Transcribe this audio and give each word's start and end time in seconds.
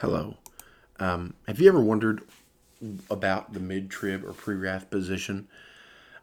Hello. 0.00 0.36
Um, 1.00 1.32
have 1.48 1.58
you 1.58 1.68
ever 1.68 1.80
wondered 1.80 2.20
about 3.08 3.54
the 3.54 3.60
mid 3.60 3.88
trib 3.88 4.26
or 4.26 4.34
pre 4.34 4.54
wrath 4.54 4.90
position? 4.90 5.48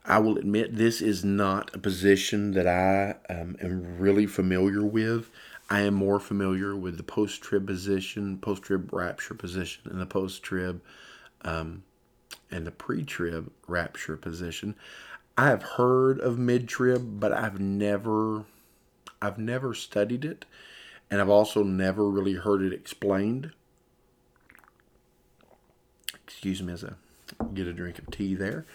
I 0.06 0.20
will 0.20 0.38
admit 0.38 0.76
this 0.76 1.02
is 1.02 1.26
not 1.26 1.74
a 1.74 1.80
position 1.80 2.52
that 2.52 2.68
I 2.68 3.16
um, 3.34 3.58
am 3.64 3.98
really 3.98 4.28
familiar 4.28 4.84
with. 4.84 5.32
I 5.72 5.82
am 5.82 5.96
more 5.96 6.20
familiar 6.20 6.76
with 6.76 6.98
the 6.98 7.04
post 7.04 7.42
trib 7.42 7.66
position, 7.66 8.38
post 8.38 8.62
trib 8.62 8.94
rapture 8.94 9.34
position, 9.34 9.90
and 9.90 10.00
the 10.00 10.06
post 10.06 10.44
trib 10.44 10.80
um, 11.42 11.82
and 12.52 12.68
the 12.68 12.72
pre 12.72 13.04
trib 13.04 13.52
rapture 13.68 14.18
position. 14.18 14.76
I 15.36 15.48
have 15.48 15.64
heard 15.64 16.20
of 16.20 16.38
mid 16.38 16.68
trib, 16.68 17.20
but 17.20 17.34
I've 17.34 17.60
never, 17.60 18.44
I've 19.20 19.40
never 19.40 19.74
studied 19.74 20.26
it, 20.26 20.46
and 21.10 21.20
I've 21.20 21.28
also 21.28 21.64
never 21.64 22.08
really 22.08 22.36
heard 22.36 22.62
it 22.62 22.72
explained 22.72 23.52
excuse 26.34 26.62
me 26.62 26.74
as 26.74 26.84
I 26.84 26.94
get 27.54 27.68
a 27.68 27.74
drink 27.74 28.00
of 28.00 28.10
tea 28.12 28.36
there. 28.36 28.66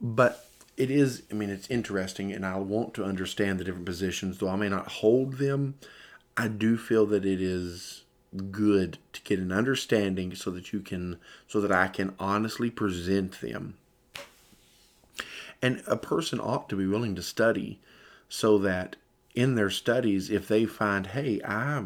But 0.00 0.46
it 0.76 0.90
is, 0.90 1.22
I 1.30 1.34
mean, 1.34 1.50
it's 1.50 1.70
interesting, 1.70 2.32
and 2.32 2.44
I 2.44 2.56
want 2.58 2.94
to 2.94 3.04
understand 3.04 3.58
the 3.58 3.64
different 3.64 3.86
positions, 3.86 4.38
though 4.38 4.48
I 4.48 4.56
may 4.56 4.68
not 4.68 4.88
hold 4.88 5.34
them. 5.34 5.74
I 6.36 6.48
do 6.48 6.76
feel 6.76 7.06
that 7.06 7.24
it 7.24 7.40
is 7.40 8.02
good 8.50 8.98
to 9.12 9.22
get 9.22 9.38
an 9.38 9.52
understanding 9.52 10.34
so 10.34 10.50
that 10.50 10.72
you 10.72 10.80
can, 10.80 11.18
so 11.46 11.60
that 11.60 11.70
I 11.70 11.86
can 11.86 12.14
honestly 12.18 12.70
present 12.70 13.40
them. 13.40 13.74
And 15.62 15.82
a 15.86 15.96
person 15.96 16.40
ought 16.40 16.68
to 16.70 16.76
be 16.76 16.86
willing 16.86 17.14
to 17.14 17.22
study 17.22 17.80
so 18.28 18.58
that 18.58 18.96
in 19.34 19.54
their 19.54 19.70
studies, 19.70 20.28
if 20.28 20.48
they 20.48 20.66
find, 20.66 21.06
hey, 21.06 21.40
I, 21.44 21.84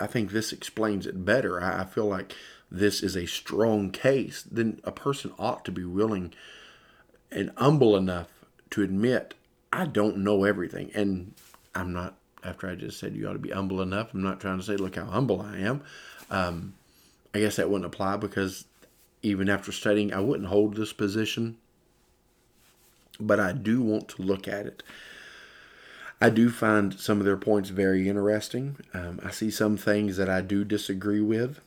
I 0.00 0.06
think 0.06 0.30
this 0.30 0.52
explains 0.52 1.06
it 1.06 1.24
better, 1.24 1.60
I, 1.60 1.82
I 1.82 1.84
feel 1.84 2.06
like 2.06 2.34
this 2.70 3.02
is 3.02 3.16
a 3.16 3.26
strong 3.26 3.90
case, 3.90 4.42
then 4.42 4.80
a 4.84 4.92
person 4.92 5.32
ought 5.38 5.64
to 5.64 5.72
be 5.72 5.84
willing 5.84 6.32
and 7.30 7.50
humble 7.56 7.96
enough 7.96 8.28
to 8.70 8.82
admit, 8.82 9.34
I 9.72 9.86
don't 9.86 10.18
know 10.18 10.44
everything. 10.44 10.90
And 10.94 11.34
I'm 11.74 11.92
not, 11.92 12.14
after 12.42 12.68
I 12.68 12.74
just 12.74 12.98
said 12.98 13.14
you 13.14 13.28
ought 13.28 13.34
to 13.34 13.38
be 13.38 13.50
humble 13.50 13.80
enough, 13.80 14.12
I'm 14.12 14.22
not 14.22 14.40
trying 14.40 14.58
to 14.58 14.64
say, 14.64 14.76
look 14.76 14.96
how 14.96 15.04
humble 15.04 15.40
I 15.40 15.58
am. 15.58 15.82
Um, 16.30 16.74
I 17.34 17.40
guess 17.40 17.56
that 17.56 17.70
wouldn't 17.70 17.86
apply 17.86 18.16
because 18.16 18.64
even 19.22 19.48
after 19.48 19.70
studying, 19.72 20.12
I 20.12 20.20
wouldn't 20.20 20.48
hold 20.48 20.74
this 20.74 20.92
position. 20.92 21.56
But 23.20 23.40
I 23.40 23.52
do 23.52 23.80
want 23.80 24.08
to 24.08 24.22
look 24.22 24.48
at 24.48 24.66
it. 24.66 24.82
I 26.20 26.30
do 26.30 26.50
find 26.50 26.98
some 26.98 27.18
of 27.18 27.26
their 27.26 27.36
points 27.36 27.68
very 27.68 28.08
interesting. 28.08 28.76
Um, 28.94 29.20
I 29.22 29.30
see 29.30 29.50
some 29.50 29.76
things 29.76 30.16
that 30.16 30.30
I 30.30 30.40
do 30.40 30.64
disagree 30.64 31.20
with 31.20 31.60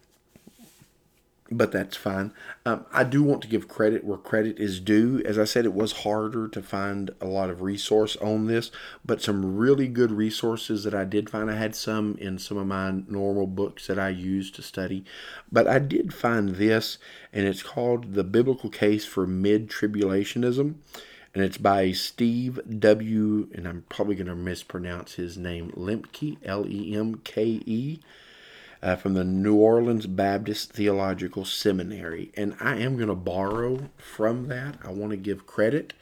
but 1.51 1.71
that's 1.71 1.97
fine. 1.97 2.31
Um, 2.65 2.85
I 2.93 3.03
do 3.03 3.23
want 3.23 3.41
to 3.41 3.47
give 3.47 3.67
credit 3.67 4.03
where 4.03 4.17
credit 4.17 4.59
is 4.59 4.79
due. 4.79 5.21
As 5.25 5.37
I 5.37 5.45
said, 5.45 5.65
it 5.65 5.73
was 5.73 6.03
harder 6.03 6.47
to 6.47 6.61
find 6.61 7.11
a 7.19 7.25
lot 7.25 7.49
of 7.49 7.61
resource 7.61 8.15
on 8.17 8.47
this, 8.47 8.71
but 9.03 9.21
some 9.21 9.57
really 9.57 9.87
good 9.87 10.11
resources 10.11 10.83
that 10.83 10.93
I 10.93 11.05
did 11.05 11.29
find. 11.29 11.49
I 11.49 11.55
had 11.55 11.75
some 11.75 12.17
in 12.19 12.37
some 12.37 12.57
of 12.57 12.67
my 12.67 12.91
normal 13.07 13.47
books 13.47 13.87
that 13.87 13.97
I 13.97 14.09
use 14.09 14.51
to 14.51 14.61
study, 14.61 15.03
but 15.51 15.67
I 15.67 15.79
did 15.79 16.13
find 16.13 16.55
this, 16.55 16.97
and 17.33 17.47
it's 17.47 17.63
called 17.63 18.13
The 18.13 18.23
Biblical 18.23 18.69
Case 18.69 19.05
for 19.05 19.25
Mid 19.25 19.69
Tribulationism. 19.69 20.75
And 21.31 21.43
it's 21.43 21.59
by 21.59 21.91
Steve 21.91 22.59
W. 22.79 23.49
And 23.53 23.67
I'm 23.67 23.85
probably 23.87 24.15
going 24.15 24.25
to 24.27 24.35
mispronounce 24.35 25.13
his 25.13 25.37
name, 25.37 25.71
Lemke, 25.77 26.37
L 26.43 26.65
E 26.67 26.95
M 26.95 27.21
K 27.23 27.61
E 27.67 27.99
uh, 28.81 28.95
from 28.95 29.13
the 29.13 29.23
New 29.23 29.55
Orleans 29.55 30.07
Baptist 30.07 30.71
Theological 30.73 31.45
Seminary. 31.45 32.31
And 32.35 32.55
I 32.59 32.77
am 32.77 32.95
going 32.95 33.09
to 33.09 33.15
borrow 33.15 33.89
from 33.97 34.47
that. 34.47 34.77
I 34.83 34.91
want 34.91 35.11
to 35.11 35.17
give 35.17 35.45
credit 35.45 35.93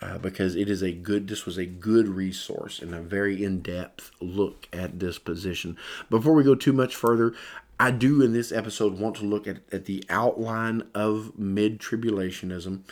uh, 0.00 0.18
because 0.18 0.54
it 0.54 0.68
is 0.68 0.82
a 0.82 0.92
good, 0.92 1.28
this 1.28 1.46
was 1.46 1.58
a 1.58 1.66
good 1.66 2.08
resource 2.08 2.80
and 2.80 2.94
a 2.94 3.00
very 3.00 3.42
in 3.42 3.60
depth 3.60 4.12
look 4.20 4.68
at 4.72 5.00
this 5.00 5.18
position. 5.18 5.76
Before 6.08 6.34
we 6.34 6.44
go 6.44 6.54
too 6.54 6.72
much 6.72 6.94
further, 6.94 7.34
I 7.80 7.90
do 7.90 8.22
in 8.22 8.32
this 8.32 8.52
episode 8.52 8.98
want 8.98 9.16
to 9.16 9.24
look 9.24 9.48
at, 9.48 9.58
at 9.72 9.86
the 9.86 10.04
outline 10.08 10.84
of 10.94 11.36
mid 11.38 11.80
tribulationism. 11.80 12.82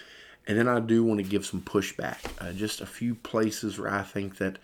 And 0.48 0.58
then 0.58 0.66
I 0.66 0.80
do 0.80 1.04
want 1.04 1.18
to 1.18 1.30
give 1.30 1.46
some 1.46 1.60
pushback, 1.60 2.18
uh, 2.40 2.52
just 2.52 2.80
a 2.80 2.86
few 2.86 3.14
places 3.14 3.78
where 3.78 3.92
I 3.92 4.02
think 4.02 4.38
that 4.38 4.58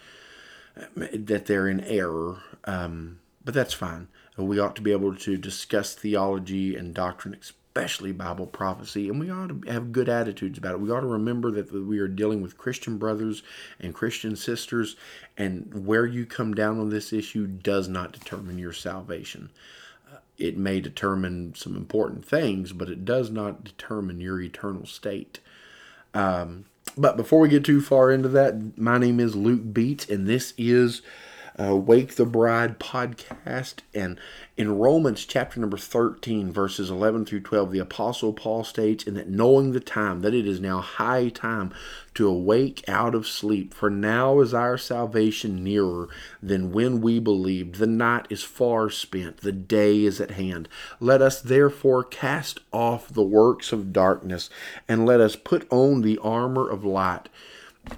that 0.95 1.47
they're 1.47 1.67
in 1.67 1.81
error, 1.81 2.39
um, 2.65 3.19
but 3.45 3.53
that's 3.53 3.75
fine 3.75 4.07
we 4.45 4.59
ought 4.59 4.77
to 4.77 4.83
be 4.83 4.93
able 4.93 5.15
to 5.15 5.37
discuss 5.37 5.95
theology 5.95 6.77
and 6.77 6.95
doctrine, 6.95 7.37
especially 7.41 8.13
Bible 8.13 8.47
prophecy, 8.47 9.09
and 9.09 9.21
we 9.21 9.31
ought 9.31 9.49
to 9.49 9.71
have 9.71 9.93
good 9.93 10.09
attitudes 10.09 10.59
about 10.59 10.75
it. 10.75 10.81
We 10.81 10.91
ought 10.91 11.01
to 11.01 11.07
remember 11.07 11.51
that 11.53 11.73
we 11.73 11.99
are 11.99 12.09
dealing 12.09 12.43
with 12.43 12.59
Christian 12.59 12.99
brothers 12.99 13.43
and 13.79 13.95
Christian 13.95 14.37
sisters, 14.37 14.97
and 15.37 15.87
where 15.87 16.07
you 16.07 16.27
come 16.27 16.55
down 16.55 16.81
on 16.81 16.91
this 16.91 17.13
issue 17.13 17.47
does 17.47 17.89
not 17.89 18.13
determine 18.13 18.59
your 18.59 18.73
salvation. 18.73 19.51
Uh, 20.13 20.19
it 20.39 20.57
may 20.57 20.81
determine 20.81 21.55
some 21.55 21.77
important 21.77 22.25
things, 22.25 22.73
but 22.73 22.89
it 22.89 23.05
does 23.05 23.31
not 23.31 23.65
determine 23.65 24.21
your 24.21 24.41
eternal 24.41 24.87
state. 24.87 25.41
Um, 26.15 26.65
but 26.97 27.17
before 27.17 27.41
we 27.41 27.49
get 27.49 27.65
too 27.65 27.81
far 27.81 28.11
into 28.11 28.29
that, 28.31 28.77
my 28.77 28.99
name 28.99 29.21
is 29.21 29.37
Luke 29.37 29.73
Beats, 29.73 30.09
and 30.09 30.27
this 30.27 30.53
is 30.59 31.03
uh, 31.61 31.75
Wake 31.75 32.15
the 32.15 32.25
Bride 32.25 32.79
podcast. 32.79 33.77
And 33.95 34.19
in 34.57 34.79
Romans 34.79 35.25
chapter 35.25 35.61
number 35.61 35.77
13, 35.77 36.53
verses 36.53 36.91
11 36.91 37.27
through 37.27 37.41
12, 37.41 37.73
the 37.73 37.79
Apostle 37.79 38.33
Paul 38.33 38.65
states, 38.65 39.05
In 39.05 39.15
that 39.15 39.29
knowing 39.29 39.73
the 39.73 39.81
time, 39.81 40.21
that 40.21 40.35
it 40.35 40.47
is 40.47 40.61
now 40.61 40.81
high 40.81 41.29
time 41.29 41.73
to 42.15 42.29
awake 42.29 42.85
out 42.89 43.15
of 43.15 43.27
sleep, 43.27 43.75
for 43.75 43.91
now 43.91 44.41
is 44.41 44.55
our 44.55 44.79
salvation 44.79 45.63
nearer 45.63 46.09
than 46.43 46.73
when 46.73 47.01
we 47.01 47.19
believed. 47.19 47.77
The 47.77 47.87
night 47.87 48.27
is 48.31 48.43
far 48.43 48.91
spent, 48.91 49.39
the 49.39 49.53
day 49.53 50.05
is 50.05 50.21
at 50.21 50.33
hand. 50.33 50.69
Let 51.01 51.23
us 51.23 51.41
therefore 51.41 52.05
cast 52.05 52.61
off 52.73 53.09
the 53.09 53.23
works 53.23 53.73
of 53.73 53.93
darkness, 53.93 54.51
and 54.89 55.07
let 55.07 55.21
us 55.21 55.37
put 55.37 55.67
on 55.71 56.03
the 56.03 56.19
armor 56.19 56.69
of 56.69 56.85
light. 56.85 57.29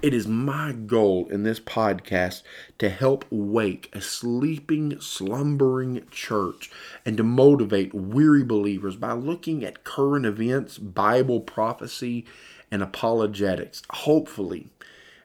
It 0.01 0.13
is 0.15 0.27
my 0.27 0.71
goal 0.71 1.27
in 1.29 1.43
this 1.43 1.59
podcast 1.59 2.41
to 2.79 2.89
help 2.89 3.25
wake 3.29 3.89
a 3.93 4.01
sleeping, 4.01 4.99
slumbering 4.99 6.07
church 6.09 6.71
and 7.05 7.17
to 7.17 7.23
motivate 7.23 7.93
weary 7.93 8.43
believers 8.43 8.95
by 8.95 9.13
looking 9.13 9.63
at 9.63 9.83
current 9.83 10.25
events, 10.25 10.79
Bible 10.79 11.39
prophecy, 11.39 12.25
and 12.71 12.81
apologetics. 12.81 13.83
Hopefully, 13.91 14.69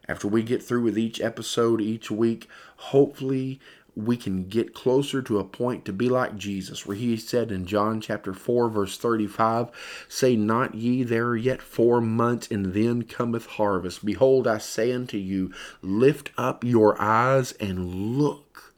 after 0.08 0.28
we 0.28 0.42
get 0.42 0.62
through 0.62 0.82
with 0.82 0.98
each 0.98 1.20
episode 1.20 1.80
each 1.80 2.10
week, 2.10 2.48
hopefully 2.76 3.60
we 3.96 4.16
can 4.16 4.46
get 4.46 4.74
closer 4.74 5.22
to 5.22 5.38
a 5.38 5.44
point 5.44 5.86
to 5.86 5.92
be 5.92 6.10
like 6.10 6.36
Jesus, 6.36 6.84
where 6.84 6.96
he 6.96 7.16
said 7.16 7.50
in 7.50 7.64
John 7.64 8.00
chapter 8.00 8.34
4, 8.34 8.68
verse 8.68 8.98
35, 8.98 9.70
Say 10.06 10.36
not 10.36 10.74
ye, 10.74 11.02
there 11.02 11.28
are 11.28 11.36
yet 11.36 11.62
four 11.62 12.02
months, 12.02 12.46
and 12.50 12.74
then 12.74 13.04
cometh 13.04 13.46
harvest. 13.46 14.04
Behold, 14.04 14.46
I 14.46 14.58
say 14.58 14.92
unto 14.92 15.16
you, 15.16 15.50
lift 15.80 16.30
up 16.36 16.62
your 16.62 17.00
eyes 17.00 17.52
and 17.52 18.18
look 18.18 18.74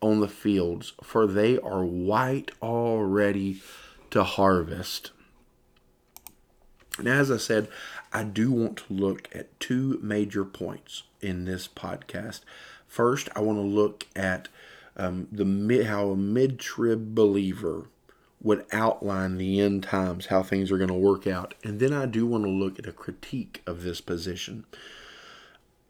on 0.00 0.20
the 0.20 0.28
fields, 0.28 0.92
for 1.02 1.26
they 1.26 1.58
are 1.58 1.84
white 1.84 2.52
already 2.62 3.60
to 4.10 4.22
harvest. 4.22 5.10
And 6.98 7.08
as 7.08 7.30
I 7.32 7.38
said, 7.38 7.68
I 8.12 8.22
do 8.22 8.52
want 8.52 8.76
to 8.78 8.92
look 8.92 9.28
at 9.34 9.58
two 9.58 9.98
major 10.02 10.44
points 10.44 11.02
in 11.20 11.46
this 11.46 11.66
podcast. 11.66 12.40
First, 12.92 13.30
I 13.34 13.40
want 13.40 13.56
to 13.56 13.62
look 13.62 14.06
at 14.14 14.48
um, 14.98 15.26
the 15.32 15.84
how 15.84 16.10
a 16.10 16.16
mid 16.16 16.58
trib 16.58 17.14
believer 17.14 17.86
would 18.42 18.66
outline 18.70 19.38
the 19.38 19.62
end 19.62 19.84
times, 19.84 20.26
how 20.26 20.42
things 20.42 20.70
are 20.70 20.76
going 20.76 20.88
to 20.88 20.94
work 20.94 21.26
out. 21.26 21.54
And 21.64 21.80
then 21.80 21.94
I 21.94 22.04
do 22.04 22.26
want 22.26 22.44
to 22.44 22.50
look 22.50 22.78
at 22.78 22.86
a 22.86 22.92
critique 22.92 23.62
of 23.66 23.82
this 23.82 24.02
position. 24.02 24.66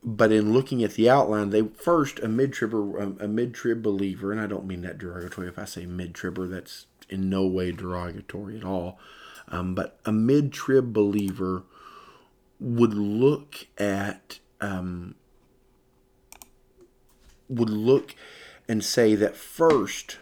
But 0.04 0.30
in 0.30 0.52
looking 0.52 0.84
at 0.84 0.92
the 0.92 1.10
outline, 1.10 1.50
they 1.50 1.62
first 1.62 2.20
a 2.20 2.28
mid 2.28 2.52
tribber, 2.52 2.96
a, 2.96 3.24
a 3.24 3.28
mid 3.28 3.52
trib 3.52 3.82
believer, 3.82 4.30
and 4.30 4.40
I 4.40 4.46
don't 4.46 4.68
mean 4.68 4.82
that 4.82 4.98
derogatory. 4.98 5.48
If 5.48 5.58
I 5.58 5.64
say 5.64 5.86
mid 5.86 6.14
tribber, 6.14 6.46
that's 6.46 6.86
in 7.08 7.28
no 7.28 7.44
way 7.48 7.72
derogatory 7.72 8.56
at 8.58 8.64
all. 8.64 9.00
Um, 9.48 9.74
but 9.74 9.98
a 10.04 10.12
mid 10.12 10.52
trib 10.52 10.92
believer 10.92 11.64
would 12.60 12.94
look 12.94 13.66
at 13.76 14.38
um, 14.60 15.16
would 17.52 17.70
look 17.70 18.14
and 18.68 18.84
say 18.84 19.14
that 19.14 19.36
first, 19.36 20.18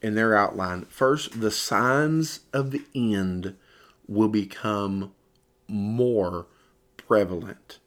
in 0.00 0.14
their 0.14 0.36
outline, 0.36 0.84
first, 0.86 1.40
the 1.40 1.50
signs 1.50 2.40
of 2.52 2.70
the 2.70 2.82
end 2.94 3.56
will 4.06 4.28
become 4.28 5.12
more 5.66 6.46
prevalent. 6.96 7.78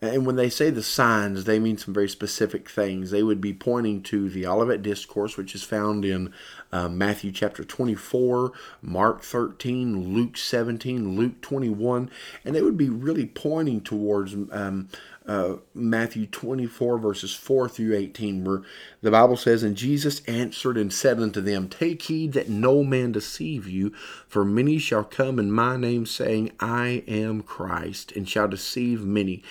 And 0.00 0.24
when 0.24 0.36
they 0.36 0.48
say 0.48 0.70
the 0.70 0.82
signs, 0.82 1.42
they 1.42 1.58
mean 1.58 1.76
some 1.76 1.92
very 1.92 2.08
specific 2.08 2.70
things. 2.70 3.10
They 3.10 3.24
would 3.24 3.40
be 3.40 3.52
pointing 3.52 4.02
to 4.04 4.28
the 4.28 4.46
Olivet 4.46 4.80
Discourse, 4.80 5.36
which 5.36 5.56
is 5.56 5.64
found 5.64 6.04
in 6.04 6.32
uh, 6.70 6.88
Matthew 6.88 7.32
chapter 7.32 7.64
24, 7.64 8.52
Mark 8.80 9.22
13, 9.22 10.14
Luke 10.14 10.36
17, 10.36 11.16
Luke 11.16 11.40
21, 11.40 12.10
and 12.44 12.54
they 12.54 12.62
would 12.62 12.76
be 12.76 12.88
really 12.88 13.26
pointing 13.26 13.80
towards 13.80 14.34
um, 14.52 14.88
uh, 15.28 15.56
Matthew 15.74 16.26
24, 16.26 16.98
verses 16.98 17.34
4 17.34 17.68
through 17.68 17.94
18, 17.94 18.44
where 18.44 18.62
the 19.02 19.10
Bible 19.10 19.36
says, 19.36 19.62
And 19.62 19.76
Jesus 19.76 20.22
answered 20.26 20.76
and 20.76 20.92
said 20.92 21.20
unto 21.20 21.40
them, 21.40 21.68
Take 21.68 22.02
heed 22.02 22.32
that 22.32 22.48
no 22.48 22.82
man 22.82 23.12
deceive 23.12 23.68
you, 23.68 23.92
for 24.26 24.44
many 24.44 24.78
shall 24.78 25.04
come 25.04 25.38
in 25.38 25.52
my 25.52 25.76
name, 25.76 26.06
saying, 26.06 26.52
I 26.58 27.04
am 27.06 27.42
Christ, 27.42 28.10
and 28.12 28.28
shall 28.28 28.48
deceive 28.48 29.04
many. 29.04 29.44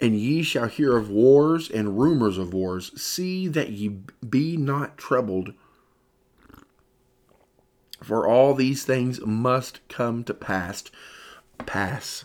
And 0.00 0.18
ye 0.18 0.42
shall 0.42 0.68
hear 0.68 0.96
of 0.96 1.10
wars 1.10 1.70
and 1.70 1.98
rumors 1.98 2.38
of 2.38 2.54
wars. 2.54 2.98
See 3.00 3.48
that 3.48 3.70
ye 3.70 3.98
be 4.28 4.56
not 4.56 4.96
troubled 4.96 5.52
for 8.02 8.26
all 8.26 8.54
these 8.54 8.84
things 8.84 9.20
must 9.24 9.80
come 9.88 10.22
to 10.24 10.34
pass. 10.34 10.84
Pass. 11.64 12.24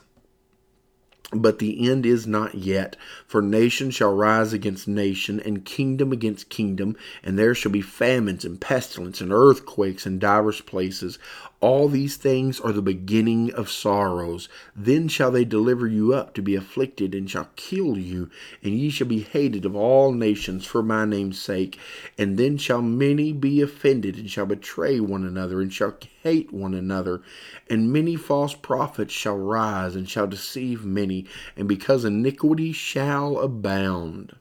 But 1.32 1.60
the 1.60 1.90
end 1.90 2.06
is 2.06 2.28
not 2.28 2.56
yet, 2.56 2.98
for 3.32 3.42
nation 3.42 3.90
shall 3.92 4.14
rise 4.14 4.52
against 4.52 4.90
nation, 4.90 5.40
and 5.40 5.64
kingdom 5.64 6.12
against 6.12 6.50
kingdom, 6.50 6.98
and 7.24 7.40
there 7.40 7.56
shall 7.56 7.72
be 7.72 7.80
famines 7.80 8.44
and 8.44 8.60
pestilence 8.60 9.22
and 9.22 9.32
earthquakes 9.32 10.06
in 10.06 10.20
divers 10.20 10.60
places. 10.60 11.18
All 11.62 11.88
these 11.88 12.18
things 12.18 12.60
are 12.60 12.74
the 12.74 12.82
beginning 12.82 13.54
of 13.54 13.70
sorrows. 13.70 14.50
Then 14.76 15.08
shall 15.08 15.32
they 15.32 15.46
deliver 15.46 15.88
you 15.88 16.14
up 16.14 16.34
to 16.34 16.42
be 16.42 16.56
afflicted, 16.56 17.16
and 17.16 17.30
shall 17.30 17.48
kill 17.56 17.98
you, 17.98 18.30
and 18.62 18.78
ye 18.78 18.90
shall 18.90 19.08
be 19.08 19.22
hated 19.22 19.64
of 19.64 19.78
all 19.78 20.12
nations 20.12 20.66
for 20.66 20.84
my 20.84 21.06
name's 21.06 21.40
sake. 21.40 21.80
And 22.18 22.38
then 22.38 22.58
shall 22.58 22.82
many 22.82 23.32
be 23.32 23.62
offended, 23.62 24.18
and 24.18 24.30
shall 24.30 24.46
betray 24.46 25.00
one 25.00 25.24
another, 25.24 25.62
and 25.62 25.72
shall 25.72 25.96
hate 26.22 26.52
one 26.52 26.74
another. 26.74 27.22
And 27.70 27.94
many 27.94 28.18
false 28.18 28.56
prophets 28.56 29.14
shall 29.14 29.38
rise, 29.38 29.96
and 29.96 30.10
shall 30.10 30.28
deceive 30.28 30.84
many, 30.84 31.28
and 31.56 31.70
because 31.70 32.04
iniquity 32.04 32.74
shall 32.74 33.21
abound 33.38 34.36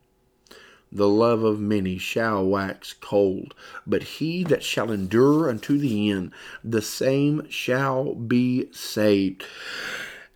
the 0.92 1.08
love 1.08 1.42
of 1.44 1.60
many 1.60 1.98
shall 1.98 2.44
wax 2.44 2.92
cold, 2.92 3.54
but 3.86 4.02
he 4.02 4.42
that 4.44 4.62
shall 4.62 4.90
endure 4.90 5.48
unto 5.48 5.78
the 5.78 6.10
end, 6.10 6.32
the 6.64 6.82
same 6.82 7.48
shall 7.48 8.14
be 8.14 8.68
saved. 8.72 9.44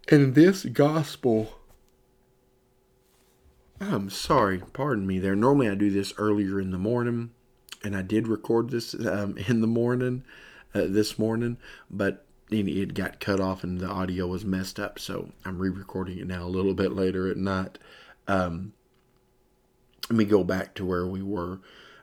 And 0.08 0.34
this 0.34 0.64
gospel, 0.64 1.58
I'm 3.80 4.10
sorry, 4.10 4.62
pardon 4.72 5.06
me 5.06 5.18
there. 5.18 5.34
Normally 5.34 5.68
I 5.68 5.74
do 5.74 5.90
this 5.90 6.12
earlier 6.18 6.60
in 6.60 6.70
the 6.70 6.78
morning, 6.78 7.30
and 7.82 7.96
I 7.96 8.02
did 8.02 8.28
record 8.28 8.70
this 8.70 8.94
um, 8.94 9.36
in 9.48 9.60
the 9.60 9.66
morning, 9.66 10.24
uh, 10.74 10.84
this 10.86 11.18
morning, 11.18 11.56
but 11.90 12.26
it 12.50 12.94
got 12.94 13.18
cut 13.18 13.40
off 13.40 13.64
and 13.64 13.80
the 13.80 13.88
audio 13.88 14.28
was 14.28 14.44
messed 14.44 14.78
up, 14.78 15.00
so 15.00 15.30
I'm 15.44 15.58
re 15.58 15.70
recording 15.70 16.18
it 16.18 16.28
now 16.28 16.44
a 16.44 16.46
little 16.46 16.74
bit 16.74 16.92
later 16.92 17.28
at 17.28 17.36
night. 17.36 17.78
Um, 18.26 18.72
let 20.10 20.16
me 20.16 20.24
go 20.24 20.44
back 20.44 20.74
to 20.74 20.84
where 20.84 21.06
we 21.06 21.22
were. 21.22 21.60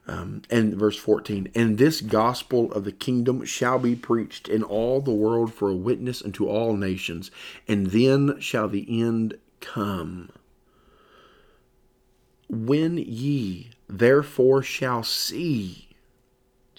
Um, 0.08 0.42
and 0.50 0.74
verse 0.74 0.98
14, 0.98 1.52
and 1.54 1.78
this 1.78 2.02
gospel 2.02 2.72
of 2.74 2.86
the 2.86 2.92
kingdom 2.92 3.46
shall 3.46 3.78
be 3.78 3.96
preached 3.96 4.48
in 4.48 4.64
all 4.64 5.00
the 5.00 5.14
world 5.14 5.54
for 5.54 5.70
a 5.70 5.76
witness 5.76 6.24
unto 6.24 6.48
all 6.48 6.76
nations, 6.76 7.30
and 7.68 7.88
then 7.88 8.40
shall 8.40 8.68
the 8.68 8.86
end 9.02 9.38
come. 9.60 10.32
When 12.50 12.98
ye 12.98 13.70
therefore 13.88 14.64
shall 14.64 15.04
see 15.04 15.91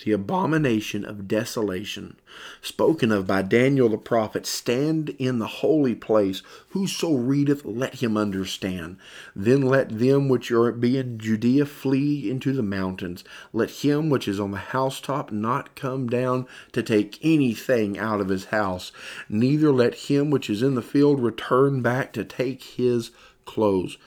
the 0.05 0.13
abomination 0.13 1.05
of 1.05 1.29
desolation, 1.29 2.17
spoken 2.61 3.13
of 3.13 3.27
by 3.27 3.43
Daniel 3.43 3.89
the 3.89 3.99
prophet, 3.99 4.47
stand 4.47 5.11
in 5.19 5.39
the 5.39 5.47
holy 5.47 5.95
place. 5.95 6.43
Whoso 6.71 7.15
readeth, 7.15 7.65
let 7.65 7.97
him 7.97 8.17
understand. 8.17 8.97
Then 9.35 9.63
let 9.63 9.99
them 9.99 10.29
which 10.29 10.51
are 10.51 10.73
be 10.73 10.99
in 10.99 11.19
Judea 11.19 11.67
flee 11.67 12.31
into 12.31 12.53
the 12.53 12.63
mountains. 12.63 13.25
Let 13.53 13.71
him 13.71 14.11
which 14.11 14.27
is 14.27 14.41
on 14.41 14.51
the 14.51 14.59
housetop 14.59 15.31
not 15.31 15.75
come 15.75 16.09
down 16.09 16.47
to 16.73 16.83
take 16.83 17.19
anything 17.23 17.99
out 17.99 18.21
of 18.21 18.29
his 18.29 18.47
house. 18.47 18.93
Neither 19.29 19.73
let 19.73 19.95
him 19.95 20.31
which 20.31 20.51
is 20.51 20.63
in 20.63 20.75
the 20.75 20.83
field 20.83 21.21
return 21.21 21.83
back 21.83 22.13
to 22.15 22.25
take 22.25 22.63
his 22.63 23.11
clothes. 23.45 23.99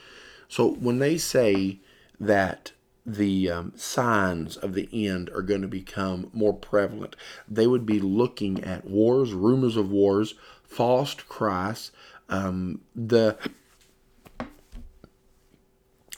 So 0.47 0.73
when 0.73 0.99
they 0.99 1.17
say 1.17 1.79
that 2.19 2.71
the 3.05 3.49
um, 3.49 3.73
signs 3.75 4.57
of 4.57 4.73
the 4.73 4.89
end 4.91 5.29
are 5.29 5.41
going 5.41 5.61
to 5.61 5.67
become 5.67 6.29
more 6.33 6.53
prevalent. 6.53 7.15
They 7.47 7.67
would 7.67 7.85
be 7.85 7.99
looking 7.99 8.63
at 8.63 8.85
wars, 8.85 9.33
rumors 9.33 9.77
of 9.77 9.91
wars, 9.91 10.33
false 10.63 11.13
Christ, 11.13 11.91
um, 12.29 12.81
the 12.95 13.37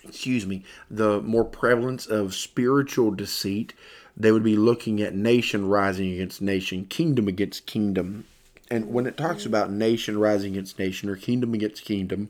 excuse 0.07 0.47
me, 0.47 0.63
the 0.89 1.21
more 1.21 1.43
prevalence 1.43 2.05
of 2.05 2.33
spiritual 2.33 3.11
deceit. 3.11 3.73
They 4.15 4.31
would 4.31 4.43
be 4.43 4.55
looking 4.55 5.01
at 5.01 5.13
nation 5.13 5.67
rising 5.67 6.13
against 6.13 6.41
nation, 6.41 6.85
kingdom 6.85 7.27
against 7.27 7.65
kingdom. 7.65 8.25
And 8.71 8.91
when 8.91 9.05
it 9.05 9.17
talks 9.17 9.45
about 9.45 9.71
nation 9.71 10.17
rising 10.17 10.53
against 10.53 10.79
nation 10.79 11.09
or 11.09 11.15
kingdom 11.15 11.53
against 11.53 11.85
kingdom, 11.85 12.29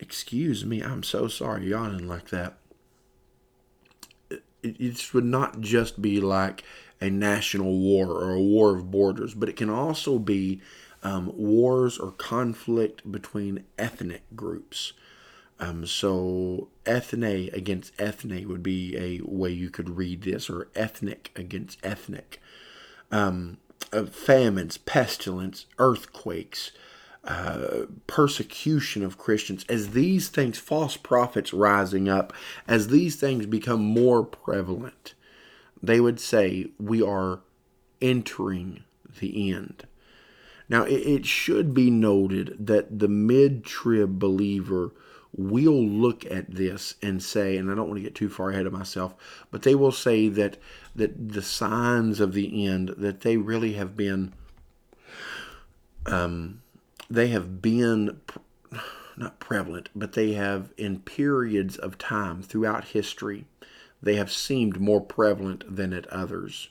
Excuse 0.00 0.64
me, 0.64 0.82
I'm 0.82 1.02
so 1.02 1.28
sorry 1.28 1.68
yawning 1.68 2.08
like 2.08 2.30
that. 2.30 2.54
It, 4.30 4.42
it 4.62 5.14
would 5.14 5.26
not 5.26 5.60
just 5.60 6.00
be 6.00 6.20
like 6.20 6.64
a 7.00 7.10
national 7.10 7.78
war 7.78 8.08
or 8.08 8.34
a 8.34 8.40
war 8.40 8.76
of 8.76 8.90
borders, 8.90 9.34
but 9.34 9.48
it 9.48 9.56
can 9.56 9.70
also 9.70 10.18
be 10.18 10.60
um, 11.02 11.32
wars 11.36 11.98
or 11.98 12.12
conflict 12.12 13.10
between 13.10 13.64
ethnic 13.78 14.22
groups. 14.34 14.94
Um, 15.58 15.84
so 15.84 16.68
ethne 16.86 17.50
against 17.52 17.92
ethne 17.98 18.48
would 18.48 18.62
be 18.62 18.96
a 18.96 19.20
way 19.22 19.50
you 19.50 19.68
could 19.68 19.90
read 19.90 20.22
this, 20.22 20.48
or 20.48 20.68
ethnic 20.74 21.30
against 21.36 21.78
ethnic. 21.84 22.40
Um, 23.12 23.58
uh, 23.92 24.06
famines, 24.06 24.78
pestilence, 24.78 25.66
earthquakes, 25.78 26.72
uh, 27.24 27.86
persecution 28.06 29.02
of 29.04 29.18
Christians, 29.18 29.64
as 29.68 29.90
these 29.90 30.28
things, 30.28 30.58
false 30.58 30.96
prophets 30.96 31.52
rising 31.52 32.08
up, 32.08 32.32
as 32.66 32.88
these 32.88 33.16
things 33.16 33.46
become 33.46 33.82
more 33.82 34.24
prevalent, 34.24 35.14
they 35.82 36.00
would 36.00 36.20
say, 36.20 36.68
We 36.78 37.02
are 37.02 37.40
entering 38.00 38.84
the 39.20 39.52
end. 39.52 39.86
Now, 40.68 40.84
it, 40.84 40.92
it 40.92 41.26
should 41.26 41.74
be 41.74 41.90
noted 41.90 42.56
that 42.58 42.98
the 43.00 43.08
mid 43.08 43.64
trib 43.64 44.18
believer 44.18 44.92
will 45.36 45.84
look 45.84 46.24
at 46.26 46.50
this 46.50 46.94
and 47.02 47.22
say, 47.22 47.56
and 47.56 47.70
I 47.70 47.74
don't 47.74 47.88
want 47.88 47.98
to 47.98 48.02
get 48.02 48.14
too 48.14 48.28
far 48.28 48.50
ahead 48.50 48.66
of 48.66 48.72
myself, 48.72 49.14
but 49.50 49.62
they 49.62 49.74
will 49.74 49.92
say 49.92 50.28
that 50.28 50.56
that 50.96 51.32
the 51.32 51.42
signs 51.42 52.18
of 52.18 52.32
the 52.32 52.66
end 52.66 52.94
that 52.98 53.20
they 53.20 53.36
really 53.36 53.74
have 53.74 53.96
been 53.96 54.32
um, 56.06 56.62
they 57.10 57.28
have 57.28 57.60
been 57.60 58.20
not 59.20 59.38
prevalent, 59.38 59.90
but 59.94 60.14
they 60.14 60.32
have 60.32 60.72
in 60.76 61.00
periods 61.00 61.76
of 61.76 61.98
time 61.98 62.42
throughout 62.42 62.86
history, 62.86 63.44
they 64.02 64.14
have 64.16 64.32
seemed 64.32 64.80
more 64.80 65.00
prevalent 65.00 65.64
than 65.76 65.92
at 65.92 66.06
others. 66.06 66.70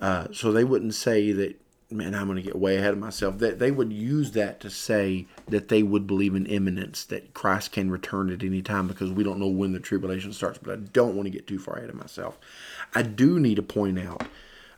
Uh, 0.00 0.28
so 0.32 0.50
they 0.50 0.64
wouldn't 0.64 0.94
say 0.94 1.32
that, 1.32 1.60
man, 1.90 2.14
I'm 2.14 2.26
going 2.26 2.36
to 2.36 2.42
get 2.42 2.56
way 2.56 2.78
ahead 2.78 2.94
of 2.94 2.98
myself. 2.98 3.38
That 3.38 3.58
they 3.58 3.70
would 3.70 3.92
use 3.92 4.32
that 4.32 4.58
to 4.60 4.70
say 4.70 5.26
that 5.48 5.68
they 5.68 5.82
would 5.82 6.06
believe 6.06 6.34
in 6.34 6.46
imminence, 6.46 7.04
that 7.04 7.34
Christ 7.34 7.72
can 7.72 7.90
return 7.90 8.30
at 8.30 8.42
any 8.42 8.62
time 8.62 8.88
because 8.88 9.10
we 9.12 9.22
don't 9.22 9.38
know 9.38 9.48
when 9.48 9.72
the 9.72 9.80
tribulation 9.80 10.32
starts. 10.32 10.58
But 10.58 10.72
I 10.72 10.76
don't 10.76 11.14
want 11.14 11.26
to 11.26 11.30
get 11.30 11.46
too 11.46 11.58
far 11.58 11.76
ahead 11.76 11.90
of 11.90 11.96
myself. 11.96 12.38
I 12.94 13.02
do 13.02 13.38
need 13.38 13.56
to 13.56 13.62
point 13.62 13.98
out 13.98 14.22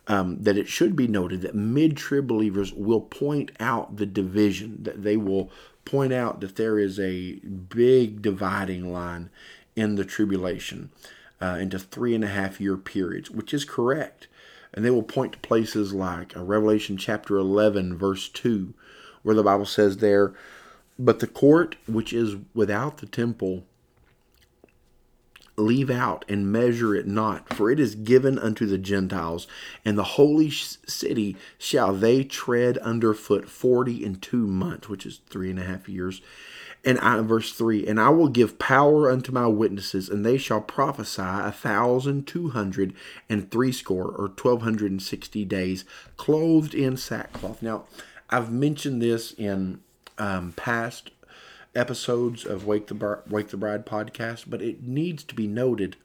um, 0.07 0.37
that 0.41 0.57
it 0.57 0.67
should 0.67 0.95
be 0.95 1.07
noted 1.07 1.41
that 1.41 1.55
mid 1.55 1.95
trib 1.95 2.27
believers 2.27 2.73
will 2.73 3.01
point 3.01 3.51
out 3.59 3.97
the 3.97 4.05
division, 4.05 4.83
that 4.83 5.03
they 5.03 5.17
will 5.17 5.51
point 5.85 6.13
out 6.13 6.41
that 6.41 6.55
there 6.55 6.79
is 6.79 6.99
a 6.99 7.33
big 7.33 8.21
dividing 8.21 8.91
line 8.91 9.29
in 9.75 9.95
the 9.95 10.05
tribulation 10.05 10.91
uh, 11.41 11.57
into 11.59 11.79
three 11.79 12.15
and 12.15 12.23
a 12.23 12.27
half 12.27 12.59
year 12.61 12.77
periods, 12.77 13.31
which 13.31 13.53
is 13.53 13.65
correct. 13.65 14.27
And 14.73 14.83
they 14.83 14.89
will 14.89 15.03
point 15.03 15.33
to 15.33 15.39
places 15.39 15.93
like 15.93 16.35
uh, 16.35 16.43
Revelation 16.43 16.97
chapter 16.97 17.37
11, 17.37 17.97
verse 17.97 18.27
2, 18.29 18.73
where 19.21 19.35
the 19.35 19.43
Bible 19.43 19.65
says 19.65 19.97
there, 19.97 20.33
But 20.97 21.19
the 21.19 21.27
court 21.27 21.75
which 21.87 22.11
is 22.11 22.37
without 22.53 22.97
the 22.97 23.05
temple 23.05 23.65
leave 25.55 25.89
out 25.89 26.25
and 26.27 26.51
measure 26.51 26.95
it 26.95 27.07
not, 27.07 27.53
for 27.53 27.69
it 27.69 27.79
is 27.79 27.95
given 27.95 28.39
unto 28.39 28.65
the 28.65 28.77
Gentiles, 28.77 29.47
and 29.85 29.97
the 29.97 30.03
holy 30.03 30.49
city 30.49 31.35
shall 31.57 31.93
they 31.93 32.23
tread 32.23 32.77
underfoot 32.79 33.49
forty 33.49 34.03
and 34.03 34.21
two 34.21 34.47
months, 34.47 34.89
which 34.89 35.05
is 35.05 35.21
three 35.29 35.49
and 35.49 35.59
a 35.59 35.63
half 35.63 35.87
years. 35.87 36.21
And 36.85 36.99
I, 36.99 37.21
verse 37.21 37.53
3 37.53 37.87
And 37.87 37.99
I 37.99 38.09
will 38.09 38.27
give 38.27 38.59
power 38.59 39.09
unto 39.09 39.31
my 39.31 39.47
witnesses, 39.47 40.09
and 40.09 40.25
they 40.25 40.37
shall 40.37 40.59
prophesy 40.59 41.21
a 41.21 41.51
thousand 41.51 42.27
two 42.27 42.49
hundred 42.49 42.93
and 43.29 43.49
threescore, 43.49 44.11
or 44.11 44.29
twelve 44.29 44.63
hundred 44.63 44.91
and 44.91 45.01
sixty 45.01 45.45
days, 45.45 45.85
clothed 46.17 46.73
in 46.73 46.97
sackcloth. 46.97 47.61
Now, 47.61 47.85
I've 48.29 48.51
mentioned 48.51 49.01
this 49.01 49.31
in 49.31 49.79
um, 50.17 50.53
past 50.57 51.11
episodes 51.75 52.45
of 52.45 52.65
Wake 52.65 52.87
the 52.87 53.21
Wake 53.29 53.49
the 53.49 53.57
Bride 53.57 53.85
podcast, 53.85 54.45
but 54.47 54.61
it 54.61 54.83
needs 54.83 55.23
to 55.23 55.35
be 55.35 55.47
noted 55.47 55.95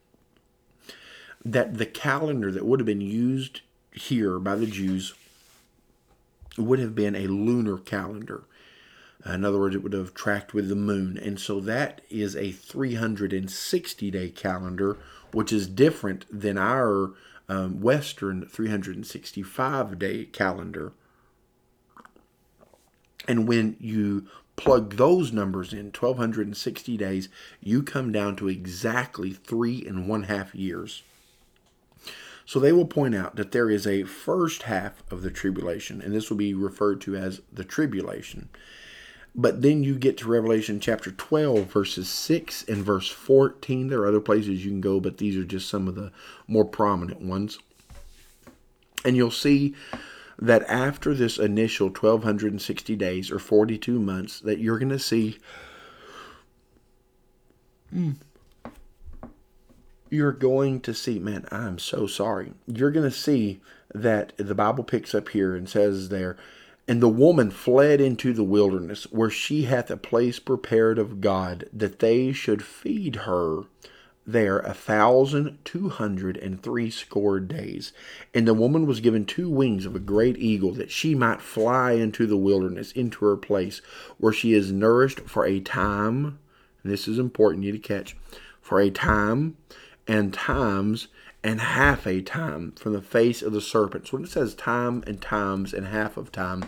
that 1.44 1.78
the 1.78 1.86
calendar 1.86 2.50
that 2.50 2.66
would 2.66 2.80
have 2.80 2.86
been 2.86 3.00
used 3.00 3.60
here 3.92 4.38
by 4.38 4.56
the 4.56 4.66
Jews 4.66 5.14
would 6.56 6.78
have 6.78 6.94
been 6.94 7.14
a 7.14 7.26
lunar 7.26 7.78
calendar. 7.78 8.44
In 9.24 9.44
other 9.44 9.58
words, 9.58 9.74
it 9.74 9.82
would 9.82 9.92
have 9.92 10.14
tracked 10.14 10.54
with 10.54 10.68
the 10.68 10.76
moon. 10.76 11.18
And 11.18 11.40
so 11.40 11.60
that 11.60 12.00
is 12.08 12.36
a 12.36 12.52
360 12.52 14.10
day 14.10 14.30
calendar, 14.30 14.96
which 15.32 15.52
is 15.52 15.66
different 15.66 16.24
than 16.30 16.56
our 16.56 17.12
um, 17.48 17.80
Western 17.80 18.46
365 18.46 19.98
day 19.98 20.24
calendar. 20.24 20.92
And 23.26 23.46
when 23.46 23.76
you 23.80 24.26
plug 24.58 24.96
those 24.96 25.32
numbers 25.32 25.72
in 25.72 25.86
1260 25.86 26.96
days 26.96 27.28
you 27.60 27.82
come 27.82 28.12
down 28.12 28.36
to 28.36 28.48
exactly 28.48 29.32
three 29.32 29.86
and 29.86 30.08
one 30.08 30.24
half 30.24 30.54
years. 30.54 31.02
So 32.44 32.58
they 32.58 32.72
will 32.72 32.86
point 32.86 33.14
out 33.14 33.36
that 33.36 33.52
there 33.52 33.70
is 33.70 33.86
a 33.86 34.02
first 34.02 34.64
half 34.64 35.02
of 35.12 35.22
the 35.22 35.30
tribulation 35.30 36.02
and 36.02 36.12
this 36.12 36.28
will 36.28 36.36
be 36.36 36.54
referred 36.54 37.00
to 37.02 37.16
as 37.16 37.40
the 37.52 37.64
tribulation. 37.64 38.48
But 39.34 39.62
then 39.62 39.84
you 39.84 39.96
get 39.96 40.18
to 40.18 40.28
revelation 40.28 40.80
chapter 40.80 41.12
12 41.12 41.66
verses 41.66 42.08
6 42.08 42.64
and 42.64 42.84
verse 42.84 43.08
14 43.08 43.88
there 43.88 44.00
are 44.00 44.08
other 44.08 44.20
places 44.20 44.64
you 44.64 44.72
can 44.72 44.80
go 44.80 44.98
but 44.98 45.18
these 45.18 45.36
are 45.36 45.44
just 45.44 45.68
some 45.68 45.86
of 45.86 45.94
the 45.94 46.10
more 46.48 46.64
prominent 46.64 47.20
ones. 47.20 47.60
And 49.04 49.16
you'll 49.16 49.30
see 49.30 49.76
that 50.38 50.62
after 50.68 51.14
this 51.14 51.38
initial 51.38 51.88
1260 51.88 52.96
days 52.96 53.30
or 53.30 53.38
42 53.38 53.98
months 53.98 54.40
that 54.40 54.58
you're 54.58 54.78
going 54.78 54.88
to 54.88 54.98
see 54.98 55.38
mm, 57.94 58.14
you're 60.10 60.32
going 60.32 60.80
to 60.80 60.94
see 60.94 61.18
man 61.18 61.46
i'm 61.50 61.78
so 61.78 62.06
sorry. 62.06 62.52
You're 62.66 62.90
going 62.90 63.10
to 63.10 63.16
see 63.16 63.60
that 63.92 64.32
the 64.36 64.54
bible 64.54 64.84
picks 64.84 65.14
up 65.14 65.30
here 65.30 65.56
and 65.56 65.68
says 65.68 66.08
there 66.08 66.36
and 66.86 67.02
the 67.02 67.08
woman 67.08 67.50
fled 67.50 68.00
into 68.00 68.32
the 68.32 68.44
wilderness 68.44 69.04
where 69.10 69.30
she 69.30 69.64
hath 69.64 69.90
a 69.90 69.96
place 69.96 70.38
prepared 70.38 70.98
of 70.98 71.20
god 71.20 71.68
that 71.72 71.98
they 71.98 72.32
should 72.32 72.62
feed 72.62 73.16
her 73.16 73.64
there 74.28 74.58
a 74.58 74.74
thousand 74.74 75.58
two 75.64 75.88
hundred 75.88 76.36
and 76.36 76.62
three 76.62 76.90
score 76.90 77.40
days. 77.40 77.92
And 78.34 78.46
the 78.46 78.52
woman 78.52 78.86
was 78.86 79.00
given 79.00 79.24
two 79.24 79.48
wings 79.48 79.86
of 79.86 79.96
a 79.96 80.00
great 80.00 80.36
eagle, 80.36 80.72
that 80.72 80.90
she 80.90 81.14
might 81.14 81.40
fly 81.40 81.92
into 81.92 82.26
the 82.26 82.36
wilderness, 82.36 82.92
into 82.92 83.24
her 83.24 83.38
place, 83.38 83.80
where 84.18 84.32
she 84.32 84.52
is 84.52 84.70
nourished 84.70 85.20
for 85.20 85.46
a 85.46 85.60
time. 85.60 86.38
And 86.82 86.92
this 86.92 87.08
is 87.08 87.18
important 87.18 87.64
you 87.64 87.72
to 87.72 87.78
catch 87.78 88.16
for 88.60 88.80
a 88.80 88.90
time 88.90 89.56
and 90.06 90.34
times 90.34 91.08
and 91.42 91.60
half 91.60 92.06
a 92.06 92.20
time 92.20 92.72
from 92.72 92.92
the 92.92 93.00
face 93.00 93.40
of 93.40 93.54
the 93.54 93.60
serpent. 93.62 94.08
So 94.08 94.18
when 94.18 94.24
it 94.24 94.30
says 94.30 94.54
time 94.54 95.02
and 95.06 95.22
times 95.22 95.72
and 95.72 95.86
half 95.86 96.18
of 96.18 96.30
time, 96.30 96.64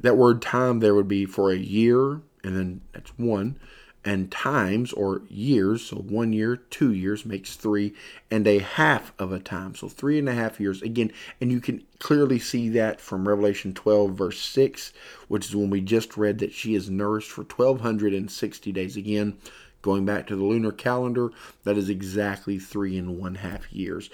that 0.00 0.16
word 0.16 0.40
time 0.40 0.78
there 0.78 0.94
would 0.94 1.08
be 1.08 1.24
for 1.24 1.50
a 1.50 1.56
year, 1.56 2.20
and 2.44 2.56
then 2.56 2.80
that's 2.92 3.18
one 3.18 3.58
and 4.04 4.30
times 4.32 4.92
or 4.92 5.22
years, 5.28 5.86
so 5.86 5.96
one 5.96 6.32
year, 6.32 6.56
two 6.56 6.92
years 6.92 7.24
makes 7.24 7.54
three, 7.54 7.94
and 8.30 8.46
a 8.46 8.58
half 8.58 9.12
of 9.18 9.32
a 9.32 9.38
time, 9.38 9.74
so 9.74 9.88
three 9.88 10.18
and 10.18 10.28
a 10.28 10.34
half 10.34 10.58
years. 10.58 10.82
Again, 10.82 11.12
and 11.40 11.52
you 11.52 11.60
can 11.60 11.84
clearly 11.98 12.38
see 12.38 12.68
that 12.70 13.00
from 13.00 13.28
Revelation 13.28 13.74
12, 13.74 14.12
verse 14.12 14.40
6, 14.40 14.92
which 15.28 15.46
is 15.46 15.56
when 15.56 15.70
we 15.70 15.80
just 15.80 16.16
read 16.16 16.38
that 16.40 16.52
she 16.52 16.74
is 16.74 16.90
nourished 16.90 17.30
for 17.30 17.42
1260 17.42 18.72
days. 18.72 18.96
Again, 18.96 19.38
going 19.82 20.04
back 20.04 20.26
to 20.26 20.36
the 20.36 20.44
lunar 20.44 20.72
calendar, 20.72 21.30
that 21.64 21.78
is 21.78 21.88
exactly 21.88 22.58
three 22.58 22.98
and 22.98 23.18
one 23.18 23.36
half 23.36 23.72
years. 23.72 24.10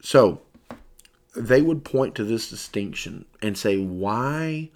So 0.00 0.42
they 1.36 1.62
would 1.62 1.84
point 1.84 2.14
to 2.16 2.24
this 2.24 2.50
distinction 2.50 3.26
and 3.42 3.56
say, 3.56 3.78
why 3.78 4.70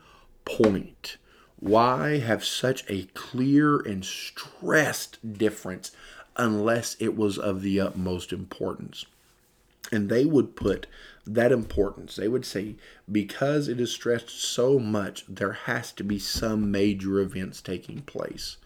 point? 0.45 1.17
Why 1.61 2.19
have 2.19 2.45
such 2.45 2.85
a 2.89 3.05
clear 3.15 3.79
and 3.79 4.05
stressed 4.05 5.19
difference 5.39 5.91
unless 6.37 6.97
it 7.01 7.17
was 7.17 7.37
of 7.37 7.63
the 7.63 7.81
utmost 7.81 8.33
importance? 8.33 9.07
And 9.91 10.09
they 10.09 10.25
would 10.25 10.55
put 10.55 10.87
that 11.27 11.51
importance, 11.51 12.17
they 12.17 12.29
would 12.29 12.45
say, 12.45 12.77
because 13.11 13.69
it 13.69 13.81
is 13.81 13.91
stressed 13.91 14.31
so 14.31 14.79
much, 14.79 15.25
there 15.29 15.53
has 15.53 15.93
to 15.93 16.05
be 16.05 16.19
some 16.19 16.71
major 16.71 17.19
events 17.21 17.61
taking 17.61 18.03
place. 18.03 18.57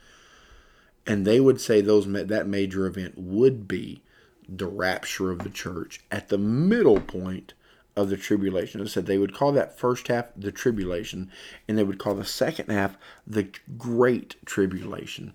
And 1.07 1.27
they 1.27 1.41
would 1.41 1.61
say 1.61 1.81
those 1.81 2.07
that 2.13 2.47
major 2.47 2.87
event 2.87 3.15
would 3.17 3.67
be 3.67 4.03
the 4.49 4.67
rapture 4.67 5.31
of 5.31 5.41
the 5.41 5.51
church 5.51 6.01
at 6.11 6.29
the 6.29 6.39
middle 6.39 7.01
point 7.01 7.55
of 7.97 8.09
the 8.09 8.17
tribulation. 8.17 8.81
It 8.81 8.89
said 8.89 9.07
they 9.07 9.19
would 9.19 9.35
call 9.35 9.53
that 9.53 9.79
first 9.79 10.09
half 10.09 10.27
the 10.37 10.53
tribulation, 10.53 11.31
and 11.69 11.77
they 11.77 11.85
would 11.85 11.99
call 11.99 12.15
the 12.15 12.25
second 12.25 12.71
half 12.71 12.97
the 13.27 13.49
great 13.77 14.37
tribulation. 14.47 15.35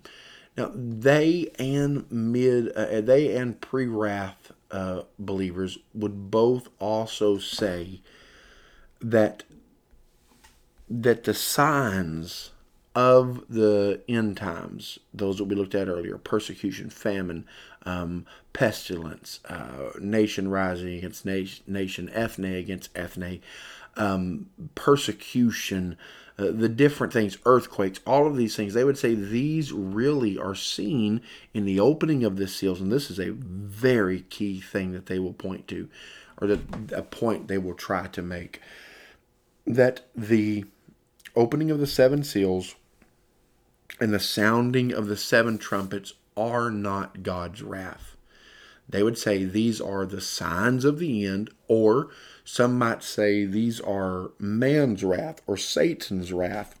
Now 0.56 0.72
they 0.74 1.50
and 1.58 2.10
mid 2.10 2.72
uh, 2.72 3.00
they 3.00 3.36
and 3.36 3.60
pre-wrath 3.60 4.52
uh, 4.70 5.02
believers 5.18 5.78
would 5.94 6.30
both 6.30 6.68
also 6.78 7.38
say 7.38 8.00
that 9.00 9.44
that 10.90 11.24
the 11.24 11.34
signs 11.34 12.50
of 12.94 13.44
the 13.48 14.00
end 14.08 14.36
times, 14.36 14.98
those 15.14 15.38
that 15.38 15.44
we 15.44 15.54
looked 15.54 15.74
at 15.76 15.86
earlier, 15.86 16.18
persecution, 16.18 16.90
famine, 16.90 17.46
um, 17.88 18.26
pestilence, 18.52 19.40
uh, 19.48 19.90
nation 19.98 20.48
rising 20.48 20.98
against 20.98 21.24
nation, 21.24 21.64
nation, 21.66 22.10
ethne 22.12 22.44
against 22.44 22.90
ethne, 22.94 23.40
um, 23.96 24.46
persecution, 24.74 25.96
uh, 26.38 26.50
the 26.50 26.68
different 26.68 27.14
things, 27.14 27.38
earthquakes, 27.46 28.00
all 28.06 28.26
of 28.26 28.36
these 28.36 28.54
things, 28.54 28.74
they 28.74 28.84
would 28.84 28.98
say 28.98 29.14
these 29.14 29.72
really 29.72 30.36
are 30.36 30.54
seen 30.54 31.22
in 31.54 31.64
the 31.64 31.80
opening 31.80 32.24
of 32.24 32.36
the 32.36 32.46
seals. 32.46 32.80
And 32.80 32.92
this 32.92 33.10
is 33.10 33.18
a 33.18 33.30
very 33.32 34.20
key 34.20 34.60
thing 34.60 34.92
that 34.92 35.06
they 35.06 35.18
will 35.18 35.32
point 35.32 35.66
to, 35.68 35.88
or 36.40 36.46
the, 36.46 36.60
a 36.92 37.02
point 37.02 37.48
they 37.48 37.58
will 37.58 37.74
try 37.74 38.06
to 38.08 38.22
make. 38.22 38.60
That 39.66 40.02
the 40.14 40.66
opening 41.34 41.70
of 41.70 41.78
the 41.78 41.86
seven 41.86 42.22
seals 42.22 42.74
and 43.98 44.12
the 44.12 44.20
sounding 44.20 44.92
of 44.92 45.06
the 45.06 45.16
seven 45.16 45.56
trumpets 45.56 46.12
are 46.38 46.70
not 46.70 47.22
God's 47.22 47.62
wrath. 47.62 48.16
They 48.88 49.02
would 49.02 49.18
say 49.18 49.44
these 49.44 49.80
are 49.80 50.06
the 50.06 50.20
signs 50.20 50.84
of 50.84 50.98
the 50.98 51.26
end, 51.26 51.50
or 51.66 52.08
some 52.44 52.78
might 52.78 53.02
say 53.02 53.44
these 53.44 53.80
are 53.80 54.30
man's 54.38 55.04
wrath 55.04 55.42
or 55.46 55.56
Satan's 55.58 56.32
wrath. 56.32 56.78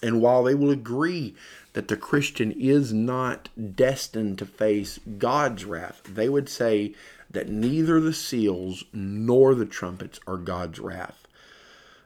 And 0.00 0.20
while 0.20 0.44
they 0.44 0.54
will 0.54 0.70
agree 0.70 1.34
that 1.72 1.88
the 1.88 1.96
Christian 1.96 2.52
is 2.52 2.92
not 2.92 3.48
destined 3.74 4.38
to 4.38 4.46
face 4.46 5.00
God's 5.18 5.64
wrath, 5.64 6.02
they 6.04 6.28
would 6.28 6.48
say 6.48 6.94
that 7.30 7.48
neither 7.48 8.00
the 8.00 8.12
seals 8.12 8.84
nor 8.92 9.54
the 9.54 9.66
trumpets 9.66 10.20
are 10.26 10.36
God's 10.36 10.78
wrath. 10.78 11.26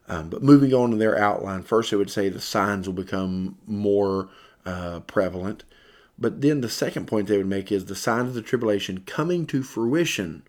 Um, 0.08 0.30
but 0.30 0.42
moving 0.42 0.74
on 0.74 0.90
to 0.90 0.96
their 0.96 1.16
outline, 1.18 1.62
first 1.62 1.90
they 1.90 1.96
would 1.96 2.10
say 2.10 2.28
the 2.28 2.40
signs 2.40 2.88
will 2.88 2.94
become 2.94 3.56
more 3.66 4.30
uh, 4.64 5.00
prevalent. 5.00 5.64
But 6.18 6.40
then 6.40 6.60
the 6.60 6.68
second 6.68 7.06
point 7.06 7.28
they 7.28 7.38
would 7.38 7.46
make 7.46 7.72
is 7.72 7.86
the 7.86 7.96
signs 7.96 8.28
of 8.28 8.34
the 8.34 8.42
tribulation 8.42 9.02
coming 9.06 9.46
to 9.46 9.62
fruition 9.62 10.42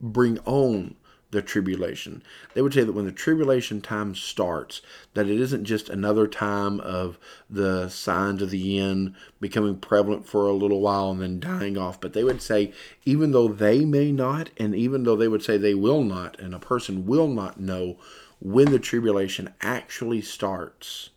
bring 0.00 0.38
on 0.40 0.96
the 1.30 1.42
tribulation. 1.42 2.22
They 2.54 2.62
would 2.62 2.72
say 2.72 2.84
that 2.84 2.92
when 2.92 3.04
the 3.04 3.12
tribulation 3.12 3.80
time 3.80 4.14
starts, 4.14 4.80
that 5.14 5.28
it 5.28 5.40
isn't 5.40 5.64
just 5.64 5.88
another 5.88 6.26
time 6.26 6.80
of 6.80 7.18
the 7.50 7.88
signs 7.88 8.42
of 8.42 8.50
the 8.50 8.78
end 8.78 9.14
becoming 9.40 9.76
prevalent 9.78 10.26
for 10.26 10.46
a 10.46 10.52
little 10.52 10.80
while 10.80 11.10
and 11.10 11.20
then 11.20 11.40
dying 11.40 11.76
off, 11.76 12.00
but 12.00 12.12
they 12.12 12.24
would 12.24 12.40
say 12.40 12.72
even 13.04 13.32
though 13.32 13.48
they 13.48 13.84
may 13.84 14.12
not, 14.12 14.50
and 14.56 14.74
even 14.74 15.02
though 15.02 15.16
they 15.16 15.28
would 15.28 15.42
say 15.42 15.56
they 15.56 15.74
will 15.74 16.02
not, 16.02 16.38
and 16.38 16.54
a 16.54 16.60
person 16.60 17.06
will 17.06 17.28
not 17.28 17.60
know 17.60 17.98
when 18.40 18.70
the 18.70 18.78
tribulation 18.78 19.52
actually 19.60 20.20
starts, 20.20 21.10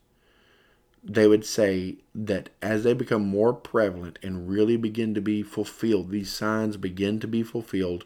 they 1.13 1.27
would 1.27 1.45
say 1.45 1.95
that 2.13 2.49
as 2.61 2.83
they 2.83 2.93
become 2.93 3.25
more 3.25 3.51
prevalent 3.51 4.19
and 4.21 4.47
really 4.47 4.77
begin 4.77 5.15
to 5.15 5.21
be 5.21 5.41
fulfilled, 5.41 6.11
these 6.11 6.31
signs 6.31 6.77
begin 6.77 7.19
to 7.19 7.27
be 7.27 7.41
fulfilled, 7.41 8.05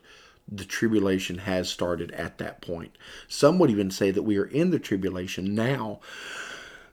the 0.50 0.64
tribulation 0.64 1.40
has 1.40 1.70
started 1.70 2.12
at 2.12 2.38
that 2.38 2.62
point. 2.62 2.98
Some 3.28 3.60
would 3.60 3.70
even 3.70 3.92
say 3.92 4.12
that 4.12 4.24
we 4.24 4.38
are 4.38 4.46
in 4.46 4.72
the 4.72 4.80
tribulation 4.80 5.54
now, 5.54 6.00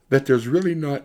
that 0.09 0.27
there's 0.27 0.49
really 0.49 0.75
not 0.75 1.05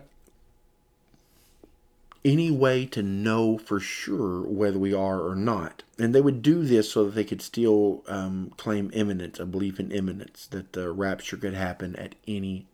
any 2.24 2.50
way 2.50 2.84
to 2.86 3.02
know 3.02 3.56
for 3.56 3.78
sure 3.78 4.42
whether 4.42 4.78
we 4.78 4.92
are 4.92 5.20
or 5.20 5.36
not. 5.36 5.84
And 5.96 6.12
they 6.12 6.20
would 6.20 6.42
do 6.42 6.64
this 6.64 6.90
so 6.90 7.04
that 7.04 7.14
they 7.14 7.22
could 7.22 7.40
still 7.40 8.02
um, 8.08 8.52
claim 8.56 8.90
imminence, 8.92 9.38
a 9.38 9.46
belief 9.46 9.78
in 9.78 9.92
imminence, 9.92 10.48
that 10.48 10.72
the 10.72 10.90
rapture 10.90 11.36
could 11.36 11.54
happen 11.54 11.94
at 11.94 12.16
any. 12.26 12.66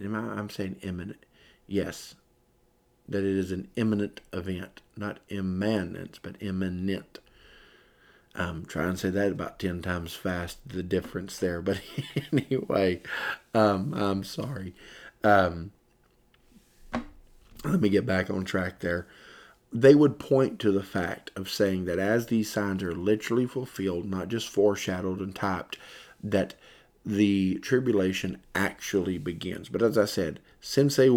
I, 0.00 0.06
I'm 0.06 0.50
saying 0.50 0.76
imminent. 0.82 1.24
Yes, 1.70 2.16
that 3.08 3.22
it 3.22 3.36
is 3.36 3.52
an 3.52 3.68
imminent 3.76 4.20
event, 4.32 4.82
not 4.96 5.20
immanent, 5.28 6.18
but 6.20 6.34
imminent. 6.40 7.20
Um, 8.34 8.64
try 8.66 8.88
and 8.88 8.98
say 8.98 9.10
that 9.10 9.30
about 9.30 9.60
10 9.60 9.80
times 9.80 10.12
fast, 10.12 10.58
the 10.66 10.82
difference 10.82 11.38
there. 11.38 11.62
But 11.62 11.80
anyway, 12.32 13.02
um, 13.54 13.94
I'm 13.94 14.24
sorry. 14.24 14.74
Um, 15.22 15.70
let 17.64 17.80
me 17.80 17.88
get 17.88 18.04
back 18.04 18.30
on 18.30 18.44
track 18.44 18.80
there. 18.80 19.06
They 19.72 19.94
would 19.94 20.18
point 20.18 20.58
to 20.58 20.72
the 20.72 20.82
fact 20.82 21.30
of 21.36 21.48
saying 21.48 21.84
that 21.84 22.00
as 22.00 22.26
these 22.26 22.50
signs 22.50 22.82
are 22.82 22.96
literally 22.96 23.46
fulfilled, 23.46 24.10
not 24.10 24.26
just 24.26 24.48
foreshadowed 24.48 25.20
and 25.20 25.36
typed, 25.36 25.78
that 26.20 26.56
the 27.06 27.60
tribulation 27.62 28.38
actually 28.56 29.18
begins. 29.18 29.68
But 29.68 29.82
as 29.82 29.96
I 29.96 30.06
said, 30.06 30.40
since 30.60 30.96
they 30.96 31.08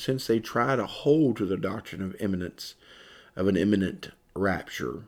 since 0.00 0.26
they 0.26 0.40
try 0.40 0.76
to 0.76 0.86
hold 0.86 1.36
to 1.36 1.46
the 1.46 1.56
doctrine 1.56 2.02
of 2.02 2.16
imminence, 2.20 2.74
of 3.36 3.46
an 3.48 3.56
imminent 3.56 4.10
rapture, 4.34 5.04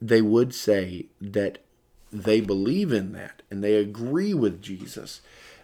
they 0.00 0.22
would 0.22 0.54
say 0.54 1.06
that 1.20 1.58
they 2.12 2.40
believe 2.40 2.92
in 2.92 3.12
that 3.12 3.42
and 3.50 3.62
they 3.62 3.74
agree 3.74 4.34
with 4.34 4.62
Jesus 4.62 5.20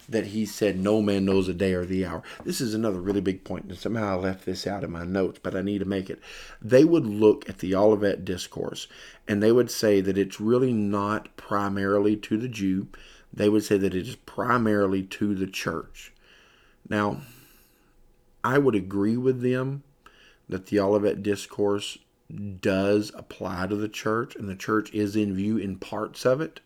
that 0.09 0.27
he 0.27 0.45
said, 0.45 0.79
No 0.79 1.01
man 1.01 1.25
knows 1.25 1.47
the 1.47 1.53
day 1.53 1.73
or 1.73 1.85
the 1.85 2.05
hour. 2.05 2.23
This 2.43 2.59
is 2.59 2.73
another 2.73 2.99
really 2.99 3.21
big 3.21 3.43
point, 3.43 3.65
and 3.65 3.77
somehow 3.77 4.17
I 4.17 4.21
left 4.21 4.45
this 4.45 4.67
out 4.67 4.83
of 4.83 4.89
my 4.89 5.05
notes, 5.05 5.39
but 5.41 5.55
I 5.55 5.61
need 5.61 5.79
to 5.79 5.85
make 5.85 6.09
it. 6.09 6.19
They 6.61 6.83
would 6.83 7.05
look 7.05 7.47
at 7.49 7.59
the 7.59 7.75
Olivet 7.75 8.25
Discourse 8.25 8.87
and 9.27 9.41
they 9.41 9.51
would 9.51 9.71
say 9.71 10.01
that 10.01 10.17
it's 10.17 10.41
really 10.41 10.73
not 10.73 11.35
primarily 11.37 12.15
to 12.17 12.37
the 12.37 12.49
Jew, 12.49 12.87
they 13.31 13.49
would 13.49 13.63
say 13.63 13.77
that 13.77 13.95
it 13.95 14.07
is 14.07 14.15
primarily 14.15 15.03
to 15.03 15.33
the 15.33 15.47
church. 15.47 16.11
Now, 16.87 17.21
I 18.43 18.57
would 18.57 18.75
agree 18.75 19.17
with 19.17 19.41
them 19.41 19.83
that 20.49 20.67
the 20.67 20.79
Olivet 20.79 21.23
Discourse 21.23 21.97
does 22.59 23.11
apply 23.15 23.67
to 23.67 23.75
the 23.75 23.87
church, 23.87 24.35
and 24.35 24.49
the 24.49 24.55
church 24.55 24.91
is 24.93 25.15
in 25.15 25.35
view 25.35 25.57
in 25.57 25.77
parts 25.77 26.25
of 26.25 26.41
it. 26.41 26.59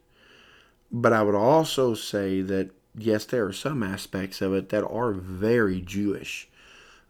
But 0.91 1.13
I 1.13 1.21
would 1.23 1.35
also 1.35 1.93
say 1.93 2.41
that 2.41 2.71
yes, 2.97 3.25
there 3.25 3.45
are 3.45 3.53
some 3.53 3.83
aspects 3.83 4.41
of 4.41 4.53
it 4.53 4.69
that 4.69 4.85
are 4.85 5.11
very 5.11 5.81
Jewish. 5.81 6.49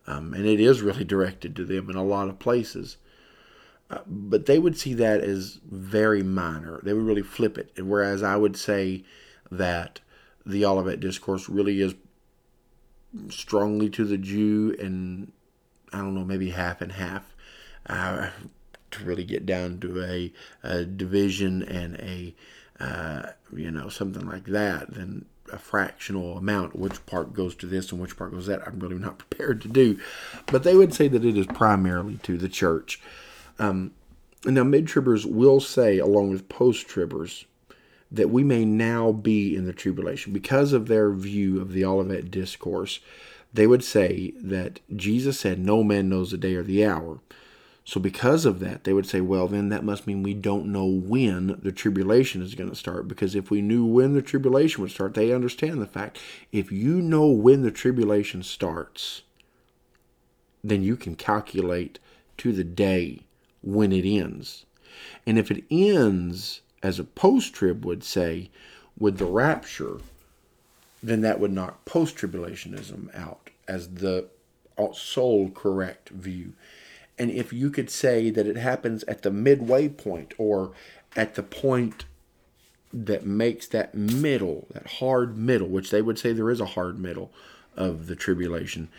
Um, 0.05 0.33
and 0.33 0.45
it 0.45 0.59
is 0.59 0.81
really 0.81 1.03
directed 1.03 1.55
to 1.55 1.65
them 1.65 1.89
in 1.89 1.95
a 1.95 2.03
lot 2.03 2.29
of 2.29 2.39
places. 2.39 2.97
Uh, 3.89 3.99
but 4.05 4.45
they 4.45 4.59
would 4.59 4.77
see 4.77 4.93
that 4.93 5.21
as 5.21 5.59
very 5.65 6.23
minor. 6.23 6.79
They 6.83 6.93
would 6.93 7.05
really 7.05 7.21
flip 7.21 7.57
it. 7.57 7.71
Whereas 7.81 8.21
I 8.21 8.35
would 8.35 8.57
say 8.57 9.03
that 9.49 10.01
the 10.45 10.65
Olivet 10.65 10.99
Discourse 10.99 11.47
really 11.47 11.81
is 11.81 11.95
strongly 13.29 13.89
to 13.91 14.05
the 14.05 14.17
Jew 14.17 14.75
and 14.79 15.31
I 15.93 15.99
don't 15.99 16.15
know, 16.15 16.25
maybe 16.25 16.49
half 16.49 16.81
and 16.81 16.91
half. 16.91 17.35
Uh, 17.85 18.29
to 18.91 19.03
really 19.03 19.23
get 19.23 19.45
down 19.45 19.79
to 19.79 20.03
a, 20.03 20.33
a 20.63 20.85
division 20.85 21.61
and 21.63 21.95
a, 21.95 22.35
uh, 22.79 23.31
you 23.53 23.71
know, 23.71 23.89
something 23.89 24.25
like 24.25 24.45
that, 24.45 24.93
then 24.93 25.25
a 25.51 25.57
fractional 25.57 26.37
amount, 26.37 26.75
which 26.75 27.05
part 27.05 27.33
goes 27.33 27.55
to 27.55 27.65
this 27.65 27.91
and 27.91 28.01
which 28.01 28.17
part 28.17 28.31
goes 28.31 28.47
that. 28.47 28.65
I'm 28.67 28.79
really 28.79 28.97
not 28.97 29.17
prepared 29.29 29.61
to 29.61 29.67
do, 29.67 29.99
but 30.47 30.63
they 30.63 30.75
would 30.75 30.93
say 30.93 31.07
that 31.07 31.25
it 31.25 31.37
is 31.37 31.47
primarily 31.47 32.19
to 32.23 32.37
the 32.37 32.49
church. 32.49 33.01
Um, 33.59 33.91
now, 34.45 34.63
mid 34.63 34.85
tribbers 34.85 35.25
will 35.25 35.59
say, 35.59 35.97
along 35.97 36.29
with 36.29 36.47
post 36.47 36.87
tribbers, 36.87 37.45
that 38.11 38.29
we 38.29 38.43
may 38.43 38.65
now 38.65 39.11
be 39.11 39.55
in 39.55 39.65
the 39.65 39.73
tribulation 39.73 40.33
because 40.33 40.73
of 40.73 40.87
their 40.87 41.11
view 41.11 41.59
of 41.61 41.73
the 41.73 41.85
Olivet 41.85 42.31
discourse. 42.31 42.99
They 43.53 43.67
would 43.67 43.83
say 43.83 44.33
that 44.41 44.79
Jesus 44.95 45.39
said, 45.39 45.59
No 45.59 45.83
man 45.83 46.09
knows 46.09 46.31
the 46.31 46.37
day 46.37 46.55
or 46.55 46.63
the 46.63 46.85
hour. 46.85 47.19
So, 47.87 48.01
because 48.01 48.43
of 48.43 48.59
that, 48.59 48.83
they 48.83 48.91
would 48.91 49.05
say, 49.05 49.21
well, 49.21 49.47
then 49.47 49.69
that 49.69 49.85
must 49.85 50.05
mean 50.05 50.21
we 50.21 50.33
don't 50.33 50.65
know 50.65 50.85
when 50.85 51.57
the 51.63 51.71
tribulation 51.71 52.41
is 52.41 52.53
going 52.53 52.69
to 52.69 52.75
start. 52.75 53.07
Because 53.07 53.33
if 53.33 53.49
we 53.49 53.61
knew 53.61 53.85
when 53.85 54.13
the 54.13 54.21
tribulation 54.21 54.81
would 54.81 54.91
start, 54.91 55.13
they 55.13 55.31
understand 55.31 55.81
the 55.81 55.87
fact 55.87 56.19
if 56.51 56.69
you 56.69 57.01
know 57.01 57.27
when 57.27 57.61
the 57.61 57.71
tribulation 57.71 58.43
starts, 58.43 59.21
then 60.61 60.83
you 60.83 60.97
can 60.97 61.15
calculate 61.15 61.99
to 62.39 62.51
the 62.51 62.65
day 62.65 63.21
when 63.61 63.93
it 63.93 64.05
ends. 64.05 64.65
And 65.25 65.39
if 65.39 65.49
it 65.49 65.63
ends, 65.71 66.59
as 66.83 66.99
a 66.99 67.03
post 67.03 67.53
trib 67.53 67.85
would 67.85 68.03
say, 68.03 68.49
with 68.97 69.17
the 69.17 69.25
rapture, 69.25 69.97
then 71.03 71.21
that 71.21 71.39
would 71.39 71.51
knock 71.51 71.85
post 71.85 72.15
tribulationism 72.17 73.15
out 73.15 73.49
as 73.67 73.87
the 73.89 74.27
sole 74.93 75.49
correct 75.51 76.09
view. 76.09 76.53
And 77.19 77.31
if 77.31 77.51
you 77.51 77.69
could 77.69 77.89
say 77.89 78.29
that 78.29 78.47
it 78.47 78.57
happens 78.57 79.03
at 79.03 79.23
the 79.23 79.31
midway 79.31 79.89
point 79.89 80.33
or 80.37 80.71
at 81.15 81.35
the 81.35 81.43
point 81.43 82.05
that 82.93 83.25
makes 83.25 83.67
that 83.67 83.95
middle, 83.95 84.67
that 84.71 84.87
hard 84.87 85.37
middle, 85.37 85.67
which 85.67 85.89
they 85.89 86.01
would 86.01 86.17
say 86.19 86.31
there 86.31 86.51
is 86.51 86.61
a 86.61 86.65
hard 86.65 86.99
middle 86.99 87.31
of 87.75 88.07
the 88.07 88.15
tribulation, 88.15 88.89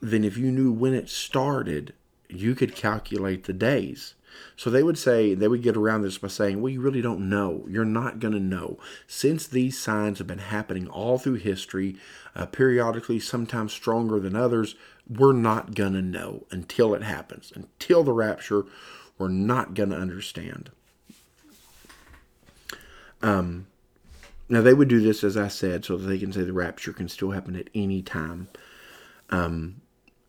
then 0.00 0.24
if 0.24 0.36
you 0.36 0.50
knew 0.50 0.72
when 0.72 0.94
it 0.94 1.08
started, 1.08 1.92
you 2.28 2.54
could 2.54 2.74
calculate 2.74 3.44
the 3.44 3.52
days. 3.52 4.14
So 4.56 4.70
they 4.70 4.82
would 4.82 4.98
say, 4.98 5.34
they 5.34 5.48
would 5.48 5.62
get 5.62 5.76
around 5.76 6.02
this 6.02 6.18
by 6.18 6.28
saying, 6.28 6.60
well, 6.60 6.72
you 6.72 6.80
really 6.80 7.02
don't 7.02 7.28
know. 7.28 7.64
You're 7.68 7.84
not 7.84 8.18
going 8.18 8.34
to 8.34 8.40
know. 8.40 8.78
Since 9.06 9.46
these 9.46 9.78
signs 9.78 10.18
have 10.18 10.26
been 10.26 10.38
happening 10.38 10.88
all 10.88 11.18
through 11.18 11.34
history, 11.34 11.96
uh, 12.34 12.46
periodically, 12.46 13.20
sometimes 13.20 13.72
stronger 13.72 14.20
than 14.20 14.36
others, 14.36 14.74
we're 15.08 15.32
not 15.32 15.74
going 15.74 15.94
to 15.94 16.02
know 16.02 16.46
until 16.50 16.94
it 16.94 17.02
happens. 17.02 17.52
Until 17.54 18.04
the 18.04 18.12
rapture, 18.12 18.64
we're 19.18 19.28
not 19.28 19.74
going 19.74 19.90
to 19.90 19.96
understand. 19.96 20.70
Um, 23.22 23.66
now, 24.48 24.62
they 24.62 24.74
would 24.74 24.88
do 24.88 25.00
this, 25.00 25.22
as 25.22 25.36
I 25.36 25.48
said, 25.48 25.84
so 25.84 25.96
that 25.96 26.06
they 26.06 26.18
can 26.18 26.32
say 26.32 26.42
the 26.42 26.52
rapture 26.52 26.92
can 26.92 27.08
still 27.08 27.30
happen 27.30 27.54
at 27.54 27.70
any 27.74 28.02
time. 28.02 28.48
Um, 29.30 29.82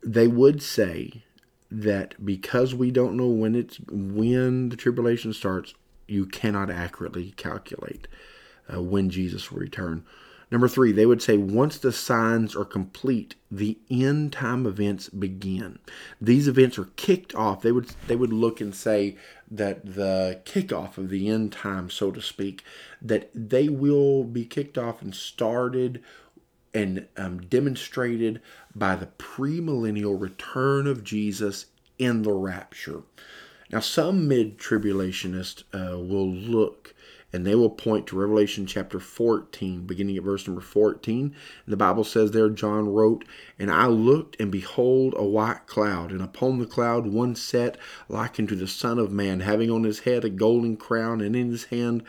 they 0.04 0.28
would 0.28 0.62
say 0.62 1.24
that 1.72 2.24
because 2.24 2.76
we 2.76 2.92
don't 2.92 3.16
know 3.16 3.28
when 3.28 3.56
it's 3.56 3.78
when 3.90 4.70
the 4.70 4.76
tribulation 4.76 5.34
starts, 5.34 5.74
you 6.08 6.26
cannot 6.26 6.70
accurately 6.70 7.32
calculate 7.38 8.08
uh, 8.72 8.82
when 8.82 9.10
Jesus 9.10 9.52
will 9.52 9.60
return. 9.60 10.04
Number 10.52 10.68
three, 10.68 10.92
they 10.92 11.06
would 11.06 11.22
say 11.22 11.38
once 11.38 11.78
the 11.78 11.94
signs 11.94 12.58
are 12.58 12.66
complete, 12.66 13.36
the 13.50 13.78
end 13.90 14.34
time 14.34 14.66
events 14.66 15.08
begin. 15.08 15.80
These 16.20 16.50
events 16.50 16.78
are 16.78 16.90
kicked 16.98 17.34
off. 17.34 17.62
They 17.62 17.72
would 17.72 17.94
they 18.08 18.18
would 18.18 18.34
look 18.34 18.60
and 18.60 18.76
say 18.76 19.16
that 19.50 19.96
the 19.96 20.42
kickoff 20.44 20.98
of 20.98 21.10
the 21.10 21.30
end 21.30 21.54
time, 21.54 21.90
so 21.90 22.12
to 22.12 22.22
speak, 22.22 22.66
that 23.02 23.30
they 23.34 23.70
will 23.70 24.26
be 24.26 24.44
kicked 24.44 24.78
off 24.78 25.02
and 25.02 25.16
started 25.16 26.04
and 26.74 27.08
um, 27.18 27.42
demonstrated 27.42 28.42
by 28.74 28.96
the 28.96 29.08
premillennial 29.08 30.20
return 30.20 30.88
of 30.88 31.04
Jesus 31.04 31.68
in 31.98 32.24
the 32.24 32.34
rapture. 32.34 33.04
Now, 33.72 33.80
some 33.80 34.28
mid 34.28 34.58
tribulationists 34.58 35.64
uh, 35.74 35.98
will 35.98 36.30
look 36.30 36.94
and 37.34 37.46
they 37.46 37.56
will 37.56 37.70
point 37.70 38.08
to 38.08 38.18
Revelation 38.18 38.66
chapter 38.66 39.00
14, 39.00 39.86
beginning 39.86 40.18
at 40.18 40.24
verse 40.24 40.46
number 40.46 40.62
14. 40.62 41.24
And 41.26 41.34
the 41.66 41.78
Bible 41.78 42.04
says 42.04 42.32
there, 42.32 42.50
John 42.50 42.90
wrote, 42.90 43.24
And 43.58 43.72
I 43.72 43.88
looked, 43.88 44.40
and 44.40 44.52
behold, 44.52 45.14
a 45.16 45.24
white 45.24 45.66
cloud, 45.66 46.12
and 46.12 46.22
upon 46.22 46.60
the 46.60 46.66
cloud 46.66 47.08
one 47.08 47.36
sat 47.36 47.78
like 48.10 48.38
unto 48.38 48.56
the 48.56 48.68
Son 48.68 49.00
of 49.00 49.12
Man, 49.12 49.40
having 49.40 49.72
on 49.72 49.84
his 49.84 50.00
head 50.00 50.26
a 50.26 50.30
golden 50.30 50.76
crown, 50.76 51.22
and 51.22 51.36
in 51.36 51.52
his 51.52 51.66
hand 51.66 52.04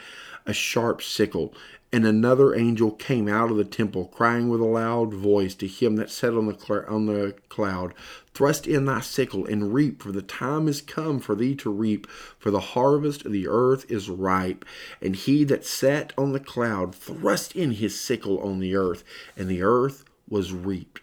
a 0.44 0.53
sharp 0.53 1.03
sickle. 1.03 1.55
And 1.94 2.07
another 2.07 2.55
angel 2.55 2.90
came 2.90 3.28
out 3.28 3.50
of 3.50 3.59
the 3.59 3.66
temple, 3.66 4.07
crying 4.07 4.48
with 4.48 4.62
a 4.62 4.64
loud 4.64 5.12
voice 5.12 5.55
to 5.57 5.66
him 5.66 5.96
that 5.96 6.11
sat 6.11 6.33
on 6.33 6.46
the, 6.46 6.59
cl- 6.59 6.87
on 6.88 7.05
the 7.05 7.35
cloud, 7.50 7.92
Thrust 8.33 8.66
in 8.66 8.87
thy 8.87 9.00
sickle 9.00 9.44
and 9.44 9.74
reap, 9.74 10.02
for 10.02 10.11
the 10.11 10.22
time 10.22 10.68
is 10.68 10.81
come 10.81 11.20
for 11.20 11.35
thee 11.35 11.55
to 11.57 11.70
reap, 11.70 12.07
for 12.38 12.50
the 12.50 12.61
harvest 12.61 13.26
of 13.26 13.33
the 13.33 13.46
earth 13.46 13.85
is 13.90 14.09
ripe. 14.09 14.64
And 15.02 15.14
he 15.14 15.44
that 15.44 15.66
sat 15.66 16.14
on 16.16 16.33
the 16.33 16.40
cloud 16.40 16.94
thrust 16.94 17.55
in 17.55 17.72
his 17.72 18.00
sickle 18.00 18.38
on 18.40 18.59
the 18.59 18.74
earth, 18.74 19.05
and 19.37 19.50
the 19.50 19.62
earth 19.62 20.07
was 20.26 20.50
reaped. 20.55 21.02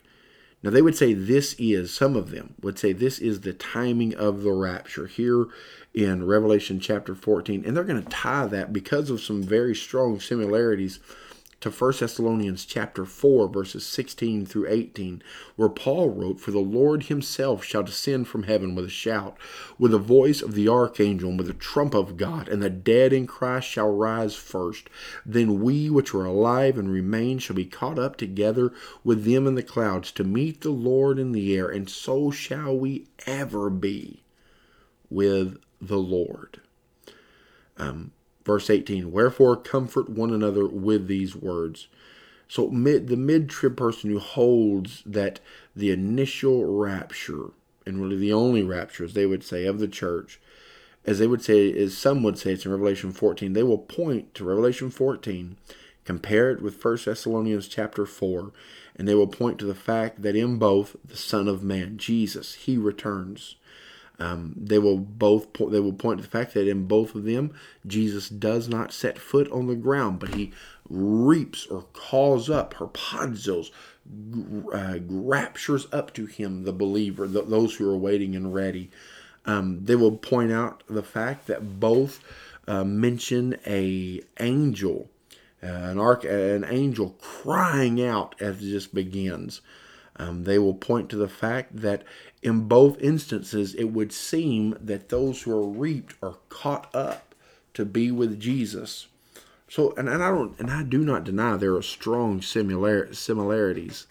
Now, 0.64 0.72
they 0.72 0.82
would 0.82 0.96
say 0.96 1.14
this 1.14 1.56
is, 1.58 1.94
some 1.94 2.16
of 2.16 2.32
them 2.32 2.56
would 2.62 2.80
say 2.80 2.92
this 2.92 3.20
is 3.20 3.42
the 3.42 3.54
timing 3.54 4.16
of 4.16 4.42
the 4.42 4.52
rapture 4.52 5.08
here 5.08 5.46
in 5.94 6.26
Revelation 6.26 6.80
chapter 6.80 7.16
14. 7.16 7.64
And 7.66 7.76
they're 7.76 7.84
going 7.84 8.04
to 8.04 8.10
tie 8.10 8.46
that 8.48 8.72
because 8.72 9.10
of 9.10 9.22
some 9.22 9.42
very 9.44 9.76
strong 9.76 10.20
similarities 10.20 11.00
to 11.62 11.70
1 11.70 11.94
Thessalonians 12.00 12.64
chapter 12.64 13.04
4 13.04 13.50
verses 13.50 13.86
16 13.86 14.46
through 14.46 14.68
18 14.70 15.22
where 15.58 15.68
Paul 15.68 16.10
wrote 16.10 16.40
for 16.40 16.52
the 16.52 16.60
Lord 16.60 17.04
himself 17.04 17.66
shall 17.66 17.84
descend 17.84 18.30
from 18.30 18.44
heaven 18.44 18.76
with 18.76 18.86
a 18.86 18.90
shout 18.90 19.36
with 19.78 19.92
the 19.92 19.98
voice 19.98 20.42
of 20.42 20.54
the 20.54 20.70
archangel 20.70 21.30
and 21.30 21.38
with 21.38 21.48
the 21.48 21.54
trump 21.54 21.94
of 21.94 22.16
God 22.16 22.48
and 22.48 22.62
the 22.62 22.70
dead 22.70 23.12
in 23.12 23.28
Christ 23.28 23.68
shall 23.68 23.94
rise 23.94 24.36
first 24.36 24.90
then 25.26 25.60
we 25.60 25.90
which 25.90 26.14
are 26.14 26.24
alive 26.24 26.78
and 26.78 26.90
remain 26.90 27.40
shall 27.40 27.58
be 27.58 27.66
caught 27.66 28.00
up 28.00 28.16
together 28.16 28.72
with 29.04 29.26
them 29.26 29.46
in 29.46 29.56
the 29.56 29.64
clouds 29.64 30.14
to 30.14 30.24
meet 30.24 30.62
the 30.62 30.70
Lord 30.70 31.20
in 31.20 31.34
the 31.34 31.58
air 31.58 31.68
and 31.68 31.90
so 31.90 32.32
shall 32.32 32.78
we 32.78 33.08
ever 33.28 33.70
be 33.70 34.24
with 35.10 35.58
the 35.82 35.98
Lord 35.98 36.62
um, 37.80 38.12
Verse 38.46 38.70
18, 38.70 39.12
wherefore 39.12 39.56
comfort 39.56 40.10
one 40.10 40.34
another 40.34 40.66
with 40.68 41.08
these 41.08 41.36
words. 41.36 41.88
So 42.48 42.70
mid, 42.70 43.08
the 43.08 43.18
mid-trib 43.18 43.78
person 43.78 44.10
who 44.10 44.20
holds 44.20 45.04
that 45.06 45.40
the 45.76 45.92
initial 45.92 46.66
rapture, 46.66 47.52
and 47.86 48.02
really 48.02 48.18
the 48.18 48.34
only 48.34 48.64
rapture, 48.64 49.04
as 49.04 49.14
they 49.14 49.26
would 49.26 49.44
say, 49.44 49.66
of 49.66 49.80
the 49.80 49.88
church, 49.88 50.40
as 51.06 51.20
they 51.20 51.28
would 51.28 51.44
say, 51.44 51.72
as 51.72 51.98
some 51.98 52.24
would 52.24 52.40
say, 52.40 52.54
it's 52.54 52.66
in 52.66 52.72
Revelation 52.72 53.12
14, 53.12 53.54
they 53.54 53.62
will 53.62 53.78
point 53.78 54.34
to 54.34 54.44
Revelation 54.44 54.90
14, 54.90 55.58
compare 56.04 56.50
it 56.50 56.62
with 56.62 56.84
1 56.84 56.98
Thessalonians 57.06 57.68
chapter 57.68 58.06
4, 58.06 58.52
and 58.96 59.08
they 59.08 59.14
will 59.14 59.28
point 59.28 59.60
to 59.60 59.66
the 59.66 59.76
fact 59.76 60.24
that 60.24 60.36
in 60.36 60.58
both 60.58 60.96
the 61.06 61.18
Son 61.18 61.48
of 61.48 61.62
Man, 61.62 61.98
Jesus, 61.98 62.56
he 62.56 62.78
returns. 62.78 63.58
Um, 64.20 64.54
they 64.58 64.80
will 64.80 64.98
both 64.98 65.54
po- 65.54 65.70
they 65.70 65.80
will 65.80 65.94
point 65.94 66.20
to 66.20 66.24
the 66.24 66.30
fact 66.30 66.54
that 66.54 66.68
in 66.68 66.86
both 66.86 67.16
of 67.16 67.24
them 67.24 67.54
Jesus 67.88 68.28
does 68.28 68.68
not 68.68 68.92
set 68.92 69.18
foot 69.18 69.50
on 69.50 69.68
the 69.68 69.76
ground, 69.76 70.20
but 70.20 70.36
he 70.36 70.52
reaps 70.90 71.66
or 71.68 71.84
calls 71.94 72.50
up 72.50 72.74
harpazos, 72.76 73.72
uh, 74.74 75.00
raptures 75.08 75.88
up 75.94 76.14
to 76.16 76.26
him 76.26 76.64
the 76.64 76.74
believer, 76.74 77.28
the, 77.28 77.44
those 77.44 77.76
who 77.76 77.90
are 77.90 77.98
waiting 77.98 78.36
and 78.36 78.54
ready. 78.54 78.90
Um, 79.46 79.86
they 79.86 79.96
will 79.96 80.18
point 80.18 80.52
out 80.52 80.84
the 80.88 81.04
fact 81.04 81.48
that 81.48 81.80
both 81.80 82.22
uh, 82.68 82.84
mention 82.84 83.58
a 83.66 84.22
angel, 84.40 85.10
uh, 85.64 85.68
an 85.68 86.00
arc, 86.00 86.24
an 86.26 86.66
angel 86.68 87.16
crying 87.20 88.04
out 88.04 88.36
as 88.40 88.60
this 88.60 88.86
begins. 88.86 89.62
Um, 90.18 90.44
they 90.44 90.60
will 90.60 90.74
point 90.74 91.10
to 91.10 91.16
the 91.16 91.30
fact 91.30 91.78
that 91.78 92.04
in 92.42 92.68
both 92.68 93.00
instances, 93.02 93.76
it 93.76 93.86
would 93.86 94.14
seem 94.14 94.78
that 94.80 95.10
those 95.10 95.42
who 95.42 95.52
are 95.52 95.68
reaped 95.68 96.16
are 96.22 96.38
caught 96.50 96.94
up 96.96 97.36
to 97.74 97.86
be 97.86 98.12
with 98.12 98.40
Jesus. 98.40 99.08
So, 99.68 99.94
and, 99.98 100.10
and 100.10 100.24
I 100.24 100.30
don't, 100.30 100.58
and 100.60 100.72
I 100.72 100.84
do 100.84 101.00
not 101.00 101.24
deny 101.24 101.56
there 101.56 101.76
are 101.76 101.82
strong 101.82 102.42
similar, 102.42 103.14
similarities, 103.14 104.08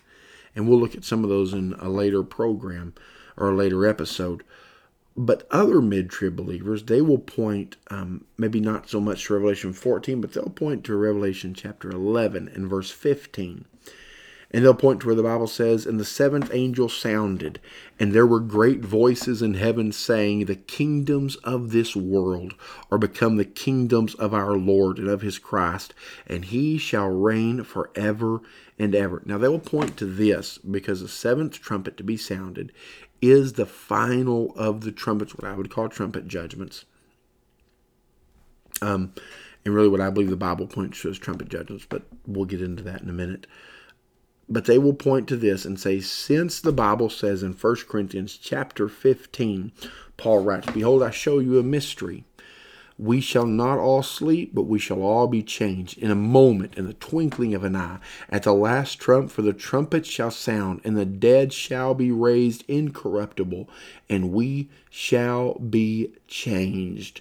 and 0.54 0.68
we'll 0.68 0.78
look 0.78 0.94
at 0.94 1.04
some 1.04 1.24
of 1.24 1.30
those 1.30 1.52
in 1.52 1.74
a 1.74 1.88
later 1.88 2.22
program 2.22 2.94
or 3.36 3.50
a 3.50 3.56
later 3.56 3.86
episode. 3.86 4.44
But 5.16 5.48
other 5.50 5.80
mid-trib 5.80 6.36
believers, 6.36 6.84
they 6.84 7.00
will 7.00 7.18
point, 7.18 7.76
um, 7.90 8.24
maybe 8.36 8.60
not 8.60 8.88
so 8.88 9.00
much 9.00 9.24
to 9.24 9.34
Revelation 9.34 9.72
14, 9.72 10.20
but 10.20 10.32
they'll 10.32 10.44
point 10.44 10.84
to 10.84 10.94
Revelation 10.94 11.54
chapter 11.54 11.90
11 11.90 12.48
and 12.54 12.68
verse 12.68 12.92
15. 12.92 13.64
And 14.50 14.64
they'll 14.64 14.72
point 14.74 15.00
to 15.00 15.06
where 15.06 15.14
the 15.14 15.22
Bible 15.22 15.46
says, 15.46 15.84
And 15.84 16.00
the 16.00 16.06
seventh 16.06 16.50
angel 16.54 16.88
sounded, 16.88 17.60
and 18.00 18.12
there 18.12 18.26
were 18.26 18.40
great 18.40 18.80
voices 18.80 19.42
in 19.42 19.54
heaven 19.54 19.92
saying, 19.92 20.46
The 20.46 20.56
kingdoms 20.56 21.36
of 21.36 21.70
this 21.70 21.94
world 21.94 22.54
are 22.90 22.96
become 22.96 23.36
the 23.36 23.44
kingdoms 23.44 24.14
of 24.14 24.32
our 24.32 24.56
Lord 24.56 24.98
and 24.98 25.08
of 25.08 25.20
his 25.20 25.38
Christ, 25.38 25.92
and 26.26 26.46
he 26.46 26.78
shall 26.78 27.08
reign 27.08 27.62
forever 27.62 28.40
and 28.78 28.94
ever. 28.94 29.22
Now 29.26 29.36
they 29.36 29.48
will 29.48 29.58
point 29.58 29.98
to 29.98 30.06
this 30.06 30.56
because 30.56 31.02
the 31.02 31.08
seventh 31.08 31.60
trumpet 31.60 31.98
to 31.98 32.02
be 32.02 32.16
sounded 32.16 32.72
is 33.20 33.54
the 33.54 33.66
final 33.66 34.54
of 34.56 34.80
the 34.82 34.92
trumpets, 34.92 35.34
what 35.34 35.50
I 35.50 35.54
would 35.54 35.70
call 35.70 35.88
trumpet 35.88 36.26
judgments. 36.26 36.84
Um, 38.80 39.12
and 39.64 39.74
really 39.74 39.88
what 39.88 40.00
I 40.00 40.10
believe 40.10 40.30
the 40.30 40.36
Bible 40.36 40.66
points 40.66 41.02
to 41.02 41.10
is 41.10 41.18
trumpet 41.18 41.48
judgments, 41.48 41.84
but 41.88 42.04
we'll 42.26 42.44
get 42.44 42.62
into 42.62 42.82
that 42.84 43.02
in 43.02 43.10
a 43.10 43.12
minute. 43.12 43.46
But 44.48 44.64
they 44.64 44.78
will 44.78 44.94
point 44.94 45.28
to 45.28 45.36
this 45.36 45.64
and 45.64 45.78
say, 45.78 46.00
since 46.00 46.60
the 46.60 46.72
Bible 46.72 47.10
says 47.10 47.42
in 47.42 47.52
1 47.52 47.76
Corinthians 47.88 48.36
chapter 48.36 48.88
15, 48.88 49.72
Paul 50.16 50.42
writes, 50.42 50.70
Behold, 50.72 51.02
I 51.02 51.10
show 51.10 51.38
you 51.38 51.58
a 51.58 51.62
mystery. 51.62 52.24
We 52.98 53.20
shall 53.20 53.46
not 53.46 53.78
all 53.78 54.02
sleep, 54.02 54.52
but 54.52 54.64
we 54.64 54.80
shall 54.80 55.02
all 55.02 55.28
be 55.28 55.42
changed 55.42 55.98
in 55.98 56.10
a 56.10 56.16
moment, 56.16 56.76
in 56.76 56.86
the 56.86 56.94
twinkling 56.94 57.54
of 57.54 57.62
an 57.62 57.76
eye. 57.76 57.98
At 58.28 58.42
the 58.42 58.52
last 58.52 58.98
trump, 58.98 59.30
for 59.30 59.42
the 59.42 59.52
trumpet 59.52 60.04
shall 60.04 60.32
sound, 60.32 60.80
and 60.82 60.96
the 60.96 61.06
dead 61.06 61.52
shall 61.52 61.94
be 61.94 62.10
raised 62.10 62.64
incorruptible, 62.66 63.68
and 64.08 64.32
we 64.32 64.68
shall 64.90 65.54
be 65.60 66.12
changed. 66.26 67.20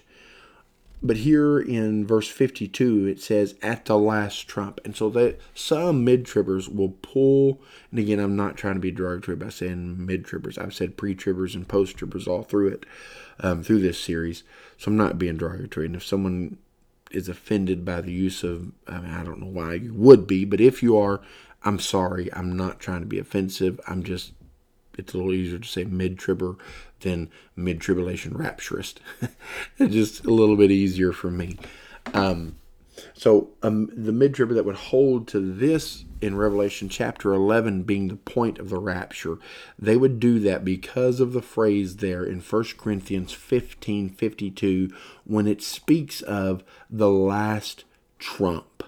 But 1.00 1.18
here 1.18 1.60
in 1.60 2.06
verse 2.06 2.28
52, 2.28 3.06
it 3.06 3.20
says, 3.20 3.54
at 3.62 3.84
the 3.84 3.96
last 3.96 4.48
trump. 4.48 4.80
And 4.84 4.96
so 4.96 5.08
that 5.10 5.38
some 5.54 6.04
mid 6.04 6.24
tribbers 6.24 6.72
will 6.72 6.96
pull, 7.02 7.60
and 7.90 8.00
again, 8.00 8.18
I'm 8.18 8.34
not 8.34 8.56
trying 8.56 8.74
to 8.74 8.80
be 8.80 8.90
derogatory 8.90 9.36
by 9.36 9.50
saying 9.50 10.04
mid 10.04 10.24
tribbers. 10.24 10.58
I've 10.58 10.74
said 10.74 10.96
pre 10.96 11.14
tribbers 11.14 11.54
and 11.54 11.68
post 11.68 11.96
tribbers 11.96 12.26
all 12.26 12.42
through 12.42 12.68
it, 12.68 12.86
um, 13.40 13.62
through 13.62 13.80
this 13.80 14.00
series. 14.00 14.42
So 14.76 14.90
I'm 14.90 14.96
not 14.96 15.18
being 15.18 15.36
derogatory. 15.36 15.86
And 15.86 15.94
if 15.94 16.04
someone 16.04 16.58
is 17.12 17.28
offended 17.28 17.84
by 17.84 18.00
the 18.00 18.12
use 18.12 18.42
of, 18.42 18.72
I, 18.86 18.98
mean, 18.98 19.12
I 19.12 19.22
don't 19.22 19.40
know 19.40 19.46
why 19.46 19.74
you 19.74 19.94
would 19.94 20.26
be, 20.26 20.44
but 20.44 20.60
if 20.60 20.82
you 20.82 20.98
are, 20.98 21.20
I'm 21.64 21.78
sorry. 21.78 22.32
I'm 22.32 22.56
not 22.56 22.80
trying 22.80 23.00
to 23.00 23.06
be 23.06 23.18
offensive. 23.18 23.80
I'm 23.86 24.02
just, 24.02 24.32
it's 24.98 25.14
a 25.14 25.16
little 25.16 25.32
easier 25.32 25.58
to 25.58 25.68
say 25.68 25.84
mid 25.84 26.18
tribber 26.18 26.56
than 27.00 27.30
mid 27.56 27.80
tribulation 27.80 28.34
rapturist. 28.34 28.96
it's 29.78 29.94
just 29.94 30.24
a 30.24 30.30
little 30.30 30.56
bit 30.56 30.70
easier 30.70 31.12
for 31.12 31.30
me. 31.30 31.58
Um, 32.12 32.56
so 33.14 33.50
um, 33.62 33.90
the 33.94 34.12
mid 34.12 34.34
tribber 34.34 34.54
that 34.54 34.64
would 34.64 34.76
hold 34.76 35.28
to 35.28 35.40
this 35.40 36.04
in 36.20 36.36
Revelation 36.36 36.88
chapter 36.88 37.32
11 37.32 37.84
being 37.84 38.08
the 38.08 38.16
point 38.16 38.58
of 38.58 38.70
the 38.70 38.78
rapture, 38.78 39.38
they 39.78 39.96
would 39.96 40.18
do 40.18 40.40
that 40.40 40.64
because 40.64 41.20
of 41.20 41.32
the 41.32 41.42
phrase 41.42 41.96
there 41.96 42.24
in 42.24 42.40
1 42.40 42.64
Corinthians 42.76 43.32
15 43.32 44.10
52 44.10 44.92
when 45.24 45.46
it 45.46 45.62
speaks 45.62 46.20
of 46.22 46.64
the 46.90 47.10
last 47.10 47.84
trump. 48.18 48.82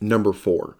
Number 0.00 0.32
four, 0.32 0.76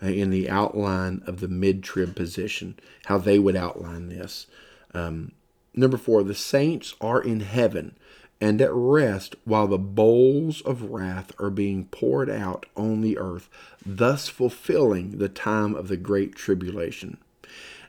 in 0.00 0.30
the 0.30 0.48
outline 0.48 1.22
of 1.26 1.40
the 1.40 1.48
mid 1.48 1.82
trib 1.82 2.14
position, 2.14 2.78
how 3.06 3.18
they 3.18 3.38
would 3.38 3.56
outline 3.56 4.08
this. 4.08 4.46
Um, 4.92 5.32
number 5.74 5.96
four, 5.96 6.22
the 6.22 6.34
saints 6.34 6.94
are 7.00 7.22
in 7.22 7.40
heaven 7.40 7.96
and 8.40 8.60
at 8.60 8.72
rest 8.72 9.36
while 9.44 9.66
the 9.66 9.78
bowls 9.78 10.60
of 10.62 10.90
wrath 10.90 11.32
are 11.38 11.50
being 11.50 11.86
poured 11.86 12.28
out 12.28 12.66
on 12.76 13.00
the 13.00 13.16
earth, 13.16 13.48
thus 13.86 14.28
fulfilling 14.28 15.18
the 15.18 15.28
time 15.28 15.74
of 15.74 15.88
the 15.88 15.96
great 15.96 16.34
tribulation. 16.34 17.16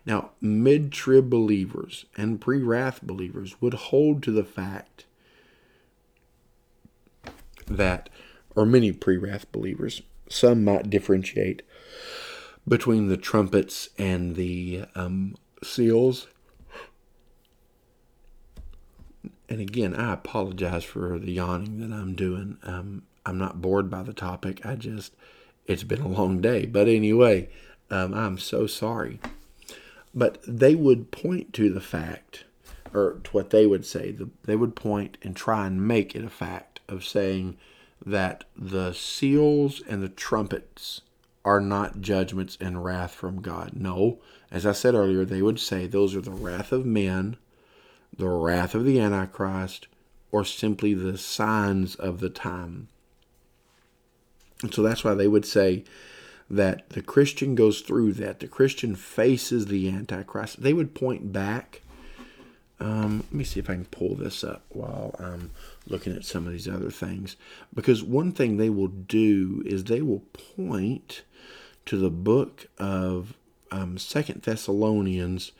Now, 0.05 0.31
mid 0.39 0.91
trib 0.91 1.29
believers 1.29 2.05
and 2.15 2.39
pre 2.39 2.61
wrath 2.61 3.01
believers 3.01 3.59
would 3.59 3.73
hold 3.73 4.21
to 4.23 4.31
the 4.31 4.43
fact 4.43 5.05
that, 7.65 8.09
or 8.55 8.65
many 8.65 8.91
pre 8.91 9.17
wrath 9.17 9.51
believers, 9.51 10.03
some 10.29 10.63
might 10.63 10.89
differentiate 10.89 11.63
between 12.67 13.07
the 13.07 13.17
trumpets 13.17 13.89
and 13.97 14.35
the 14.35 14.85
um, 14.95 15.35
seals. 15.63 16.27
And 19.47 19.61
again, 19.61 19.95
I 19.95 20.13
apologize 20.13 20.83
for 20.83 21.19
the 21.19 21.33
yawning 21.33 21.79
that 21.79 21.95
I'm 21.95 22.15
doing. 22.15 22.57
Um, 22.63 23.03
I'm 23.25 23.37
not 23.37 23.61
bored 23.61 23.89
by 23.89 24.03
the 24.03 24.13
topic. 24.13 24.65
I 24.65 24.75
just, 24.75 25.13
it's 25.67 25.83
been 25.83 26.01
a 26.01 26.07
long 26.07 26.41
day. 26.41 26.65
But 26.65 26.87
anyway, 26.87 27.49
um, 27.91 28.13
I'm 28.13 28.37
so 28.39 28.65
sorry. 28.65 29.19
But 30.13 30.39
they 30.47 30.73
would 30.73 31.11
point 31.11 31.53
to 31.53 31.69
the 31.69 31.81
fact, 31.81 32.45
or 32.93 33.19
to 33.23 33.31
what 33.31 33.51
they 33.51 33.67
would 33.67 33.85
say, 33.85 34.11
the, 34.11 34.29
they 34.45 34.55
would 34.55 34.75
point 34.75 35.17
and 35.21 35.35
try 35.35 35.67
and 35.67 35.87
make 35.87 36.15
it 36.15 36.23
a 36.23 36.29
fact 36.29 36.79
of 36.87 37.05
saying 37.05 37.57
that 38.03 38.45
the 38.55 38.93
seals 38.93 39.81
and 39.87 40.01
the 40.01 40.09
trumpets 40.09 41.01
are 41.45 41.61
not 41.61 42.01
judgments 42.01 42.57
and 42.59 42.83
wrath 42.83 43.13
from 43.13 43.41
God. 43.41 43.71
No, 43.75 44.19
as 44.51 44.65
I 44.65 44.71
said 44.71 44.95
earlier, 44.95 45.23
they 45.23 45.41
would 45.41 45.59
say 45.59 45.85
those 45.85 46.15
are 46.15 46.21
the 46.21 46.31
wrath 46.31 46.71
of 46.71 46.85
men, 46.85 47.37
the 48.17 48.27
wrath 48.27 48.73
of 48.73 48.83
the 48.83 48.99
Antichrist, 48.99 49.87
or 50.31 50.43
simply 50.43 50.93
the 50.93 51.17
signs 51.17 51.95
of 51.95 52.19
the 52.19 52.29
time. 52.29 52.87
And 54.63 54.73
so 54.73 54.81
that's 54.81 55.03
why 55.03 55.13
they 55.13 55.27
would 55.27 55.45
say 55.45 55.83
that 56.49 56.89
the 56.89 57.01
Christian 57.01 57.55
goes 57.55 57.81
through 57.81 58.13
that. 58.13 58.39
The 58.39 58.47
Christian 58.47 58.95
faces 58.95 59.67
the 59.67 59.89
Antichrist. 59.89 60.61
They 60.61 60.73
would 60.73 60.95
point 60.95 61.31
back. 61.31 61.81
Um, 62.79 63.23
let 63.29 63.33
me 63.33 63.43
see 63.43 63.59
if 63.59 63.69
I 63.69 63.73
can 63.73 63.85
pull 63.85 64.15
this 64.15 64.43
up 64.43 64.63
while 64.69 65.15
I'm 65.19 65.51
looking 65.87 66.15
at 66.15 66.25
some 66.25 66.45
of 66.45 66.51
these 66.51 66.67
other 66.67 66.91
things. 66.91 67.35
Because 67.73 68.03
one 68.03 68.31
thing 68.31 68.57
they 68.57 68.69
will 68.69 68.87
do 68.87 69.63
is 69.65 69.83
they 69.83 70.01
will 70.01 70.23
point 70.55 71.23
to 71.85 71.97
the 71.97 72.09
book 72.09 72.67
of 72.77 73.35
um, 73.71 73.97
Second 73.97 74.41
Thessalonians. 74.41 75.51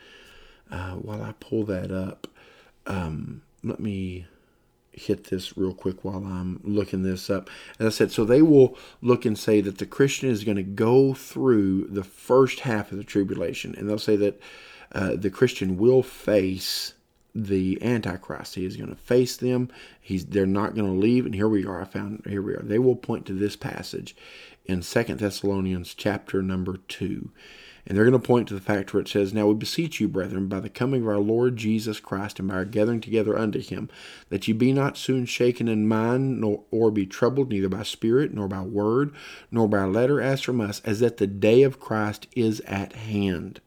Uh, 0.72 0.94
while 0.94 1.22
I 1.22 1.34
pull 1.40 1.64
that 1.66 1.92
up, 1.92 2.28
um, 2.88 3.44
let 3.64 3.80
me 3.80 4.26
hit 4.92 5.26
this 5.26 5.58
real 5.58 5.74
quick 5.74 6.04
while 6.04 6.26
I'm 6.26 6.60
looking 6.64 7.04
this 7.04 7.30
up. 7.30 7.50
As 7.80 7.88
I 7.88 7.90
said, 7.90 8.12
so 8.12 8.26
they 8.26 8.42
will 8.42 8.78
look 9.02 9.26
and 9.26 9.38
say 9.38 9.62
that 9.62 9.78
the 9.78 9.86
Christian 9.86 10.30
is 10.30 10.44
going 10.44 10.58
to 10.58 10.64
go 10.64 11.14
through 11.14 11.88
the 11.88 12.04
first 12.04 12.62
half 12.62 12.92
of 12.92 12.98
the 12.98 13.04
tribulation, 13.04 13.76
and 13.78 13.88
they'll 13.88 14.00
say 14.00 14.16
that 14.16 14.42
uh, 14.92 15.16
the 15.16 15.30
Christian 15.30 15.78
will 15.78 16.02
face 16.02 16.94
the 17.36 17.78
Antichrist. 17.84 18.56
He 18.56 18.66
is 18.66 18.78
going 18.78 18.90
to 18.90 18.96
face 18.96 19.36
them. 19.36 19.70
He's 20.00 20.26
they're 20.26 20.46
not 20.46 20.74
going 20.74 20.88
to 20.88 20.98
leave. 20.98 21.26
And 21.26 21.36
here 21.36 21.50
we 21.50 21.66
are. 21.66 21.82
I 21.82 21.86
found 21.86 22.24
here 22.26 22.42
we 22.42 22.54
are. 22.54 22.64
They 22.64 22.80
will 22.80 22.96
point 22.96 23.26
to 23.26 23.34
this 23.34 23.58
passage 23.58 24.16
in 24.66 24.82
Second 24.82 25.20
Thessalonians 25.20 25.94
chapter 25.94 26.42
number 26.42 26.78
two. 26.88 27.32
And 27.88 27.96
they're 27.96 28.06
going 28.06 28.20
to 28.20 28.28
point 28.28 28.48
to 28.48 28.56
the 28.56 28.62
fact 28.62 28.94
where 28.94 29.02
it 29.02 29.08
says, 29.08 29.32
Now 29.34 29.48
we 29.48 29.54
beseech 29.54 30.00
you, 30.00 30.08
brethren, 30.08 30.48
by 30.48 30.60
the 30.60 30.70
coming 30.70 31.04
of 31.04 31.08
our 31.08 31.20
Lord 31.20 31.56
Jesus 31.56 32.00
Christ 32.00 32.40
and 32.40 32.48
by 32.48 32.56
our 32.56 32.66
gathering 32.66 33.00
together 33.00 33.38
unto 33.38 33.60
him, 33.60 33.90
that 34.30 34.48
ye 34.48 34.54
be 34.56 34.74
not 34.74 34.98
soon 34.98 35.26
shaken 35.26 35.68
in 35.68 35.88
mind, 35.88 36.42
nor 36.42 36.64
or 36.72 36.90
be 36.90 37.06
troubled 37.06 37.50
neither 37.50 37.70
by 37.70 37.84
spirit, 37.84 38.34
nor 38.34 38.48
by 38.48 38.62
word, 38.62 39.14
nor 39.52 39.68
by 39.68 39.84
letter 39.84 40.20
as 40.20 40.42
from 40.42 40.62
us, 40.62 40.82
as 40.84 41.00
that 41.00 41.18
the 41.18 41.28
day 41.28 41.62
of 41.62 41.80
Christ 41.80 42.28
is 42.36 42.60
at 42.62 42.94
hand. 42.94 43.62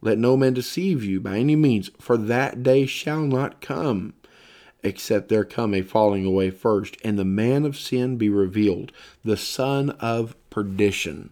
Let 0.00 0.18
no 0.18 0.36
man 0.36 0.54
deceive 0.54 1.04
you 1.04 1.20
by 1.20 1.36
any 1.38 1.54
means, 1.54 1.90
for 2.00 2.16
that 2.16 2.64
day 2.64 2.86
shall 2.86 3.22
not 3.22 3.60
come, 3.60 4.14
except 4.82 5.28
there 5.28 5.44
come 5.44 5.74
a 5.74 5.82
falling 5.82 6.24
away 6.24 6.50
first, 6.50 6.96
and 7.04 7.18
the 7.18 7.24
man 7.24 7.64
of 7.64 7.78
sin 7.78 8.16
be 8.16 8.30
revealed, 8.30 8.90
the 9.24 9.36
son 9.36 9.90
of 9.90 10.34
perdition 10.50 11.30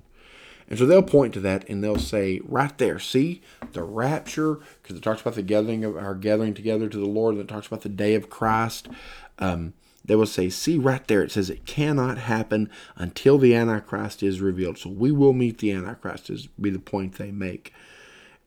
and 0.69 0.79
so 0.79 0.85
they'll 0.85 1.03
point 1.03 1.33
to 1.35 1.41
that 1.41 1.69
and 1.69 1.83
they'll 1.83 1.99
say, 1.99 2.41
right 2.45 2.77
there, 2.77 2.99
see 2.99 3.41
the 3.73 3.83
rapture, 3.83 4.59
because 4.83 4.97
it 4.97 5.03
talks 5.03 5.23
about 5.23 5.35
the 5.35 5.43
gathering 5.43 5.85
of 5.85 5.97
our 5.97 6.15
gathering 6.15 6.55
together 6.55 6.89
to 6.89 6.99
the 6.99 7.07
Lord, 7.07 7.35
and 7.35 7.45
it 7.45 7.49
talks 7.49 7.67
about 7.67 7.83
the 7.83 7.89
day 7.89 8.15
of 8.15 8.29
Christ. 8.29 8.89
Um, 9.39 9.73
they 10.05 10.15
will 10.15 10.27
say, 10.27 10.51
see 10.51 10.77
right 10.77 11.07
there, 11.07 11.23
it 11.23 11.33
says 11.33 11.49
it 11.49 11.65
cannot 11.65 12.19
happen 12.19 12.71
until 12.97 13.39
the 13.39 13.55
Antichrist 13.55 14.23
is 14.23 14.41
revealed. 14.41 14.79
So 14.79 14.91
we 14.91 15.11
will 15.11 15.33
meet 15.33 15.59
the 15.59 15.73
Antichrist, 15.73 16.31
is 16.31 16.47
be 16.61 16.71
the 16.71 16.79
point 16.79 17.15
they 17.15 17.31
make. 17.31 17.73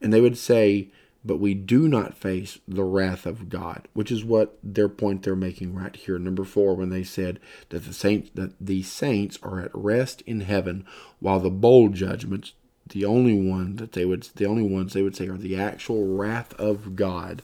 And 0.00 0.12
they 0.12 0.20
would 0.20 0.38
say, 0.38 0.88
but 1.24 1.38
we 1.38 1.54
do 1.54 1.88
not 1.88 2.16
face 2.16 2.58
the 2.66 2.84
wrath 2.84 3.26
of 3.26 3.48
God, 3.48 3.86
which 3.92 4.10
is 4.10 4.24
what 4.24 4.58
their 4.62 4.88
point 4.88 5.22
they're 5.22 5.36
making 5.36 5.74
right 5.74 5.94
here. 5.94 6.18
Number 6.18 6.44
four, 6.44 6.74
when 6.74 6.90
they 6.90 7.04
said 7.04 7.38
that 7.68 7.84
the 7.84 7.92
saints 7.92 8.30
that 8.34 8.54
the 8.60 8.82
saints 8.82 9.38
are 9.42 9.60
at 9.60 9.70
rest 9.74 10.22
in 10.22 10.40
heaven, 10.40 10.84
while 11.20 11.38
the 11.38 11.50
bowl 11.50 11.88
judgments, 11.88 12.54
the 12.88 13.04
only 13.04 13.38
one 13.40 13.76
that 13.76 13.92
they 13.92 14.04
would 14.04 14.22
the 14.34 14.46
only 14.46 14.62
ones 14.64 14.92
they 14.92 15.02
would 15.02 15.16
say 15.16 15.28
are 15.28 15.36
the 15.36 15.56
actual 15.56 16.06
wrath 16.16 16.54
of 16.54 16.96
God, 16.96 17.42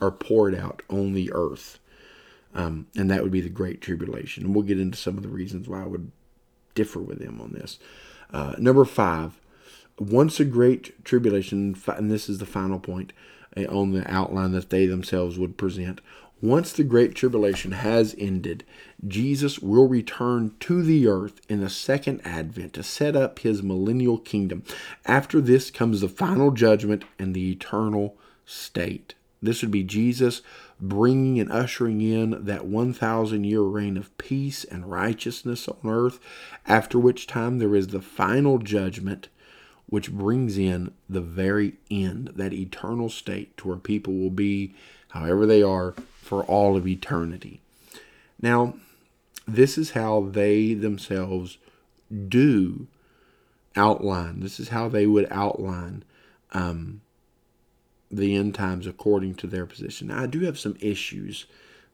are 0.00 0.10
poured 0.10 0.54
out 0.54 0.82
on 0.88 1.12
the 1.12 1.30
earth. 1.32 1.78
Um, 2.54 2.86
and 2.96 3.10
that 3.10 3.22
would 3.22 3.30
be 3.30 3.42
the 3.42 3.50
great 3.50 3.82
tribulation. 3.82 4.44
And 4.44 4.54
we'll 4.54 4.64
get 4.64 4.80
into 4.80 4.96
some 4.96 5.18
of 5.18 5.22
the 5.22 5.28
reasons 5.28 5.68
why 5.68 5.82
I 5.82 5.86
would 5.86 6.10
differ 6.74 6.98
with 6.98 7.18
them 7.18 7.40
on 7.42 7.52
this. 7.52 7.78
Uh, 8.32 8.54
number 8.58 8.84
five, 8.86 9.38
once 9.98 10.40
a 10.40 10.44
great 10.44 11.04
tribulation, 11.04 11.76
and 11.86 12.10
this 12.10 12.28
is 12.28 12.38
the 12.38 12.46
final 12.46 12.78
point 12.78 13.12
eh, 13.56 13.66
on 13.66 13.92
the 13.92 14.10
outline 14.10 14.52
that 14.52 14.70
they 14.70 14.86
themselves 14.86 15.38
would 15.38 15.56
present. 15.56 16.00
Once 16.40 16.72
the 16.72 16.84
great 16.84 17.16
tribulation 17.16 17.72
has 17.72 18.14
ended, 18.16 18.64
Jesus 19.06 19.58
will 19.58 19.88
return 19.88 20.52
to 20.60 20.84
the 20.84 21.08
earth 21.08 21.40
in 21.48 21.60
the 21.60 21.68
second 21.68 22.20
advent 22.24 22.74
to 22.74 22.82
set 22.84 23.16
up 23.16 23.40
his 23.40 23.60
millennial 23.60 24.18
kingdom. 24.18 24.62
After 25.04 25.40
this 25.40 25.70
comes 25.70 26.00
the 26.00 26.08
final 26.08 26.52
judgment 26.52 27.04
and 27.18 27.34
the 27.34 27.50
eternal 27.50 28.16
state. 28.44 29.14
This 29.42 29.62
would 29.62 29.72
be 29.72 29.82
Jesus 29.82 30.42
bringing 30.80 31.40
and 31.40 31.50
ushering 31.50 32.00
in 32.00 32.44
that 32.44 32.66
1,000 32.66 33.44
year 33.44 33.62
reign 33.62 33.96
of 33.96 34.16
peace 34.16 34.62
and 34.62 34.88
righteousness 34.90 35.68
on 35.68 35.90
earth, 35.90 36.20
after 36.66 37.00
which 37.00 37.26
time 37.26 37.58
there 37.58 37.74
is 37.74 37.88
the 37.88 38.00
final 38.00 38.58
judgment 38.58 39.28
which 39.88 40.12
brings 40.12 40.58
in 40.58 40.92
the 41.08 41.20
very 41.20 41.74
end, 41.90 42.32
that 42.36 42.52
eternal 42.52 43.08
state 43.08 43.56
to 43.56 43.68
where 43.68 43.76
people 43.76 44.14
will 44.14 44.30
be 44.30 44.74
however 45.10 45.46
they 45.46 45.62
are 45.62 45.94
for 46.20 46.44
all 46.44 46.76
of 46.76 46.86
eternity. 46.86 47.60
Now, 48.40 48.74
this 49.46 49.78
is 49.78 49.92
how 49.92 50.28
they 50.30 50.74
themselves 50.74 51.56
do 52.28 52.86
outline. 53.74 54.40
This 54.40 54.60
is 54.60 54.68
how 54.68 54.88
they 54.88 55.06
would 55.06 55.26
outline 55.30 56.04
um, 56.52 57.00
the 58.10 58.36
end 58.36 58.54
times 58.54 58.86
according 58.86 59.36
to 59.36 59.46
their 59.46 59.64
position. 59.64 60.08
Now, 60.08 60.22
I 60.22 60.26
do 60.26 60.40
have 60.40 60.58
some 60.58 60.76
issues 60.80 61.46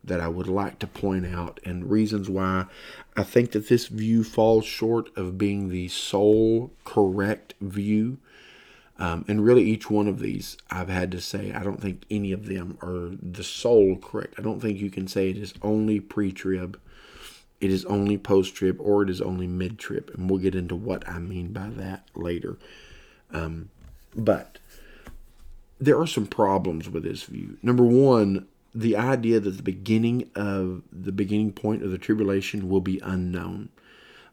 that 0.04 0.20
I 0.20 0.28
would 0.28 0.48
like 0.48 0.78
to 0.80 0.86
point 0.86 1.26
out 1.26 1.60
and 1.64 1.90
reasons 1.90 2.28
why 2.28 2.66
I 3.16 3.22
think 3.22 3.52
that 3.52 3.68
this 3.68 3.86
view 3.86 4.24
falls 4.24 4.64
short 4.64 5.16
of 5.16 5.38
being 5.38 5.68
the 5.68 5.88
sole 5.88 6.72
correct 6.84 7.54
view. 7.60 8.18
Um, 8.98 9.24
and 9.26 9.44
really, 9.44 9.64
each 9.64 9.90
one 9.90 10.06
of 10.06 10.20
these, 10.20 10.56
I've 10.70 10.88
had 10.88 11.10
to 11.12 11.20
say, 11.20 11.52
I 11.52 11.64
don't 11.64 11.82
think 11.82 12.04
any 12.10 12.30
of 12.30 12.46
them 12.46 12.78
are 12.80 13.10
the 13.20 13.42
sole 13.42 13.96
correct. 13.96 14.34
I 14.38 14.42
don't 14.42 14.60
think 14.60 14.78
you 14.78 14.90
can 14.90 15.08
say 15.08 15.30
it 15.30 15.36
is 15.36 15.54
only 15.62 15.98
pre 15.98 16.30
trib, 16.30 16.78
it 17.60 17.70
is 17.70 17.84
only 17.86 18.18
post 18.18 18.54
trib, 18.54 18.76
or 18.80 19.02
it 19.02 19.10
is 19.10 19.20
only 19.20 19.48
mid 19.48 19.78
trib. 19.78 20.12
And 20.14 20.30
we'll 20.30 20.38
get 20.38 20.54
into 20.54 20.76
what 20.76 21.08
I 21.08 21.18
mean 21.18 21.52
by 21.52 21.70
that 21.70 22.06
later. 22.14 22.56
Um, 23.32 23.70
but 24.14 24.58
there 25.80 25.98
are 25.98 26.06
some 26.06 26.26
problems 26.26 26.88
with 26.88 27.02
this 27.02 27.24
view. 27.24 27.58
Number 27.62 27.84
one, 27.84 28.46
the 28.74 28.96
idea 28.96 29.38
that 29.38 29.56
the 29.56 29.62
beginning 29.62 30.30
of 30.34 30.82
the 30.92 31.12
beginning 31.12 31.52
point 31.52 31.82
of 31.82 31.90
the 31.90 31.98
tribulation 31.98 32.68
will 32.68 32.80
be 32.80 33.00
unknown. 33.00 33.68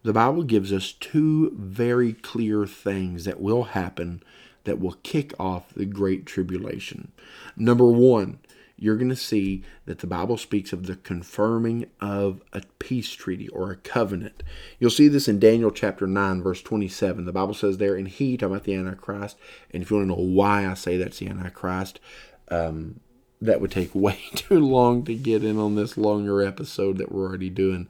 The 0.04 0.14
Bible 0.14 0.44
gives 0.44 0.74
us 0.74 0.94
two 0.94 1.52
very 1.56 2.14
clear 2.14 2.66
things 2.66 3.26
that 3.26 3.40
will 3.40 3.64
happen 3.64 4.24
that 4.64 4.80
will 4.80 4.98
kick 5.04 5.34
off 5.40 5.74
the 5.74 5.86
great 5.86 6.26
tribulation. 6.26 7.12
Number 7.56 7.86
one, 7.86 8.40
you're 8.78 8.98
going 8.98 9.10
to 9.10 9.16
see 9.16 9.64
that 9.86 10.00
the 10.00 10.08
Bible 10.08 10.38
speaks 10.38 10.74
of 10.74 10.88
the 10.88 10.96
confirming 10.96 11.86
of 12.00 12.42
a 12.52 12.64
peace 12.80 13.12
treaty 13.12 13.48
or 13.50 13.70
a 13.70 13.76
covenant. 13.76 14.42
You'll 14.80 14.90
see 14.90 15.08
this 15.08 15.28
in 15.28 15.40
Daniel 15.40 15.70
chapter 15.70 16.08
9, 16.08 16.42
verse 16.42 16.64
27. 16.64 17.26
The 17.26 17.32
Bible 17.32 17.54
says 17.54 17.78
there, 17.78 17.96
and 17.96 18.08
he, 18.08 18.38
talking 18.38 18.56
about 18.56 18.64
the 18.64 18.74
Antichrist, 18.74 19.38
and 19.72 19.84
if 19.84 19.92
you 19.92 19.98
want 19.98 20.10
to 20.10 20.16
know 20.16 20.22
why 20.24 20.68
I 20.68 20.74
say 20.74 20.98
that's 20.98 21.20
the 21.20 21.28
Antichrist, 21.28 22.00
um, 22.50 23.02
that 23.42 23.60
would 23.60 23.72
take 23.72 23.94
way 23.96 24.20
too 24.36 24.60
long 24.60 25.04
to 25.06 25.16
get 25.16 25.44
in 25.44 25.58
on 25.58 25.76
this 25.76 25.98
longer 25.98 26.42
episode 26.42 26.98
that 26.98 27.12
we're 27.12 27.28
already 27.28 27.50
doing. 27.50 27.88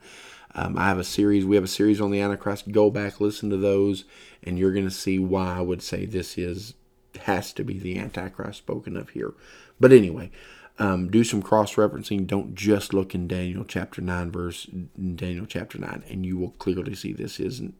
Um, 0.54 0.76
I 0.76 0.88
have 0.88 0.98
a 0.98 1.04
series. 1.04 1.44
We 1.44 1.56
have 1.56 1.64
a 1.64 1.68
series 1.68 2.00
on 2.00 2.10
the 2.10 2.20
Antichrist. 2.20 2.72
Go 2.72 2.90
back, 2.90 3.20
listen 3.20 3.50
to 3.50 3.56
those, 3.56 4.04
and 4.42 4.58
you're 4.58 4.72
going 4.72 4.88
to 4.88 4.90
see 4.90 5.18
why 5.18 5.56
I 5.56 5.60
would 5.60 5.82
say 5.82 6.04
this 6.04 6.36
is 6.36 6.74
has 7.22 7.52
to 7.52 7.64
be 7.64 7.78
the 7.78 7.98
Antichrist 7.98 8.58
spoken 8.58 8.96
of 8.96 9.10
here. 9.10 9.34
But 9.78 9.92
anyway, 9.92 10.30
um, 10.78 11.10
do 11.10 11.24
some 11.24 11.42
cross 11.42 11.74
referencing. 11.74 12.26
Don't 12.26 12.54
just 12.54 12.94
look 12.94 13.14
in 13.14 13.28
Daniel 13.28 13.64
chapter 13.64 14.00
nine, 14.00 14.30
verse 14.30 14.66
Daniel 15.14 15.46
chapter 15.46 15.78
nine, 15.78 16.02
and 16.08 16.24
you 16.26 16.36
will 16.38 16.52
clearly 16.52 16.94
see 16.94 17.12
this 17.12 17.40
isn't 17.40 17.74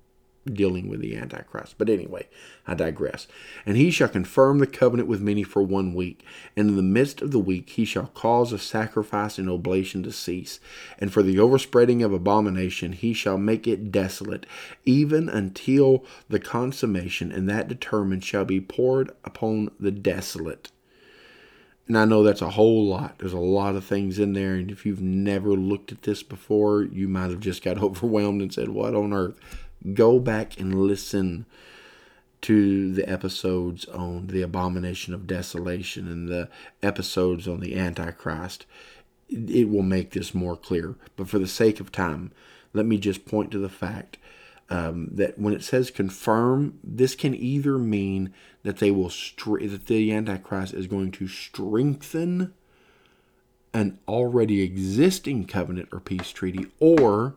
dealing 0.51 0.89
with 0.89 1.01
the 1.01 1.17
Antichrist. 1.17 1.77
But 1.79 1.89
anyway, 1.89 2.29
I 2.67 2.75
digress. 2.75 3.27
And 3.65 3.77
he 3.77 3.91
shall 3.91 4.09
confirm 4.09 4.59
the 4.59 4.67
covenant 4.67 5.09
with 5.09 5.21
many 5.21 5.43
for 5.43 5.63
one 5.63 5.95
week. 5.95 6.25
And 6.57 6.71
in 6.71 6.77
the 6.77 6.83
midst 6.83 7.23
of 7.23 7.31
the 7.31 7.39
week 7.39 7.71
he 7.71 7.85
shall 7.85 8.09
cause 8.09 8.53
a 8.53 8.59
sacrifice 8.59 9.39
and 9.39 9.49
oblation 9.49 10.03
to 10.05 10.13
cease. 10.13 10.61
And 10.99 11.13
for 11.13 11.23
the 11.23 11.39
overspreading 11.39 12.03
of 12.03 12.13
abomination 12.13 12.93
he 12.93 13.13
shall 13.13 13.39
make 13.39 13.67
it 13.67 13.93
desolate, 13.93 14.47
even 14.85 15.29
until 15.29 16.05
the 16.29 16.41
consummation, 16.41 17.31
and 17.33 17.49
that 17.49 17.69
determined 17.69 18.25
shall 18.25 18.45
be 18.45 18.61
poured 18.61 19.11
upon 19.25 19.71
the 19.79 19.93
desolate. 19.93 20.71
And 21.89 21.99
I 21.99 22.05
know 22.05 22.23
that's 22.23 22.43
a 22.43 22.51
whole 22.51 22.87
lot. 22.87 23.19
There's 23.19 23.33
a 23.33 23.39
lot 23.39 23.75
of 23.75 23.85
things 23.85 24.19
in 24.19 24.33
there. 24.33 24.55
And 24.55 24.71
if 24.71 24.87
you've 24.87 25.03
never 25.03 25.51
looked 25.51 25.93
at 25.93 26.03
this 26.03 26.23
before, 26.23 26.85
you 26.85 27.09
might 27.09 27.31
have 27.31 27.41
just 27.41 27.63
got 27.63 27.79
overwhelmed 27.83 28.41
and 28.41 28.53
said, 28.53 28.69
What 28.69 28.95
on 28.95 29.13
earth? 29.13 29.39
Go 29.95 30.19
back 30.19 30.59
and 30.59 30.87
listen 30.87 31.47
to 32.43 32.93
the 32.93 33.09
episodes 33.09 33.85
on 33.87 34.27
the 34.27 34.43
abomination 34.43 35.15
of 35.15 35.27
desolation 35.27 36.09
and 36.09 36.29
the 36.29 36.49
episodes 36.83 37.47
on 37.47 37.61
the 37.61 37.77
antichrist. 37.77 38.67
It 39.29 39.69
will 39.71 39.83
make 39.83 40.11
this 40.11 40.35
more 40.35 40.57
clear. 40.57 40.97
But 41.17 41.29
for 41.29 41.39
the 41.39 41.47
sake 41.47 41.79
of 41.79 41.93
time 41.93 42.33
let 42.73 42.87
me 42.87 42.99
just 42.99 43.27
point 43.27 43.51
to 43.51 43.59
the 43.59 43.69
fact 43.69 44.19
um, 44.71 45.09
that 45.13 45.39
when 45.39 45.55
it 45.55 45.63
says 45.63 45.91
confirm, 45.91 46.79
this 46.83 47.15
can 47.15 47.35
either 47.35 47.79
mean 47.79 48.33
that 48.63 48.79
they 48.79 48.91
will 48.91 49.11
str- 49.11 49.67
that 49.67 49.87
the 49.87 50.13
Antichrist 50.13 50.73
is 50.73 50.87
going 50.87 51.11
to 51.13 51.29
strengthen 51.29 52.55
an 53.75 53.99
already 54.07 54.63
existing 54.63 55.47
covenant 55.47 55.89
or 55.93 56.01
peace 56.01 56.31
treaty, 56.31 56.67
or 56.79 57.37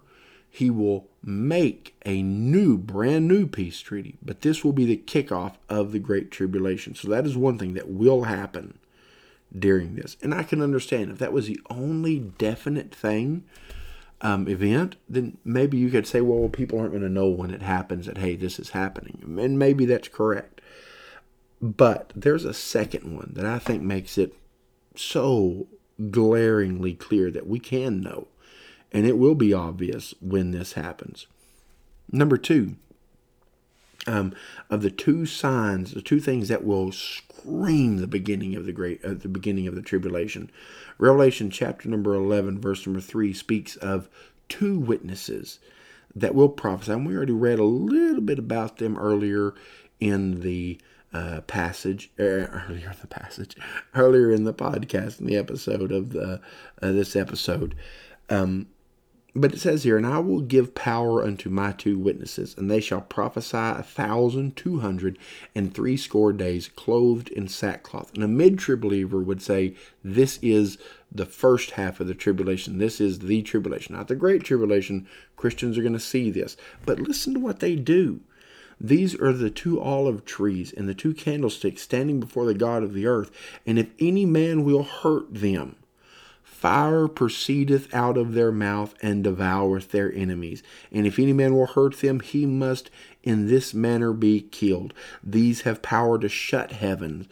he 0.56 0.70
will 0.70 1.06
make 1.22 1.98
a 2.06 2.22
new, 2.22 2.78
brand 2.78 3.28
new 3.28 3.46
peace 3.46 3.82
treaty. 3.82 4.16
But 4.24 4.40
this 4.40 4.64
will 4.64 4.72
be 4.72 4.86
the 4.86 4.96
kickoff 4.96 5.56
of 5.68 5.92
the 5.92 6.00
Great 6.00 6.32
Tribulation. 6.32 6.96
So 6.96 7.10
that 7.10 7.26
is 7.26 7.36
one 7.36 7.58
thing 7.58 7.74
that 7.74 7.90
will 7.90 8.24
happen 8.24 8.80
during 9.58 9.96
this. 9.96 10.16
And 10.22 10.34
I 10.34 10.44
can 10.44 10.62
understand 10.62 11.12
if 11.12 11.18
that 11.18 11.34
was 11.34 11.48
the 11.48 11.60
only 11.70 12.20
definite 12.20 12.96
thing, 12.96 13.44
um, 14.22 14.48
event, 14.48 14.96
then 15.10 15.38
maybe 15.44 15.78
you 15.78 15.90
could 15.90 16.08
say, 16.08 16.22
well, 16.22 16.48
people 16.48 16.80
aren't 16.80 16.92
going 16.92 17.04
to 17.04 17.10
know 17.10 17.28
when 17.28 17.52
it 17.52 17.62
happens 17.62 18.06
that, 18.06 18.20
hey, 18.20 18.38
this 18.38 18.58
is 18.58 18.70
happening. 18.70 19.20
And 19.38 19.60
maybe 19.60 19.86
that's 19.86 20.08
correct. 20.08 20.62
But 21.62 22.14
there's 22.16 22.46
a 22.46 22.54
second 22.54 23.14
one 23.14 23.34
that 23.36 23.46
I 23.46 23.60
think 23.60 23.84
makes 23.84 24.18
it 24.18 24.34
so 24.96 25.68
glaringly 26.12 26.94
clear 26.94 27.30
that 27.30 27.46
we 27.46 27.60
can 27.60 28.00
know 28.00 28.30
and 28.92 29.06
it 29.06 29.18
will 29.18 29.36
be 29.36 29.54
obvious 29.54 30.14
when 30.22 30.52
this 30.52 30.74
happens. 30.74 31.28
Number 32.12 32.38
two, 32.38 32.76
um, 34.08 34.34
of 34.70 34.82
the 34.82 34.92
two 34.92 35.26
signs, 35.26 35.94
the 35.94 36.02
two 36.02 36.20
things 36.20 36.48
that 36.48 36.64
will 36.64 36.92
scream 36.92 37.98
the 37.98 38.08
beginning 38.08 38.56
of 38.56 38.66
the 38.66 38.72
great, 38.72 39.04
uh, 39.04 39.16
the 39.16 39.28
beginning 39.28 39.68
of 39.68 39.76
the 39.76 39.82
tribulation. 39.82 40.52
Revelation 40.98 41.50
chapter 41.50 41.90
number 41.90 42.14
eleven, 42.14 42.62
verse 42.62 42.86
number 42.86 43.02
three, 43.02 43.34
speaks 43.34 43.76
of 43.78 44.08
two 44.48 44.80
witnesses 44.80 45.60
that 46.16 46.36
will 46.36 46.50
prophesy. 46.50 46.94
And 46.94 47.08
we 47.08 47.16
already 47.16 47.34
read 47.34 47.60
a 47.60 47.64
little 47.64 48.22
bit 48.22 48.40
about 48.40 48.78
them 48.78 48.98
earlier 48.98 49.54
in 50.00 50.42
the 50.42 50.80
uh, 51.12 51.42
passage, 51.42 52.12
er, 52.20 52.66
earlier 52.70 52.92
in 52.92 52.98
the 53.02 53.08
passage, 53.08 53.56
earlier 53.96 54.32
in 54.32 54.44
the 54.44 54.54
podcast, 54.54 55.20
in 55.20 55.26
the 55.26 55.38
episode 55.38 55.92
of 55.92 56.12
the 56.12 56.40
uh, 56.82 56.92
this 56.92 57.16
episode. 57.16 57.76
Um, 58.30 58.68
but 59.36 59.54
it 59.54 59.60
says 59.60 59.84
here, 59.84 59.98
And 59.98 60.08
I 60.08 60.20
will 60.20 60.40
give 60.40 60.76
power 60.76 61.22
unto 61.22 61.50
my 61.50 61.74
two 61.74 62.00
witnesses, 62.00 62.56
and 62.58 62.72
they 62.72 62.80
shall 62.80 63.02
prophesy 63.02 63.58
a 63.58 63.84
thousand 63.84 64.56
two 64.56 64.80
hundred 64.80 65.20
and 65.54 65.74
threescore 65.74 66.32
days, 66.32 66.70
clothed 66.70 67.28
in 67.30 67.50
sackcloth. 67.50 68.14
And 68.14 68.24
a 68.24 68.30
mid 68.30 68.58
trib 68.58 68.82
believer 68.82 69.20
would 69.20 69.42
say, 69.42 69.76
This 70.04 70.40
is 70.42 70.78
the 71.12 71.26
first 71.26 71.72
half 71.72 72.00
of 72.00 72.08
the 72.08 72.14
tribulation. 72.14 72.78
This 72.78 73.02
is 73.02 73.20
the 73.20 73.42
tribulation, 73.42 73.96
not 73.96 74.08
the 74.08 74.16
great 74.16 74.44
tribulation. 74.44 75.06
Christians 75.36 75.78
are 75.78 75.82
going 75.82 75.94
to 75.94 76.00
see 76.00 76.32
this. 76.32 76.56
But 76.86 77.00
listen 77.00 77.34
to 77.34 77.40
what 77.42 77.60
they 77.60 77.76
do. 77.76 78.22
These 78.80 79.16
are 79.20 79.34
the 79.34 79.50
two 79.50 79.82
olive 79.82 80.26
trees 80.26 80.72
and 80.72 80.88
the 80.88 80.94
two 80.94 81.14
candlesticks 81.14 81.82
standing 81.82 82.20
before 82.20 82.46
the 82.46 82.54
God 82.54 82.84
of 82.84 82.94
the 82.94 83.06
earth. 83.06 83.32
And 83.66 83.80
if 83.80 83.88
any 84.00 84.26
man 84.26 84.64
will 84.64 84.84
hurt 84.84 85.34
them, 85.34 85.78
fire 86.56 87.10
proceedeth 87.10 87.94
out 87.94 88.18
of 88.18 88.34
their 88.34 88.52
mouth 88.52 88.96
and 89.02 89.24
devoureth 89.24 89.90
their 89.90 90.12
enemies. 90.14 90.64
And 90.90 91.06
if 91.06 91.20
any 91.20 91.34
man 91.34 91.54
will 91.54 91.68
hurt 91.68 91.98
them, 91.98 92.22
he 92.22 92.46
must 92.46 92.90
in 93.24 93.48
this 93.48 93.74
manner 93.74 94.14
be 94.14 94.42
killed. 94.42 94.94
These 95.22 95.62
have 95.62 95.82
power 95.82 96.18
to 96.18 96.30
shut 96.30 96.72
heaven, 96.72 97.28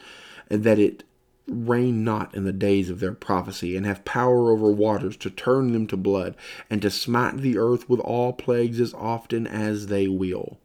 that 0.48 0.78
it 0.78 1.04
rain 1.48 2.04
not 2.04 2.34
in 2.34 2.44
the 2.44 2.52
days 2.52 2.90
of 2.90 3.00
their 3.00 3.14
prophecy, 3.14 3.76
and 3.76 3.86
have 3.86 4.04
power 4.04 4.50
over 4.50 4.70
waters 4.70 5.16
to 5.16 5.30
turn 5.30 5.72
them 5.72 5.86
to 5.86 5.96
blood, 5.96 6.36
and 6.68 6.82
to 6.82 6.90
smite 6.90 7.38
the 7.38 7.56
earth 7.56 7.88
with 7.88 8.00
all 8.00 8.32
plagues 8.32 8.78
as 8.78 8.92
often 8.92 9.46
as 9.46 9.86
they 9.86 10.06
will. 10.06 10.58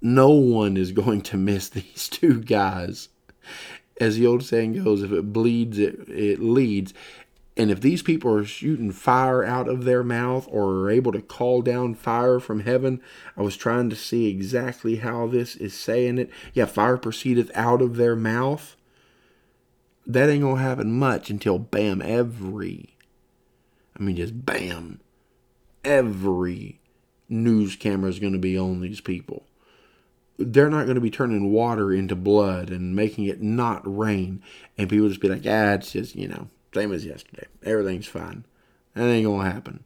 No 0.00 0.30
one 0.30 0.78
is 0.78 0.92
going 0.92 1.20
to 1.22 1.36
miss 1.36 1.68
these 1.70 2.08
two 2.08 2.40
guys. 2.40 3.10
As 4.00 4.16
the 4.16 4.26
old 4.26 4.44
saying 4.44 4.82
goes, 4.82 5.02
if 5.02 5.12
it 5.12 5.32
bleeds, 5.32 5.78
it, 5.78 6.08
it 6.08 6.40
leads. 6.40 6.92
And 7.56 7.70
if 7.70 7.80
these 7.80 8.02
people 8.02 8.34
are 8.34 8.44
shooting 8.44 8.92
fire 8.92 9.42
out 9.42 9.66
of 9.66 9.84
their 9.84 10.04
mouth 10.04 10.46
or 10.50 10.82
are 10.82 10.90
able 10.90 11.12
to 11.12 11.22
call 11.22 11.62
down 11.62 11.94
fire 11.94 12.38
from 12.38 12.60
heaven, 12.60 13.00
I 13.34 13.42
was 13.42 13.56
trying 13.56 13.88
to 13.88 13.96
see 13.96 14.28
exactly 14.28 14.96
how 14.96 15.26
this 15.26 15.56
is 15.56 15.72
saying 15.72 16.18
it. 16.18 16.30
Yeah, 16.52 16.66
fire 16.66 16.98
proceedeth 16.98 17.50
out 17.54 17.80
of 17.80 17.96
their 17.96 18.14
mouth. 18.14 18.76
That 20.06 20.28
ain't 20.28 20.42
going 20.42 20.56
to 20.56 20.62
happen 20.62 20.92
much 20.92 21.30
until 21.30 21.58
bam, 21.58 22.02
every, 22.02 22.96
I 23.98 24.02
mean, 24.02 24.16
just 24.16 24.44
bam, 24.44 25.00
every 25.82 26.80
news 27.28 27.74
camera 27.74 28.10
is 28.10 28.18
going 28.18 28.34
to 28.34 28.38
be 28.38 28.58
on 28.58 28.80
these 28.82 29.00
people. 29.00 29.44
They're 30.38 30.70
not 30.70 30.84
going 30.84 30.96
to 30.96 31.00
be 31.00 31.10
turning 31.10 31.50
water 31.50 31.90
into 31.90 32.14
blood 32.14 32.68
and 32.68 32.94
making 32.94 33.24
it 33.24 33.40
not 33.40 33.82
rain. 33.84 34.42
And 34.76 34.90
people 34.90 35.08
just 35.08 35.22
be 35.22 35.28
like, 35.28 35.46
ah, 35.46 35.72
it's 35.72 35.92
just, 35.92 36.14
you 36.14 36.28
know, 36.28 36.48
same 36.76 36.92
as 36.92 37.06
yesterday. 37.06 37.46
Everything's 37.64 38.06
fine. 38.06 38.44
That 38.94 39.08
ain't 39.08 39.24
going 39.24 39.46
to 39.46 39.50
happen. 39.50 39.84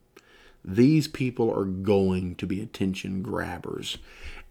These 0.64 1.06
people 1.06 1.52
are 1.56 1.64
going 1.64 2.34
to 2.34 2.46
be 2.46 2.60
attention 2.60 3.22
grabbers. 3.22 3.98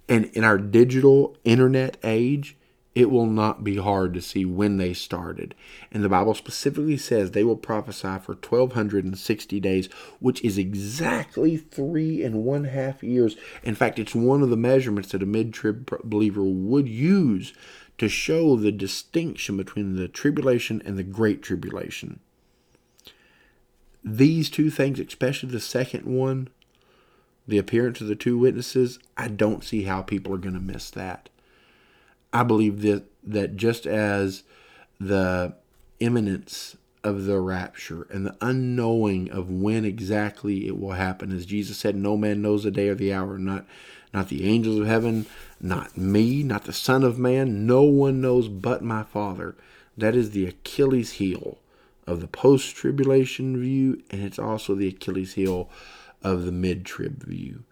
And 0.07 0.25
in 0.27 0.45
our 0.45 0.57
digital 0.57 1.35
internet 1.43 1.97
age, 2.01 2.55
it 2.95 3.11
will 3.11 3.25
not 3.25 3.63
be 3.63 3.75
hard 3.75 4.13
to 4.13 4.21
see 4.21 4.45
when 4.45 4.77
they 4.77 4.93
started. 4.93 5.53
And 5.91 6.01
the 6.01 6.09
Bible 6.09 6.33
specifically 6.33 6.95
says 6.95 7.31
they 7.31 7.43
will 7.43 7.57
prophesy 7.57 8.17
for 8.19 8.35
1260 8.35 9.59
days, 9.59 9.87
which 10.19 10.41
is 10.41 10.57
exactly 10.57 11.57
three 11.57 12.23
and 12.23 12.45
one 12.45 12.63
half 12.63 13.03
years. 13.03 13.35
In 13.63 13.75
fact, 13.75 13.99
it's 13.99 14.15
one 14.15 14.41
of 14.41 14.49
the 14.49 14.57
measurements 14.57 15.11
that 15.11 15.23
a 15.23 15.25
mid 15.25 15.53
trib 15.53 15.91
believer 16.05 16.43
would 16.43 16.87
use 16.87 17.53
to 17.97 18.07
show 18.07 18.55
the 18.55 18.71
distinction 18.71 19.57
between 19.57 19.97
the 19.97 20.07
tribulation 20.07 20.81
and 20.85 20.97
the 20.97 21.03
great 21.03 21.43
tribulation 21.43 22.21
these 24.03 24.49
two 24.49 24.69
things, 24.69 24.99
especially 24.99 25.49
the 25.49 25.59
second 25.59 26.05
one, 26.05 26.49
the 27.47 27.57
appearance 27.57 27.99
of 28.01 28.07
the 28.07 28.15
two 28.15 28.37
witnesses, 28.37 28.99
I 29.17 29.27
don't 29.27 29.63
see 29.63 29.83
how 29.83 30.01
people 30.01 30.33
are 30.33 30.39
going 30.39 30.53
to 30.53 30.59
miss 30.59 30.89
that. 30.91 31.29
I 32.31 32.43
believe 32.43 32.81
that 32.83 33.05
that 33.23 33.57
just 33.57 33.85
as 33.85 34.43
the 34.99 35.55
imminence 35.99 36.77
of 37.03 37.25
the 37.25 37.39
rapture 37.39 38.07
and 38.11 38.25
the 38.25 38.37
unknowing 38.41 39.31
of 39.31 39.49
when 39.49 39.83
exactly 39.85 40.67
it 40.67 40.79
will 40.79 40.91
happen, 40.91 41.31
as 41.31 41.45
Jesus 41.45 41.77
said, 41.77 41.95
no 41.95 42.17
man 42.17 42.41
knows 42.41 42.63
the 42.63 42.71
day 42.71 42.89
or 42.89 42.95
the 42.95 43.13
hour, 43.13 43.37
not 43.37 43.65
not 44.13 44.29
the 44.29 44.47
angels 44.47 44.79
of 44.79 44.87
heaven, 44.87 45.25
not 45.59 45.97
me, 45.97 46.43
not 46.43 46.63
the 46.63 46.73
Son 46.73 47.03
of 47.03 47.19
Man, 47.19 47.67
no 47.67 47.83
one 47.83 48.21
knows 48.21 48.47
but 48.47 48.83
my 48.83 49.03
Father. 49.03 49.55
That 49.97 50.15
is 50.15 50.31
the 50.31 50.45
Achilles 50.45 51.13
heel 51.13 51.59
of 52.09 52.21
the 52.21 52.27
post 52.27 52.75
tribulation 52.75 53.59
view, 53.59 54.01
and 54.09 54.23
it's 54.23 54.39
also 54.39 54.73
the 54.73 54.87
Achilles 54.87 55.33
heel 55.33 55.69
of 56.23 56.45
the 56.45 56.51
mid 56.51 56.85
trib 56.85 57.23
view. 57.23 57.63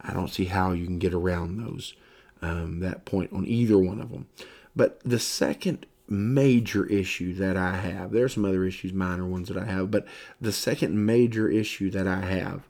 I 0.00 0.12
don't 0.12 0.28
see 0.28 0.46
how 0.46 0.72
you 0.72 0.86
can 0.86 0.98
get 0.98 1.14
around 1.14 1.56
those 1.56 1.94
um, 2.42 2.80
that 2.80 3.04
point 3.04 3.32
on 3.32 3.46
either 3.46 3.78
one 3.78 4.00
of 4.00 4.10
them. 4.10 4.26
But 4.74 5.00
the 5.04 5.18
second 5.18 5.86
major 6.08 6.84
issue 6.86 7.32
that 7.34 7.56
I 7.56 7.76
have, 7.76 8.12
there's 8.12 8.34
some 8.34 8.44
other 8.44 8.64
issues, 8.64 8.92
minor 8.92 9.24
ones 9.24 9.48
that 9.48 9.56
I 9.56 9.64
have, 9.64 9.90
but 9.90 10.06
the 10.40 10.52
second 10.52 11.04
major 11.04 11.48
issue 11.48 11.90
that 11.90 12.06
I 12.06 12.20
have 12.20 12.68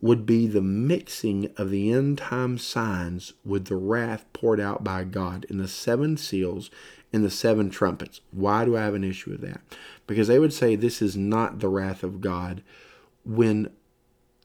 would 0.00 0.26
be 0.26 0.46
the 0.46 0.62
mixing 0.62 1.50
of 1.56 1.70
the 1.70 1.90
end 1.90 2.18
time 2.18 2.58
signs 2.58 3.32
with 3.44 3.66
the 3.66 3.76
wrath 3.76 4.26
poured 4.32 4.60
out 4.60 4.84
by 4.84 5.04
God 5.04 5.46
in 5.48 5.58
the 5.58 5.68
seven 5.68 6.16
seals 6.16 6.70
and 7.16 7.24
the 7.24 7.30
seven 7.30 7.70
trumpets. 7.70 8.20
Why 8.30 8.66
do 8.66 8.76
I 8.76 8.82
have 8.82 8.94
an 8.94 9.02
issue 9.02 9.30
with 9.30 9.40
that? 9.40 9.60
Because 10.06 10.28
they 10.28 10.38
would 10.38 10.52
say 10.52 10.76
this 10.76 11.00
is 11.00 11.16
not 11.16 11.58
the 11.58 11.68
wrath 11.68 12.02
of 12.02 12.20
God 12.20 12.62
when 13.24 13.70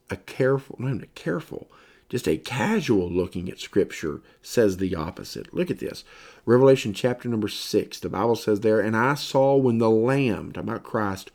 a 0.09 0.15
careful, 0.15 0.77
not 0.79 0.89
even 0.89 1.03
a 1.03 1.07
careful, 1.07 1.69
just 2.09 2.27
a 2.27 2.37
casual 2.37 3.09
looking 3.09 3.49
at 3.49 3.59
Scripture 3.59 4.21
says 4.41 4.77
the 4.77 4.95
opposite. 4.95 5.53
Look 5.53 5.69
at 5.69 5.79
this. 5.79 6.03
Revelation 6.45 6.93
chapter 6.93 7.29
number 7.29 7.49
6, 7.49 7.99
the 7.99 8.09
Bible 8.09 8.35
says 8.35 8.61
there, 8.61 8.79
And 8.79 8.95
I 8.95 9.15
saw 9.15 9.55
when 9.55 9.77
the 9.77 9.89
Lamb, 9.89 10.53
talking 10.53 10.69
about 10.69 10.83
Christ, 10.83 11.29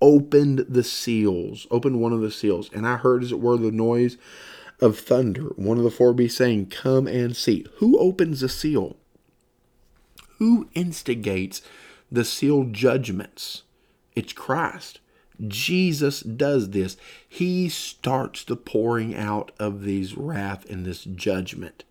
opened 0.00 0.66
the 0.68 0.84
seals, 0.84 1.66
opened 1.70 2.00
one 2.00 2.12
of 2.12 2.20
the 2.20 2.30
seals, 2.30 2.70
and 2.72 2.86
I 2.86 2.96
heard, 2.96 3.22
as 3.22 3.32
it 3.32 3.40
were, 3.40 3.56
the 3.56 3.72
noise 3.72 4.18
of 4.80 4.98
thunder. 4.98 5.44
One 5.56 5.78
of 5.78 5.84
the 5.84 5.90
four 5.90 6.12
beasts 6.12 6.38
saying, 6.38 6.66
Come 6.66 7.06
and 7.06 7.34
see. 7.34 7.66
Who 7.76 7.98
opens 7.98 8.40
the 8.40 8.48
seal? 8.48 8.96
Who 10.44 10.68
instigates 10.74 11.62
the 12.12 12.22
sealed 12.22 12.74
judgments? 12.74 13.62
It's 14.14 14.34
Christ. 14.34 15.00
Jesus 15.48 16.20
does 16.20 16.68
this. 16.68 16.98
He 17.26 17.70
starts 17.70 18.44
the 18.44 18.54
pouring 18.54 19.16
out 19.16 19.52
of 19.58 19.84
these 19.84 20.18
wrath 20.18 20.68
and 20.68 20.84
this 20.84 21.04
judgment. 21.04 21.84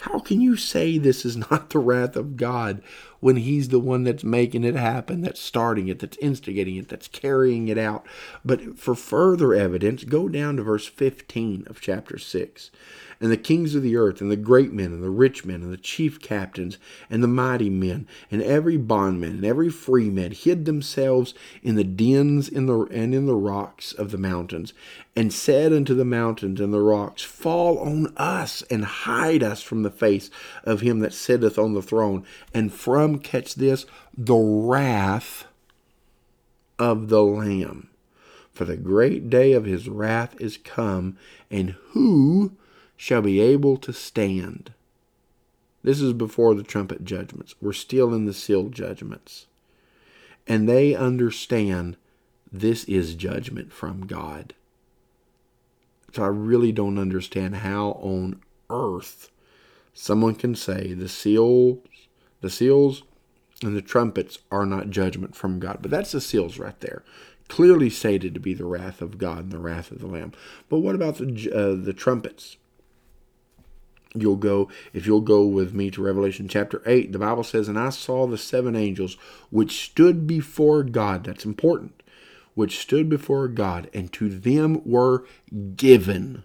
How 0.00 0.20
can 0.20 0.40
you 0.40 0.56
say 0.56 0.96
this 0.96 1.26
is 1.26 1.36
not 1.50 1.68
the 1.68 1.78
wrath 1.78 2.16
of 2.16 2.38
God 2.38 2.82
when 3.20 3.36
he's 3.36 3.68
the 3.68 3.78
one 3.78 4.04
that's 4.04 4.24
making 4.24 4.64
it 4.64 4.74
happen, 4.74 5.20
that's 5.20 5.40
starting 5.40 5.88
it, 5.88 5.98
that's 5.98 6.16
instigating 6.16 6.76
it, 6.76 6.88
that's 6.88 7.08
carrying 7.08 7.68
it 7.68 7.76
out. 7.76 8.06
But 8.42 8.78
for 8.78 8.94
further 8.94 9.52
evidence, 9.52 10.02
go 10.02 10.30
down 10.30 10.56
to 10.56 10.62
verse 10.62 10.86
15 10.86 11.64
of 11.66 11.82
chapter 11.82 12.16
6 12.16 12.70
and 13.20 13.30
the 13.30 13.36
kings 13.36 13.74
of 13.74 13.82
the 13.82 13.96
earth, 13.96 14.20
and 14.20 14.30
the 14.30 14.36
great 14.36 14.72
men, 14.72 14.92
and 14.92 15.02
the 15.02 15.10
rich 15.10 15.44
men, 15.44 15.62
and 15.62 15.72
the 15.72 15.78
chief 15.78 16.20
captains, 16.20 16.78
and 17.08 17.22
the 17.22 17.28
mighty 17.28 17.70
men, 17.70 18.06
and 18.30 18.42
every 18.42 18.76
bondman, 18.76 19.30
and 19.30 19.44
every 19.44 19.70
free 19.70 20.10
man 20.10 20.32
hid 20.32 20.64
themselves 20.64 21.34
in 21.62 21.76
the 21.76 21.84
dens 21.84 22.48
in 22.48 22.66
the, 22.66 22.78
and 22.90 23.14
in 23.14 23.26
the 23.26 23.34
rocks 23.34 23.92
of 23.92 24.10
the 24.10 24.18
mountains, 24.18 24.74
and 25.14 25.32
said 25.32 25.72
unto 25.72 25.94
the 25.94 26.04
mountains 26.04 26.60
and 26.60 26.72
the 26.72 26.80
rocks, 26.80 27.22
Fall 27.22 27.78
on 27.78 28.12
us, 28.16 28.62
and 28.70 28.84
hide 28.84 29.42
us 29.42 29.62
from 29.62 29.82
the 29.82 29.90
face 29.90 30.30
of 30.64 30.82
him 30.82 30.98
that 31.00 31.14
sitteth 31.14 31.58
on 31.58 31.74
the 31.74 31.82
throne, 31.82 32.24
and 32.52 32.72
from, 32.72 33.18
catch 33.18 33.54
this, 33.54 33.86
the 34.16 34.36
wrath 34.36 35.46
of 36.78 37.08
the 37.08 37.22
Lamb. 37.22 37.88
For 38.52 38.64
the 38.64 38.76
great 38.76 39.28
day 39.28 39.52
of 39.52 39.64
his 39.64 39.88
wrath 39.88 40.34
is 40.40 40.56
come, 40.56 41.18
and 41.50 41.70
who 41.90 42.52
shall 42.96 43.22
be 43.22 43.40
able 43.40 43.76
to 43.78 43.92
stand. 43.92 44.72
This 45.82 46.00
is 46.00 46.12
before 46.12 46.54
the 46.54 46.62
trumpet 46.62 47.04
judgments. 47.04 47.54
We're 47.60 47.72
still 47.72 48.14
in 48.14 48.24
the 48.24 48.34
seal 48.34 48.68
judgments. 48.68 49.46
And 50.46 50.68
they 50.68 50.94
understand 50.94 51.96
this 52.52 52.84
is 52.84 53.14
judgment 53.14 53.72
from 53.72 54.06
God. 54.06 54.54
So 56.12 56.24
I 56.24 56.28
really 56.28 56.72
don't 56.72 56.98
understand 56.98 57.56
how 57.56 57.90
on 58.00 58.40
earth 58.70 59.30
someone 59.92 60.34
can 60.34 60.54
say 60.54 60.94
the 60.94 61.08
seals, 61.08 61.78
the 62.40 62.50
seals 62.50 63.02
and 63.62 63.76
the 63.76 63.82
trumpets 63.82 64.38
are 64.50 64.66
not 64.66 64.90
judgment 64.90 65.36
from 65.36 65.58
God. 65.58 65.78
But 65.82 65.90
that's 65.90 66.12
the 66.12 66.20
seals 66.20 66.58
right 66.58 66.78
there 66.80 67.02
clearly 67.48 67.90
stated 67.90 68.34
to 68.34 68.40
be 68.40 68.54
the 68.54 68.64
wrath 68.64 69.00
of 69.00 69.18
God 69.18 69.44
and 69.44 69.52
the 69.52 69.58
wrath 69.58 69.90
of 69.90 70.00
the 70.00 70.06
Lamb. 70.06 70.32
But 70.68 70.78
what 70.78 70.94
about 70.94 71.16
the 71.18 71.50
uh, 71.54 71.82
the 71.82 71.92
trumpets? 71.92 72.56
You'll 74.22 74.36
go 74.36 74.68
if 74.92 75.06
you'll 75.06 75.20
go 75.20 75.44
with 75.44 75.74
me 75.74 75.90
to 75.90 76.02
revelation 76.02 76.48
chapter 76.48 76.82
8 76.86 77.12
the 77.12 77.18
bible 77.18 77.44
says 77.44 77.68
and 77.68 77.78
i 77.78 77.90
saw 77.90 78.26
the 78.26 78.38
seven 78.38 78.76
angels 78.76 79.16
which 79.50 79.84
stood 79.84 80.26
before 80.26 80.82
god 80.82 81.24
that's 81.24 81.44
important 81.44 82.02
which 82.54 82.78
stood 82.78 83.08
before 83.08 83.48
god 83.48 83.88
and 83.92 84.12
to 84.12 84.28
them 84.28 84.80
were 84.84 85.24
given 85.76 86.42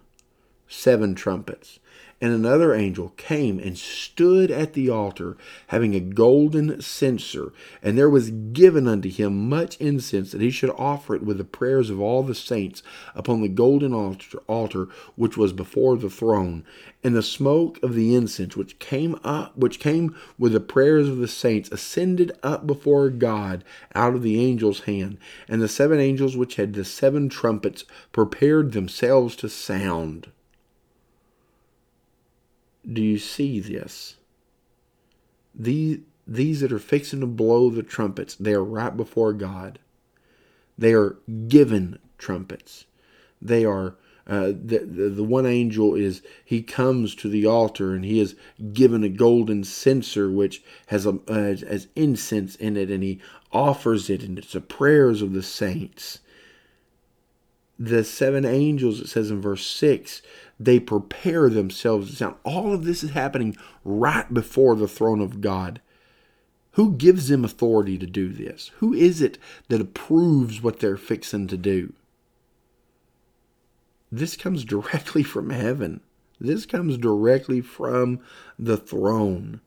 seven 0.72 1.14
trumpets 1.14 1.78
and 2.22 2.32
another 2.32 2.72
angel 2.72 3.08
came 3.16 3.58
and 3.58 3.76
stood 3.76 4.48
at 4.48 4.74
the 4.74 4.88
altar, 4.88 5.36
having 5.66 5.96
a 5.96 6.00
golden 6.00 6.80
censer, 6.80 7.52
and 7.82 7.98
there 7.98 8.08
was 8.08 8.30
given 8.30 8.86
unto 8.86 9.10
him 9.10 9.48
much 9.48 9.76
incense, 9.78 10.30
that 10.30 10.40
he 10.40 10.48
should 10.48 10.70
offer 10.78 11.16
it 11.16 11.24
with 11.24 11.36
the 11.36 11.44
prayers 11.44 11.90
of 11.90 12.00
all 12.00 12.22
the 12.22 12.32
saints 12.32 12.80
upon 13.16 13.42
the 13.42 13.48
golden 13.48 13.92
altar, 13.92 14.38
altar 14.46 14.88
which 15.16 15.36
was 15.36 15.52
before 15.52 15.96
the 15.96 16.08
throne. 16.08 16.64
And 17.02 17.16
the 17.16 17.24
smoke 17.24 17.82
of 17.82 17.96
the 17.96 18.14
incense 18.14 18.56
which 18.56 18.78
came 18.78 19.18
up, 19.24 19.58
which 19.58 19.80
came 19.80 20.14
with 20.38 20.52
the 20.52 20.60
prayers 20.60 21.08
of 21.08 21.16
the 21.16 21.26
saints, 21.26 21.72
ascended 21.72 22.30
up 22.44 22.68
before 22.68 23.10
God 23.10 23.64
out 23.96 24.14
of 24.14 24.22
the 24.22 24.48
angel's 24.48 24.82
hand. 24.82 25.18
And 25.48 25.60
the 25.60 25.66
seven 25.66 25.98
angels 25.98 26.36
which 26.36 26.54
had 26.54 26.74
the 26.74 26.84
seven 26.84 27.28
trumpets 27.28 27.84
prepared 28.12 28.70
themselves 28.70 29.34
to 29.36 29.48
sound. 29.48 30.28
Do 32.90 33.02
you 33.02 33.18
see 33.18 33.60
this? 33.60 34.16
These, 35.54 36.00
these 36.26 36.60
that 36.60 36.72
are 36.72 36.78
fixing 36.78 37.20
to 37.20 37.26
blow 37.26 37.70
the 37.70 37.82
trumpets, 37.82 38.34
they 38.34 38.54
are 38.54 38.64
right 38.64 38.96
before 38.96 39.32
God. 39.32 39.78
They 40.78 40.94
are 40.94 41.18
given 41.48 41.98
trumpets. 42.18 42.86
They 43.40 43.64
are 43.64 43.96
uh, 44.26 44.46
the, 44.46 44.78
the, 44.78 45.08
the 45.08 45.24
one 45.24 45.46
angel 45.46 45.96
is 45.96 46.22
he 46.44 46.62
comes 46.62 47.14
to 47.16 47.28
the 47.28 47.44
altar 47.44 47.92
and 47.92 48.04
he 48.04 48.20
is 48.20 48.36
given 48.72 49.02
a 49.02 49.08
golden 49.08 49.64
censer 49.64 50.30
which 50.30 50.62
has 50.86 51.04
a 51.06 51.18
uh, 51.26 51.56
has 51.56 51.88
incense 51.96 52.54
in 52.54 52.76
it 52.76 52.88
and 52.88 53.02
he 53.02 53.20
offers 53.50 54.08
it 54.08 54.22
and 54.22 54.38
it's 54.38 54.52
the 54.52 54.60
prayers 54.60 55.22
of 55.22 55.32
the 55.32 55.42
saints 55.42 56.20
the 57.78 58.04
seven 58.04 58.44
angels 58.44 59.00
it 59.00 59.08
says 59.08 59.30
in 59.30 59.40
verse 59.40 59.66
6 59.66 60.22
they 60.64 60.78
prepare 60.80 61.48
themselves 61.48 62.10
to 62.10 62.16
sound. 62.16 62.36
All 62.44 62.72
of 62.72 62.84
this 62.84 63.02
is 63.02 63.10
happening 63.10 63.56
right 63.84 64.32
before 64.32 64.76
the 64.76 64.88
throne 64.88 65.20
of 65.20 65.40
God. 65.40 65.80
Who 66.72 66.92
gives 66.92 67.28
them 67.28 67.44
authority 67.44 67.98
to 67.98 68.06
do 68.06 68.28
this? 68.30 68.70
Who 68.76 68.94
is 68.94 69.20
it 69.20 69.38
that 69.68 69.80
approves 69.80 70.62
what 70.62 70.80
they're 70.80 70.96
fixing 70.96 71.46
to 71.48 71.56
do? 71.56 71.92
This 74.10 74.36
comes 74.36 74.64
directly 74.66 75.22
from 75.22 75.50
heaven. 75.50 76.00
This 76.40 76.66
comes 76.66 76.96
directly 76.96 77.60
from 77.60 78.20
the 78.58 78.76
throne 78.76 79.60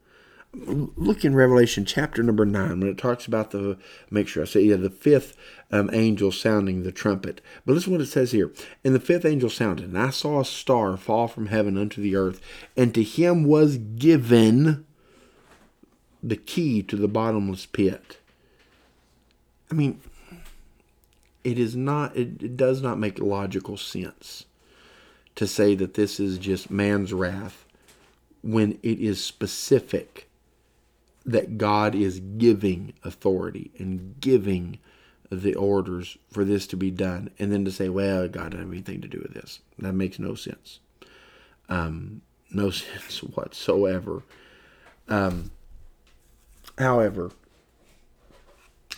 look 0.56 1.26
in 1.26 1.36
Revelation 1.36 1.86
chapter 1.86 2.24
number 2.24 2.46
nine 2.46 2.80
when 2.80 2.90
it 2.90 2.98
talks 2.98 3.26
about 3.26 3.52
the 3.52 3.78
make 4.10 4.28
sure 4.28 4.44
I 4.44 4.46
say 4.46 4.62
yeah 4.62 4.76
the 4.76 4.90
fifth 4.90 5.36
um, 5.72 5.90
angel 5.94 6.32
sounding 6.32 6.84
the 6.84 6.92
trumpet. 6.92 7.42
But 7.66 7.74
listen 7.74 7.92
what 7.92 8.02
it 8.02 8.08
says 8.08 8.32
here. 8.32 8.52
And 8.84 8.96
the 8.96 9.00
fifth 9.00 9.26
angel 9.26 9.50
sounded, 9.50 9.86
and 9.86 9.98
I 9.98 10.10
saw 10.10 10.40
a 10.40 10.46
star 10.46 10.98
fall 10.98 11.28
from 11.28 11.48
heaven 11.48 11.78
unto 11.78 12.02
the 12.02 12.16
earth, 12.16 12.42
and 12.78 12.94
to 12.94 13.04
him 13.04 13.44
was 13.44 13.78
given 13.78 14.86
the 16.24 16.38
key 16.38 16.82
to 16.84 16.96
the 16.96 17.08
bottomless 17.08 17.66
pit. 17.66 18.20
I 19.70 19.74
mean, 19.74 20.00
it 21.44 21.60
is 21.60 21.76
not. 21.76 22.16
It, 22.16 22.42
it 22.42 22.58
does 22.58 22.82
not 22.82 23.00
make 23.00 23.20
logical 23.20 23.78
sense 23.78 24.46
to 25.36 25.46
say 25.46 25.76
that 25.76 25.96
this 25.96 26.20
is 26.20 26.38
just 26.38 26.72
man's 26.72 27.12
wrath 27.12 27.66
when 28.42 28.80
it 28.84 29.00
is 29.00 29.24
specific 29.24 30.30
that 31.26 31.58
God 31.58 31.96
is 31.96 32.20
giving 32.38 32.94
authority 33.04 33.72
and 33.78 34.16
giving 34.20 34.80
the 35.32 35.56
orders 35.56 36.18
for 36.32 36.46
this 36.46 36.68
to 36.68 36.78
be 36.78 36.92
done, 36.92 37.32
and 37.40 37.52
then 37.52 37.66
to 37.66 37.72
say, 37.72 37.90
"Well, 37.90 38.28
God 38.28 38.52
doesn't 38.52 38.60
have 38.60 38.72
anything 38.72 39.02
to 39.02 39.08
do 39.08 39.20
with 39.20 39.34
this," 39.34 39.60
that 39.80 39.94
makes 39.94 40.20
no 40.20 40.36
sense. 40.36 40.80
Um, 41.68 42.22
no 42.52 42.70
sense 42.72 43.24
whatsoever. 43.24 44.24
Um, 45.08 45.52
however, 46.78 47.32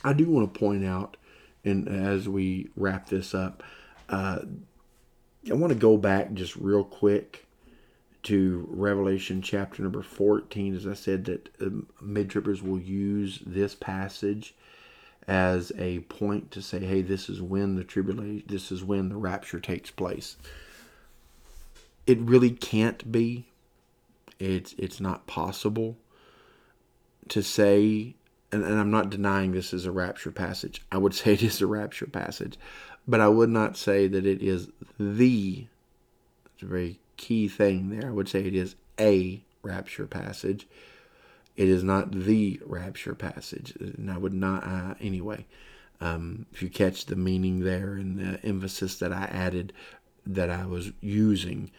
I 0.03 0.13
do 0.13 0.29
want 0.29 0.53
to 0.53 0.59
point 0.59 0.85
out, 0.85 1.17
and 1.63 1.87
as 1.87 2.27
we 2.29 2.69
wrap 2.75 3.07
this 3.07 3.33
up, 3.33 3.63
uh, 4.09 4.39
I 5.49 5.53
want 5.53 5.71
to 5.71 5.79
go 5.79 5.97
back 5.97 6.33
just 6.33 6.55
real 6.55 6.83
quick 6.83 7.46
to 8.27 8.67
Revelation 8.69 9.41
chapter 9.41 9.81
number 9.81 10.01
14. 10.01 10.75
As 10.75 10.85
I 10.85 10.95
said, 10.95 11.23
that 11.25 11.47
um, 11.61 11.87
mid 12.01 12.29
trippers 12.29 12.61
will 12.61 12.79
use 12.79 13.41
this 13.45 13.73
passage 13.73 14.53
as 15.29 15.71
a 15.77 15.99
point 16.01 16.51
to 16.51 16.61
say, 16.61 16.79
hey, 16.79 17.01
this 17.01 17.29
is 17.29 17.41
when 17.41 17.75
the 17.75 17.85
tribulation, 17.85 18.43
this 18.45 18.69
is 18.69 18.83
when 18.83 19.07
the 19.07 19.15
rapture 19.15 19.61
takes 19.61 19.91
place. 19.91 20.35
It 22.05 22.19
really 22.19 22.51
can't 22.51 23.09
be. 23.09 23.45
It's 24.39 24.75
it's 24.77 24.99
not 24.99 25.25
possible 25.25 25.95
to 27.29 27.41
say, 27.41 28.13
and, 28.51 28.61
and 28.61 28.77
I'm 28.77 28.91
not 28.91 29.09
denying 29.09 29.53
this 29.53 29.73
is 29.73 29.85
a 29.85 29.91
rapture 29.91 30.31
passage. 30.31 30.83
I 30.91 30.97
would 30.97 31.13
say 31.15 31.31
it 31.31 31.43
is 31.43 31.61
a 31.61 31.67
rapture 31.67 32.07
passage, 32.07 32.57
but 33.07 33.21
I 33.21 33.29
would 33.29 33.49
not 33.49 33.77
say 33.77 34.09
that 34.09 34.25
it 34.25 34.41
is 34.41 34.67
the. 34.99 35.67
It's 36.53 36.63
a 36.63 36.65
very 36.65 36.99
key 37.17 37.47
thing 37.47 37.89
there. 37.89 38.09
I 38.09 38.13
would 38.13 38.29
say 38.29 38.45
it 38.45 38.55
is 38.55 38.75
a 38.99 39.41
rapture 39.63 40.07
passage. 40.07 40.67
It 41.55 41.67
is 41.67 41.83
not 41.83 42.11
the 42.11 42.61
rapture 42.65 43.15
passage, 43.15 43.73
and 43.79 44.11
I 44.11 44.17
would 44.17 44.33
not 44.33 44.63
uh, 44.63 44.93
anyway. 45.01 45.45
Um, 45.99 46.45
if 46.53 46.61
you 46.61 46.69
catch 46.69 47.05
the 47.05 47.15
meaning 47.15 47.61
there 47.61 47.93
and 47.93 48.19
the 48.19 48.45
emphasis 48.45 48.99
that 48.99 49.11
I 49.11 49.23
added, 49.23 49.73
that 50.25 50.51
I 50.51 50.65
was 50.67 50.91
using, 51.01 51.71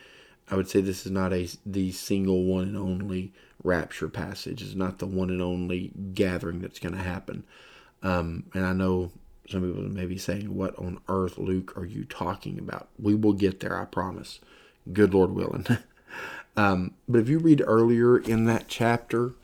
I 0.50 0.56
would 0.56 0.68
say 0.68 0.80
this 0.80 1.06
is 1.06 1.12
not 1.12 1.32
a 1.32 1.48
the 1.64 1.92
single 1.92 2.44
one 2.44 2.64
and 2.64 2.76
only 2.76 3.32
rapture 3.62 4.08
passage. 4.08 4.62
It's 4.62 4.74
not 4.74 4.98
the 4.98 5.06
one 5.06 5.30
and 5.30 5.42
only 5.42 5.92
gathering 6.14 6.60
that's 6.60 6.80
going 6.80 6.94
to 6.94 7.00
happen. 7.00 7.44
Um, 8.02 8.44
and 8.54 8.66
I 8.66 8.72
know 8.72 9.12
some 9.48 9.62
people 9.62 9.82
may 9.82 10.06
be 10.06 10.18
saying, 10.18 10.52
"What 10.54 10.76
on 10.76 10.98
earth, 11.08 11.38
Luke, 11.38 11.76
are 11.76 11.86
you 11.86 12.04
talking 12.04 12.58
about?" 12.58 12.88
We 12.98 13.14
will 13.14 13.32
get 13.32 13.60
there, 13.60 13.80
I 13.80 13.84
promise 13.84 14.40
good 14.92 15.14
Lord 15.14 15.32
willing. 15.32 15.66
um, 16.56 16.94
but 17.08 17.20
if 17.20 17.28
you 17.28 17.38
read 17.38 17.62
earlier 17.66 18.18
in 18.18 18.44
that 18.44 18.68
chapter, 18.68 19.34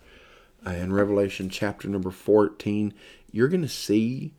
uh, 0.67 0.71
in 0.71 0.93
Revelation 0.93 1.49
chapter 1.49 1.89
number 1.89 2.11
14, 2.11 2.95
you're 3.31 3.49
going 3.49 3.63
to 3.63 3.69
see 3.69 4.35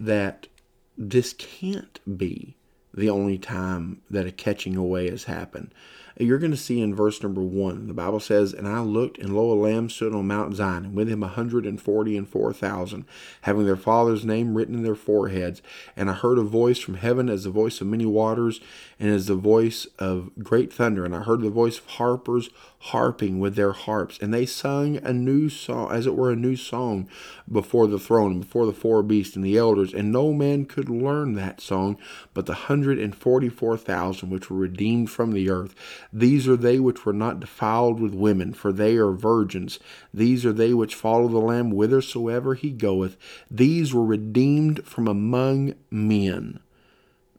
that 0.00 0.48
this 0.96 1.32
can't 1.32 2.00
be 2.18 2.56
the 2.92 3.10
only 3.10 3.38
time 3.38 4.02
that 4.10 4.26
a 4.26 4.32
catching 4.32 4.76
away 4.76 5.10
has 5.10 5.24
happened. 5.24 5.72
You're 6.20 6.38
going 6.38 6.50
to 6.50 6.56
see 6.56 6.80
in 6.80 6.96
verse 6.96 7.22
number 7.22 7.40
one, 7.40 7.86
the 7.86 7.94
Bible 7.94 8.18
says, 8.18 8.52
And 8.52 8.66
I 8.66 8.80
looked, 8.80 9.18
and 9.18 9.36
lo, 9.36 9.52
a 9.52 9.54
lamb 9.54 9.88
stood 9.88 10.12
on 10.12 10.26
Mount 10.26 10.56
Zion, 10.56 10.86
and 10.86 10.94
with 10.94 11.08
him 11.08 11.22
a 11.22 11.28
hundred 11.28 11.64
and 11.64 11.80
forty 11.80 12.16
and 12.16 12.28
four 12.28 12.52
thousand, 12.52 13.04
having 13.42 13.66
their 13.66 13.76
father's 13.76 14.24
name 14.24 14.56
written 14.56 14.74
in 14.74 14.82
their 14.82 14.96
foreheads. 14.96 15.62
And 15.96 16.10
I 16.10 16.14
heard 16.14 16.38
a 16.38 16.42
voice 16.42 16.80
from 16.80 16.94
heaven 16.94 17.28
as 17.28 17.44
the 17.44 17.50
voice 17.50 17.80
of 17.80 17.86
many 17.86 18.04
waters, 18.04 18.60
and 18.98 19.10
as 19.10 19.26
the 19.26 19.36
voice 19.36 19.86
of 20.00 20.30
great 20.42 20.72
thunder. 20.72 21.04
And 21.04 21.14
I 21.14 21.22
heard 21.22 21.40
the 21.40 21.50
voice 21.50 21.78
of 21.78 21.86
harpers 21.86 22.50
harping 22.80 23.40
with 23.40 23.56
their 23.56 23.72
harps, 23.72 24.18
and 24.20 24.32
they 24.32 24.46
sung 24.46 24.96
a 24.98 25.12
new 25.12 25.48
song, 25.48 25.90
as 25.90 26.06
it 26.06 26.14
were 26.14 26.30
a 26.30 26.36
new 26.36 26.54
song, 26.54 27.08
before 27.50 27.86
the 27.88 27.98
throne, 27.98 28.40
before 28.40 28.66
the 28.66 28.72
four 28.72 29.02
beasts 29.02 29.34
and 29.34 29.44
the 29.44 29.56
elders. 29.56 29.92
And 29.92 30.12
no 30.12 30.32
man 30.32 30.64
could 30.64 30.88
learn 30.88 31.34
that 31.34 31.60
song, 31.60 31.98
but 32.34 32.46
the 32.46 32.54
hundred 32.54 32.98
and 32.98 33.14
forty 33.14 33.48
four 33.48 33.76
thousand 33.76 34.30
which 34.30 34.48
were 34.48 34.56
redeemed 34.56 35.10
from 35.10 35.32
the 35.32 35.50
earth. 35.50 35.74
These 36.12 36.46
are 36.46 36.56
they 36.56 36.78
which 36.78 37.04
were 37.04 37.12
not 37.12 37.40
defiled 37.40 38.00
with 38.00 38.14
women, 38.14 38.52
for 38.52 38.72
they 38.72 38.96
are 38.96 39.12
virgins. 39.12 39.78
These 40.14 40.46
are 40.46 40.52
they 40.52 40.72
which 40.72 40.94
follow 40.94 41.28
the 41.28 41.38
Lamb 41.38 41.72
whithersoever 41.72 42.54
he 42.54 42.70
goeth. 42.70 43.16
These 43.50 43.92
were 43.92 44.04
redeemed 44.04 44.84
from 44.86 45.08
among 45.08 45.74
men, 45.90 46.60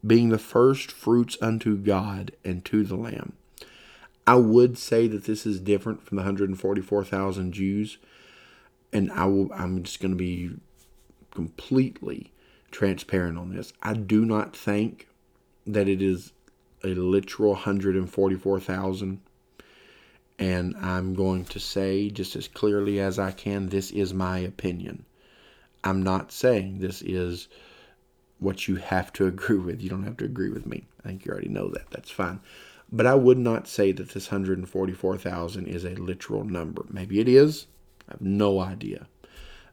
being 0.05 0.29
the 0.29 0.37
first 0.37 0.91
fruits 0.91 1.37
unto 1.41 1.77
God 1.77 2.33
and 2.43 2.63
to 2.65 2.83
the 2.83 2.97
Lamb. 2.97 3.33
I 4.30 4.36
would 4.36 4.77
say 4.77 5.07
that 5.07 5.23
this 5.23 5.47
is 5.47 5.59
different 5.59 6.03
from 6.03 6.17
the 6.17 6.21
144,000 6.21 7.51
Jews, 7.51 7.97
and 8.93 9.11
I 9.11 9.25
will, 9.25 9.51
I'm 9.51 9.82
just 9.82 9.99
going 9.99 10.11
to 10.11 10.15
be 10.15 10.51
completely 11.32 12.32
transparent 12.69 13.39
on 13.39 13.55
this. 13.55 13.73
I 13.82 13.95
do 13.95 14.25
not 14.25 14.55
think 14.55 15.07
that 15.65 15.88
it 15.89 16.03
is 16.03 16.32
a 16.84 16.89
literal 16.89 17.53
144,000. 17.53 19.19
And 20.38 20.75
I'm 20.77 21.15
going 21.15 21.45
to 21.45 21.59
say 21.59 22.11
just 22.11 22.36
as 22.36 22.47
clearly 22.47 22.99
as 22.99 23.17
I 23.17 23.32
can 23.32 23.69
this 23.69 23.89
is 23.89 24.13
my 24.13 24.38
opinion. 24.38 25.05
I'm 25.84 26.03
not 26.03 26.32
saying 26.32 26.77
this 26.77 27.01
is 27.01 27.47
what 28.38 28.67
you 28.67 28.75
have 28.75 29.11
to 29.13 29.25
agree 29.34 29.57
with. 29.57 29.82
You 29.82 29.89
don't 29.89 30.03
have 30.03 30.17
to 30.17 30.25
agree 30.25 30.51
with 30.51 30.67
me. 30.67 30.86
I 31.03 31.07
think 31.07 31.25
you 31.25 31.32
already 31.32 31.49
know 31.49 31.69
that. 31.69 31.89
That's 31.89 32.11
fine. 32.11 32.41
But 32.91 33.05
I 33.05 33.15
would 33.15 33.37
not 33.37 33.67
say 33.67 33.91
that 33.91 34.09
this 34.09 34.31
144,000 34.31 35.67
is 35.67 35.85
a 35.85 35.89
literal 35.89 36.43
number. 36.43 36.85
Maybe 36.89 37.19
it 37.19 37.27
is. 37.27 37.67
I 38.07 38.13
have 38.13 38.21
no 38.21 38.59
idea. 38.59 39.07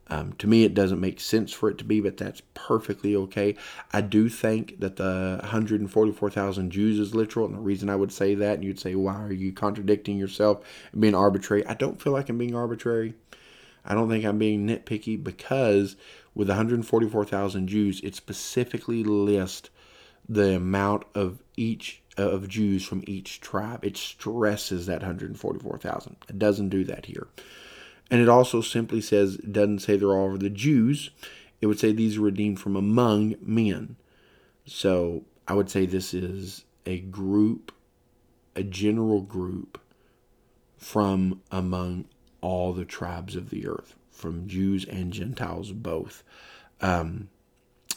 Um, 0.08 0.34
to 0.34 0.46
me, 0.46 0.64
it 0.64 0.74
doesn't 0.74 1.00
make 1.00 1.18
sense 1.18 1.52
for 1.52 1.68
it 1.68 1.78
to 1.78 1.84
be, 1.84 2.00
but 2.00 2.16
that's 2.16 2.42
perfectly 2.54 3.16
okay. 3.16 3.56
I 3.92 4.02
do 4.02 4.28
think 4.28 4.78
that 4.78 4.96
the 4.96 5.38
144,000 5.40 6.70
Jews 6.70 7.00
is 7.00 7.14
literal, 7.14 7.46
and 7.46 7.56
the 7.56 7.60
reason 7.60 7.90
I 7.90 7.96
would 7.96 8.12
say 8.12 8.34
that, 8.36 8.54
and 8.54 8.64
you'd 8.64 8.78
say, 8.78 8.94
why 8.94 9.20
are 9.20 9.32
you 9.32 9.52
contradicting 9.52 10.16
yourself 10.16 10.60
and 10.92 11.00
being 11.00 11.14
arbitrary? 11.14 11.66
I 11.66 11.74
don't 11.74 12.00
feel 12.00 12.12
like 12.12 12.28
I'm 12.28 12.38
being 12.38 12.54
arbitrary. 12.54 13.14
I 13.84 13.94
don't 13.94 14.08
think 14.08 14.24
I'm 14.24 14.38
being 14.38 14.66
nitpicky 14.66 15.22
because 15.22 15.96
with 16.34 16.48
144,000 16.48 17.66
Jews, 17.66 18.00
it 18.04 18.14
specifically 18.14 19.02
lists 19.02 19.70
the 20.28 20.56
amount 20.56 21.04
of 21.14 21.42
each 21.56 22.02
of 22.16 22.48
Jews 22.48 22.84
from 22.84 23.04
each 23.06 23.40
tribe. 23.40 23.84
It 23.84 23.96
stresses 23.96 24.86
that 24.86 25.00
144,000. 25.00 26.16
It 26.28 26.38
doesn't 26.38 26.70
do 26.70 26.84
that 26.84 27.06
here. 27.06 27.28
And 28.10 28.20
it 28.20 28.28
also 28.28 28.60
simply 28.60 29.00
says, 29.00 29.36
it 29.36 29.52
doesn't 29.52 29.80
say 29.80 29.96
they're 29.96 30.12
all 30.12 30.36
the 30.36 30.50
Jews. 30.50 31.10
It 31.60 31.66
would 31.66 31.80
say 31.80 31.92
these 31.92 32.18
are 32.18 32.22
redeemed 32.22 32.60
from 32.60 32.76
among 32.76 33.34
men. 33.40 33.96
So 34.64 35.24
I 35.48 35.54
would 35.54 35.70
say 35.70 35.86
this 35.86 36.14
is 36.14 36.64
a 36.84 37.00
group, 37.00 37.72
a 38.54 38.62
general 38.62 39.22
group 39.22 39.80
from 40.76 41.42
among 41.50 42.06
all 42.40 42.72
the 42.72 42.84
tribes 42.84 43.34
of 43.34 43.50
the 43.50 43.66
earth, 43.66 43.94
from 44.10 44.46
Jews 44.46 44.84
and 44.84 45.12
Gentiles 45.12 45.72
both. 45.72 46.22
Um, 46.80 47.28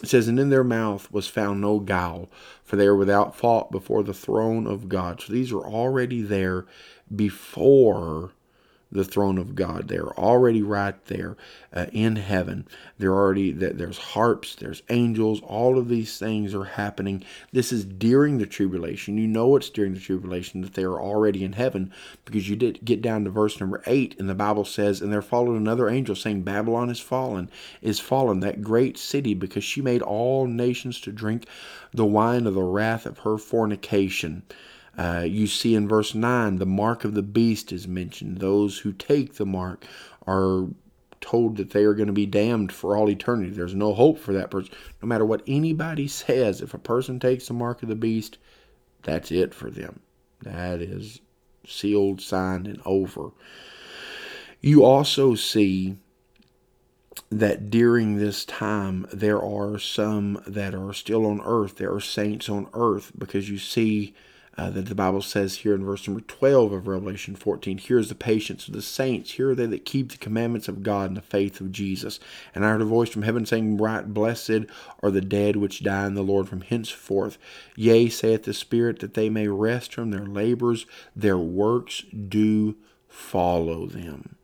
it 0.02 0.08
says, 0.08 0.28
And 0.28 0.38
in 0.40 0.50
their 0.50 0.64
mouth 0.64 1.10
was 1.12 1.26
found 1.26 1.60
no 1.60 1.78
guile, 1.78 2.30
for 2.64 2.76
they 2.76 2.86
are 2.86 2.96
without 2.96 3.36
fault 3.36 3.70
before 3.70 4.02
the 4.02 4.14
throne 4.14 4.66
of 4.66 4.88
God. 4.88 5.20
So 5.20 5.32
these 5.32 5.52
are 5.52 5.64
already 5.64 6.22
there 6.22 6.66
before 7.14 8.32
the 8.92 9.04
throne 9.04 9.38
of 9.38 9.54
God. 9.54 9.88
They're 9.88 10.18
already 10.18 10.62
right 10.62 11.02
there 11.06 11.36
uh, 11.72 11.86
in 11.92 12.16
heaven. 12.16 12.66
They're 12.98 13.14
already 13.14 13.52
that 13.52 13.78
there's 13.78 13.98
harps, 13.98 14.56
there's 14.56 14.82
angels. 14.88 15.40
All 15.42 15.78
of 15.78 15.88
these 15.88 16.18
things 16.18 16.54
are 16.54 16.64
happening. 16.64 17.24
This 17.52 17.72
is 17.72 17.84
during 17.84 18.38
the 18.38 18.46
tribulation. 18.46 19.16
You 19.16 19.28
know 19.28 19.54
it's 19.56 19.70
during 19.70 19.94
the 19.94 20.00
tribulation 20.00 20.60
that 20.62 20.74
they 20.74 20.82
are 20.82 21.00
already 21.00 21.44
in 21.44 21.52
heaven 21.52 21.92
because 22.24 22.48
you 22.48 22.56
did 22.56 22.84
get 22.84 23.00
down 23.00 23.24
to 23.24 23.30
verse 23.30 23.60
number 23.60 23.82
eight, 23.86 24.18
and 24.18 24.28
the 24.28 24.34
Bible 24.34 24.64
says, 24.64 25.00
"And 25.00 25.12
there 25.12 25.22
followed 25.22 25.56
another 25.56 25.88
angel 25.88 26.16
saying, 26.16 26.42
Babylon 26.42 26.90
is 26.90 27.00
fallen, 27.00 27.48
is 27.80 28.00
fallen, 28.00 28.40
that 28.40 28.62
great 28.62 28.98
city, 28.98 29.34
because 29.34 29.64
she 29.64 29.80
made 29.80 30.02
all 30.02 30.46
nations 30.46 31.00
to 31.02 31.12
drink 31.12 31.46
the 31.92 32.04
wine 32.04 32.46
of 32.46 32.54
the 32.54 32.62
wrath 32.62 33.06
of 33.06 33.18
her 33.18 33.38
fornication." 33.38 34.42
Uh, 34.98 35.24
you 35.26 35.46
see 35.46 35.74
in 35.74 35.88
verse 35.88 36.14
9, 36.14 36.56
the 36.56 36.66
mark 36.66 37.04
of 37.04 37.14
the 37.14 37.22
beast 37.22 37.72
is 37.72 37.88
mentioned. 37.88 38.38
Those 38.38 38.78
who 38.78 38.92
take 38.92 39.34
the 39.34 39.46
mark 39.46 39.84
are 40.26 40.68
told 41.20 41.56
that 41.56 41.70
they 41.70 41.84
are 41.84 41.94
going 41.94 42.06
to 42.06 42.12
be 42.12 42.26
damned 42.26 42.72
for 42.72 42.96
all 42.96 43.08
eternity. 43.08 43.50
There's 43.50 43.74
no 43.74 43.94
hope 43.94 44.18
for 44.18 44.32
that 44.32 44.50
person. 44.50 44.72
No 45.02 45.08
matter 45.08 45.24
what 45.24 45.42
anybody 45.46 46.08
says, 46.08 46.60
if 46.60 46.74
a 46.74 46.78
person 46.78 47.20
takes 47.20 47.48
the 47.48 47.54
mark 47.54 47.82
of 47.82 47.88
the 47.88 47.94
beast, 47.94 48.38
that's 49.02 49.30
it 49.30 49.54
for 49.54 49.70
them. 49.70 50.00
That 50.42 50.80
is 50.80 51.20
sealed, 51.66 52.20
signed, 52.20 52.66
and 52.66 52.80
over. 52.84 53.30
You 54.60 54.84
also 54.84 55.34
see 55.34 55.96
that 57.30 57.70
during 57.70 58.16
this 58.16 58.44
time 58.44 59.06
there 59.12 59.42
are 59.42 59.78
some 59.78 60.42
that 60.46 60.74
are 60.74 60.92
still 60.92 61.26
on 61.26 61.40
earth. 61.44 61.76
There 61.76 61.92
are 61.94 62.00
saints 62.00 62.48
on 62.48 62.68
earth 62.74 63.12
because 63.16 63.48
you 63.48 63.58
see 63.58 64.14
uh, 64.60 64.68
that 64.68 64.86
the 64.86 64.94
Bible 64.94 65.22
says 65.22 65.56
here 65.56 65.74
in 65.74 65.82
verse 65.82 66.06
number 66.06 66.20
12 66.20 66.72
of 66.72 66.86
Revelation 66.86 67.34
14. 67.34 67.78
Here 67.78 67.98
is 67.98 68.10
the 68.10 68.14
patience 68.14 68.68
of 68.68 68.74
the 68.74 68.82
saints. 68.82 69.30
Here 69.32 69.50
are 69.50 69.54
they 69.54 69.64
that 69.64 69.86
keep 69.86 70.12
the 70.12 70.18
commandments 70.18 70.68
of 70.68 70.82
God 70.82 71.08
and 71.08 71.16
the 71.16 71.22
faith 71.22 71.62
of 71.62 71.72
Jesus. 71.72 72.20
And 72.54 72.62
I 72.62 72.68
heard 72.68 72.82
a 72.82 72.84
voice 72.84 73.08
from 73.08 73.22
heaven 73.22 73.46
saying, 73.46 73.78
Write, 73.78 74.12
blessed 74.12 74.66
are 75.02 75.10
the 75.10 75.22
dead 75.22 75.56
which 75.56 75.82
die 75.82 76.06
in 76.06 76.12
the 76.12 76.22
Lord 76.22 76.46
from 76.46 76.60
henceforth. 76.60 77.38
Yea, 77.74 78.10
saith 78.10 78.42
the 78.42 78.52
Spirit, 78.52 78.98
that 78.98 79.14
they 79.14 79.30
may 79.30 79.48
rest 79.48 79.94
from 79.94 80.10
their 80.10 80.26
labors. 80.26 80.84
Their 81.16 81.38
works 81.38 82.04
do 82.28 82.76
follow 83.08 83.86
them. 83.86 84.36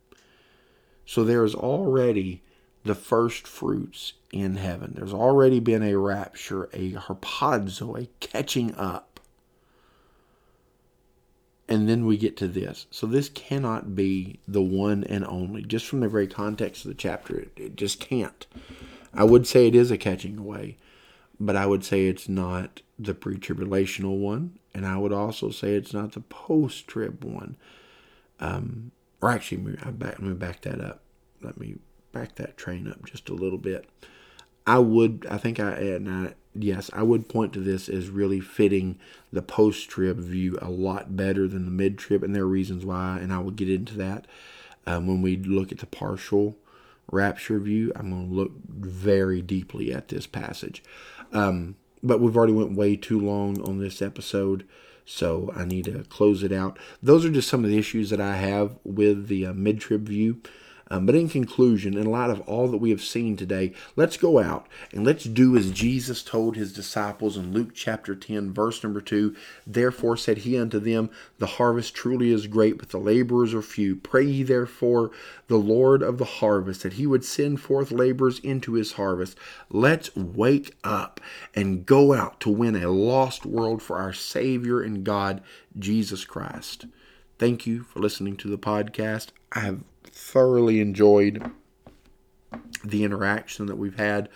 So 1.05 1.25
there 1.25 1.45
is 1.45 1.55
already 1.55 2.43
the 2.85 2.95
first 2.95 3.47
fruits 3.47 4.15
in 4.33 4.57
heaven. 4.57 4.95
There's 4.97 5.13
already 5.13 5.61
been 5.61 5.83
a 5.83 5.99
rapture, 5.99 6.71
a 6.73 6.93
harpazo, 6.93 8.03
a 8.03 8.07
catching 8.21 8.75
up 8.77 9.16
and 11.69 11.89
then 11.89 12.07
we 12.07 12.17
get 12.17 12.37
to 12.39 12.49
this. 12.49 12.87
So 12.91 13.07
this 13.07 13.29
cannot 13.29 13.95
be 13.95 14.39
the 14.47 14.63
one 14.63 15.05
and 15.05 15.25
only. 15.25 15.63
Just 15.63 15.87
from 15.87 16.01
the 16.01 16.09
very 16.09 16.27
context 16.27 16.85
of 16.85 16.91
the 16.91 16.95
chapter, 16.95 17.39
it, 17.39 17.53
it 17.57 17.77
just 17.77 18.01
can't. 18.01 18.47
I 19.13 19.25
would 19.25 19.47
say 19.47 19.67
it 19.67 19.75
is 19.75 19.91
a 19.91 19.99
catching 19.99 20.39
away, 20.39 20.77
but 21.41 21.57
I 21.57 21.67
would 21.67 21.85
say 21.85 22.07
it's 22.07 22.29
not 22.29 22.83
the 22.99 23.15
pre-tribulational 23.15 24.19
one, 24.19 24.59
and 24.75 24.87
I 24.87 24.99
would 24.99 25.13
also 25.13 25.51
say 25.51 25.75
it's 25.75 25.95
not 25.95 26.13
the 26.13 26.21
post-trib 26.21 27.25
one. 27.25 27.57
Um, 28.39 28.93
or 29.21 29.31
actually, 29.31 29.77
I 29.83 29.91
back, 29.91 30.19
let 30.19 30.23
me 30.23 30.35
back 30.35 30.61
that 30.63 30.81
up. 30.81 31.01
Let 31.43 31.59
me 31.59 31.77
back 32.13 32.37
that 32.37 32.57
train 32.57 32.89
up 32.89 33.05
just 33.05 33.29
a 33.29 33.35
little 33.35 33.59
bit. 33.59 33.89
I 34.67 34.79
would, 34.79 35.27
I 35.31 35.39
think 35.39 35.61
I, 35.61 35.71
and 35.73 36.09
I, 36.09 36.35
yes, 36.63 36.91
I 36.93 37.03
would 37.03 37.29
point 37.29 37.53
to 37.55 37.61
this 37.61 37.89
as 37.89 38.09
really 38.09 38.41
fitting 38.41 38.99
the 39.33 39.43
post 39.43 39.89
trib 39.89 40.19
view 40.19 40.59
a 40.61 40.71
lot 40.71 41.17
better 41.17 41.49
than 41.49 41.65
the 41.65 41.71
mid 41.71 41.99
trib, 41.99 42.23
and 42.23 42.35
there 42.35 42.43
are 42.43 42.49
reasons 42.49 42.85
why, 42.85 43.19
and 43.21 43.33
I 43.33 43.39
will 43.39 43.51
get 43.51 43.71
into 43.71 43.97
that 43.99 44.27
um, 44.87 45.07
when 45.07 45.23
we 45.23 45.37
look 45.37 45.73
at 45.73 45.79
the 45.79 45.87
partial 45.87 46.57
rapture 47.11 47.59
view. 47.59 47.93
I'm 47.97 48.11
going 48.11 48.29
to 48.29 48.35
look 48.35 48.53
very 48.69 49.43
deeply 49.43 49.93
at 49.93 50.09
this 50.09 50.27
passage, 50.27 50.83
um, 51.33 51.77
but 52.03 52.21
we've 52.21 52.37
already 52.37 52.53
went 52.53 52.77
way 52.77 52.97
too 52.97 53.21
long 53.21 53.61
on 53.63 53.79
this 53.79 54.03
episode, 54.03 54.67
so 55.05 55.53
I 55.55 55.65
need 55.65 55.85
to 55.87 56.05
close 56.05 56.43
it 56.43 56.53
out. 56.53 56.79
Those 57.03 57.25
are 57.25 57.31
just 57.31 57.49
some 57.49 57.65
of 57.65 57.71
the 57.71 57.79
issues 57.79 58.11
that 58.11 58.21
I 58.21 58.37
have 58.37 58.77
with 58.85 59.29
the 59.29 59.47
uh, 59.47 59.53
mid 59.53 59.81
trib 59.81 60.07
view. 60.07 60.41
Um, 60.89 61.05
but 61.05 61.15
in 61.17 61.29
conclusion, 61.29 61.97
in 61.97 62.07
light 62.07 62.31
of 62.31 62.41
all 62.43 62.69
that 62.69 62.77
we 62.77 62.91
have 62.91 63.03
seen 63.03 63.37
today, 63.37 63.73
let's 63.97 64.17
go 64.17 64.39
out 64.39 64.69
and 64.93 65.05
let's 65.05 65.25
do 65.25 65.57
as 65.57 65.71
Jesus 65.73 66.23
told 66.23 66.55
his 66.57 66.73
disciples 66.73 67.37
in 67.37 67.53
Luke 67.53 67.71
chapter 67.75 68.15
10, 68.15 68.53
verse 68.53 68.83
number 68.85 69.01
2. 69.01 69.35
Therefore 69.67 70.17
said 70.17 70.39
he 70.39 70.57
unto 70.57 70.79
them, 70.79 71.11
The 71.39 71.47
harvest 71.47 71.95
truly 71.95 72.31
is 72.31 72.47
great, 72.47 72.79
but 72.79 72.91
the 72.91 72.99
laborers 72.99 73.53
are 73.53 73.63
few. 73.63 73.97
Pray 73.97 74.25
ye 74.25 74.43
therefore 74.45 75.11
the 75.49 75.57
Lord 75.57 76.03
of 76.03 76.19
the 76.19 76.25
harvest 76.25 76.83
that 76.85 76.95
he 76.95 77.07
would 77.07 77.25
send 77.25 77.61
forth 77.61 77.91
laborers 77.91 78.39
into 78.41 78.75
his 78.75 78.93
harvest. 78.93 79.37
Let's 79.69 80.15
wake 80.15 80.77
up 80.85 81.21
and 81.55 81.85
go 81.85 82.13
out 82.13 82.39
to 82.41 82.51
win 82.51 82.77
a 82.77 82.91
lost 82.91 83.45
world 83.45 83.83
for 83.83 83.99
our 83.99 84.13
Savior 84.13 84.81
and 84.81 85.03
God, 85.03 85.43
Jesus 85.77 86.25
Christ. 86.25 86.87
Thank 87.39 87.67
you 87.67 87.83
for 87.83 88.01
listening 88.01 88.37
to 88.39 88.49
the 88.49 88.57
podcast. 88.57 89.29
I 89.53 89.61
have 89.61 89.85
thoroughly 90.09 90.81
enjoyed 90.81 91.51
the 92.85 93.05
interaction 93.05 93.67
that 93.67 93.77
we've 93.77 93.99
had, 93.99 94.29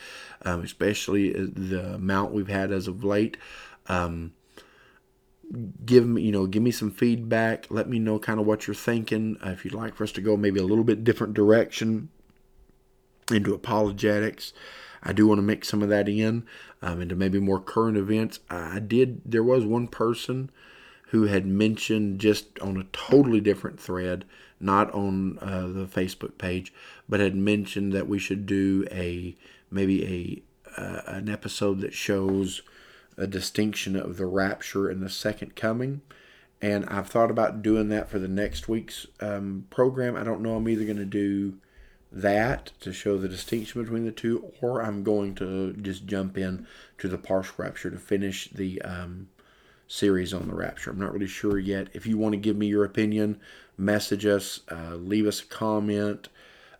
um, 0.43 0.62
especially 0.62 1.33
the 1.33 1.95
amount 1.95 2.33
we've 2.33 2.49
had 2.49 2.73
as 2.73 2.89
of 2.89 3.05
late. 3.05 3.37
Um, 3.87 4.33
give 5.85 6.07
me, 6.07 6.23
you 6.23 6.33
know, 6.33 6.47
give 6.47 6.62
me 6.62 6.71
some 6.71 6.91
feedback. 6.91 7.66
Let 7.71 7.89
me 7.89 7.99
know 7.99 8.18
kind 8.18 8.41
of 8.41 8.47
what 8.47 8.66
you're 8.66 8.75
thinking. 8.75 9.37
Uh, 9.45 9.51
if 9.51 9.64
you'd 9.64 9.75
like 9.75 9.95
for 9.95 10.05
us 10.05 10.12
to 10.12 10.21
go 10.21 10.37
maybe 10.37 10.61
a 10.61 10.64
little 10.64 10.85
bit 10.85 11.05
different 11.05 11.35
direction 11.35 12.09
into 13.31 13.55
apologetics, 13.55 14.53
I 15.03 15.12
do 15.12 15.27
want 15.27 15.39
to 15.39 15.43
mix 15.43 15.68
some 15.68 15.83
of 15.83 15.89
that 15.89 16.09
in 16.09 16.45
um, 16.83 17.01
into 17.01 17.16
maybe 17.16 17.41
more 17.41 17.61
current 17.61 17.97
events. 17.97 18.41
I 18.49 18.81
did. 18.81 19.23
There 19.25 19.45
was 19.45 19.64
one 19.64 19.89
person 19.89 20.51
who 21.09 21.25
had 21.25 21.47
mentioned 21.47 22.21
just 22.21 22.59
on 22.61 22.77
a 22.77 22.85
totally 22.93 23.41
different 23.41 23.81
thread, 23.81 24.25
not 24.61 24.93
on 24.93 25.39
uh, 25.41 25.67
the 25.67 25.87
Facebook 25.87 26.39
page, 26.39 26.73
but 27.09 27.21
had 27.21 27.35
mentioned 27.35 27.93
that 27.93 28.07
we 28.07 28.19
should 28.19 28.47
do 28.47 28.87
a 28.91 29.35
maybe 29.71 30.05
a 30.77 30.81
uh, 30.81 31.03
an 31.07 31.29
episode 31.29 31.81
that 31.81 31.95
shows 31.95 32.63
a 33.17 33.27
distinction 33.27 33.97
of 33.97 34.17
the 34.17 34.27
rapture 34.27 34.89
and 34.89 35.03
the 35.03 35.11
second 35.11 35.57
coming. 35.57 36.01
And 36.63 36.85
I've 36.87 37.09
thought 37.09 37.31
about 37.31 37.63
doing 37.63 37.89
that 37.89 38.11
for 38.11 38.19
the 38.19 38.29
next 38.29 38.69
week's 38.69 39.07
um, 39.21 39.67
program. 39.71 40.17
I 40.17 40.25
don't 40.25 40.43
know. 40.43 40.57
I'm 40.57 40.69
either 40.69 40.85
going 40.85 40.99
to 40.99 41.05
do 41.05 41.55
that 42.13 42.73
to 42.81 42.93
show 42.93 43.17
the 43.17 43.29
distinction 43.29 43.83
between 43.83 44.05
the 44.05 44.13
two, 44.13 44.53
or 44.61 44.83
I'm 44.83 45.03
going 45.03 45.35
to 45.37 45.73
just 45.75 46.07
jump 46.07 46.37
in 46.37 46.67
to 46.99 47.09
the 47.09 47.19
partial 47.19 47.55
rapture 47.59 47.91
to 47.91 47.99
finish 47.99 48.51
the 48.51 48.83
um, 48.83 49.29
series 49.87 50.35
on 50.35 50.49
the 50.49 50.55
rapture. 50.55 50.91
I'm 50.91 50.99
not 50.99 51.13
really 51.13 51.27
sure 51.27 51.59
yet. 51.59 51.89
If 51.93 52.07
you 52.07 52.19
want 52.19 52.33
to 52.33 52.39
give 52.39 52.57
me 52.57 52.67
your 52.67 52.85
opinion, 52.85 53.41
message 53.81 54.26
us, 54.26 54.61
uh, 54.70 54.95
leave 54.95 55.26
us 55.26 55.41
a 55.41 55.47
comment, 55.47 56.28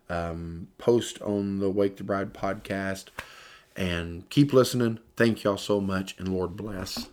um, 0.09 0.69
post 0.79 1.21
on 1.23 1.59
the 1.59 1.71
Wake 1.71 1.97
the 1.97 2.05
Bride 2.05 2.35
podcast, 2.35 3.07
and 3.75 4.29
keep 4.31 4.53
listening. 4.53 4.99
Thank 5.17 5.43
y'all 5.43 5.57
so 5.57 5.81
much, 5.81 6.17
and 6.19 6.29
Lord 6.29 6.57
bless. 6.57 7.09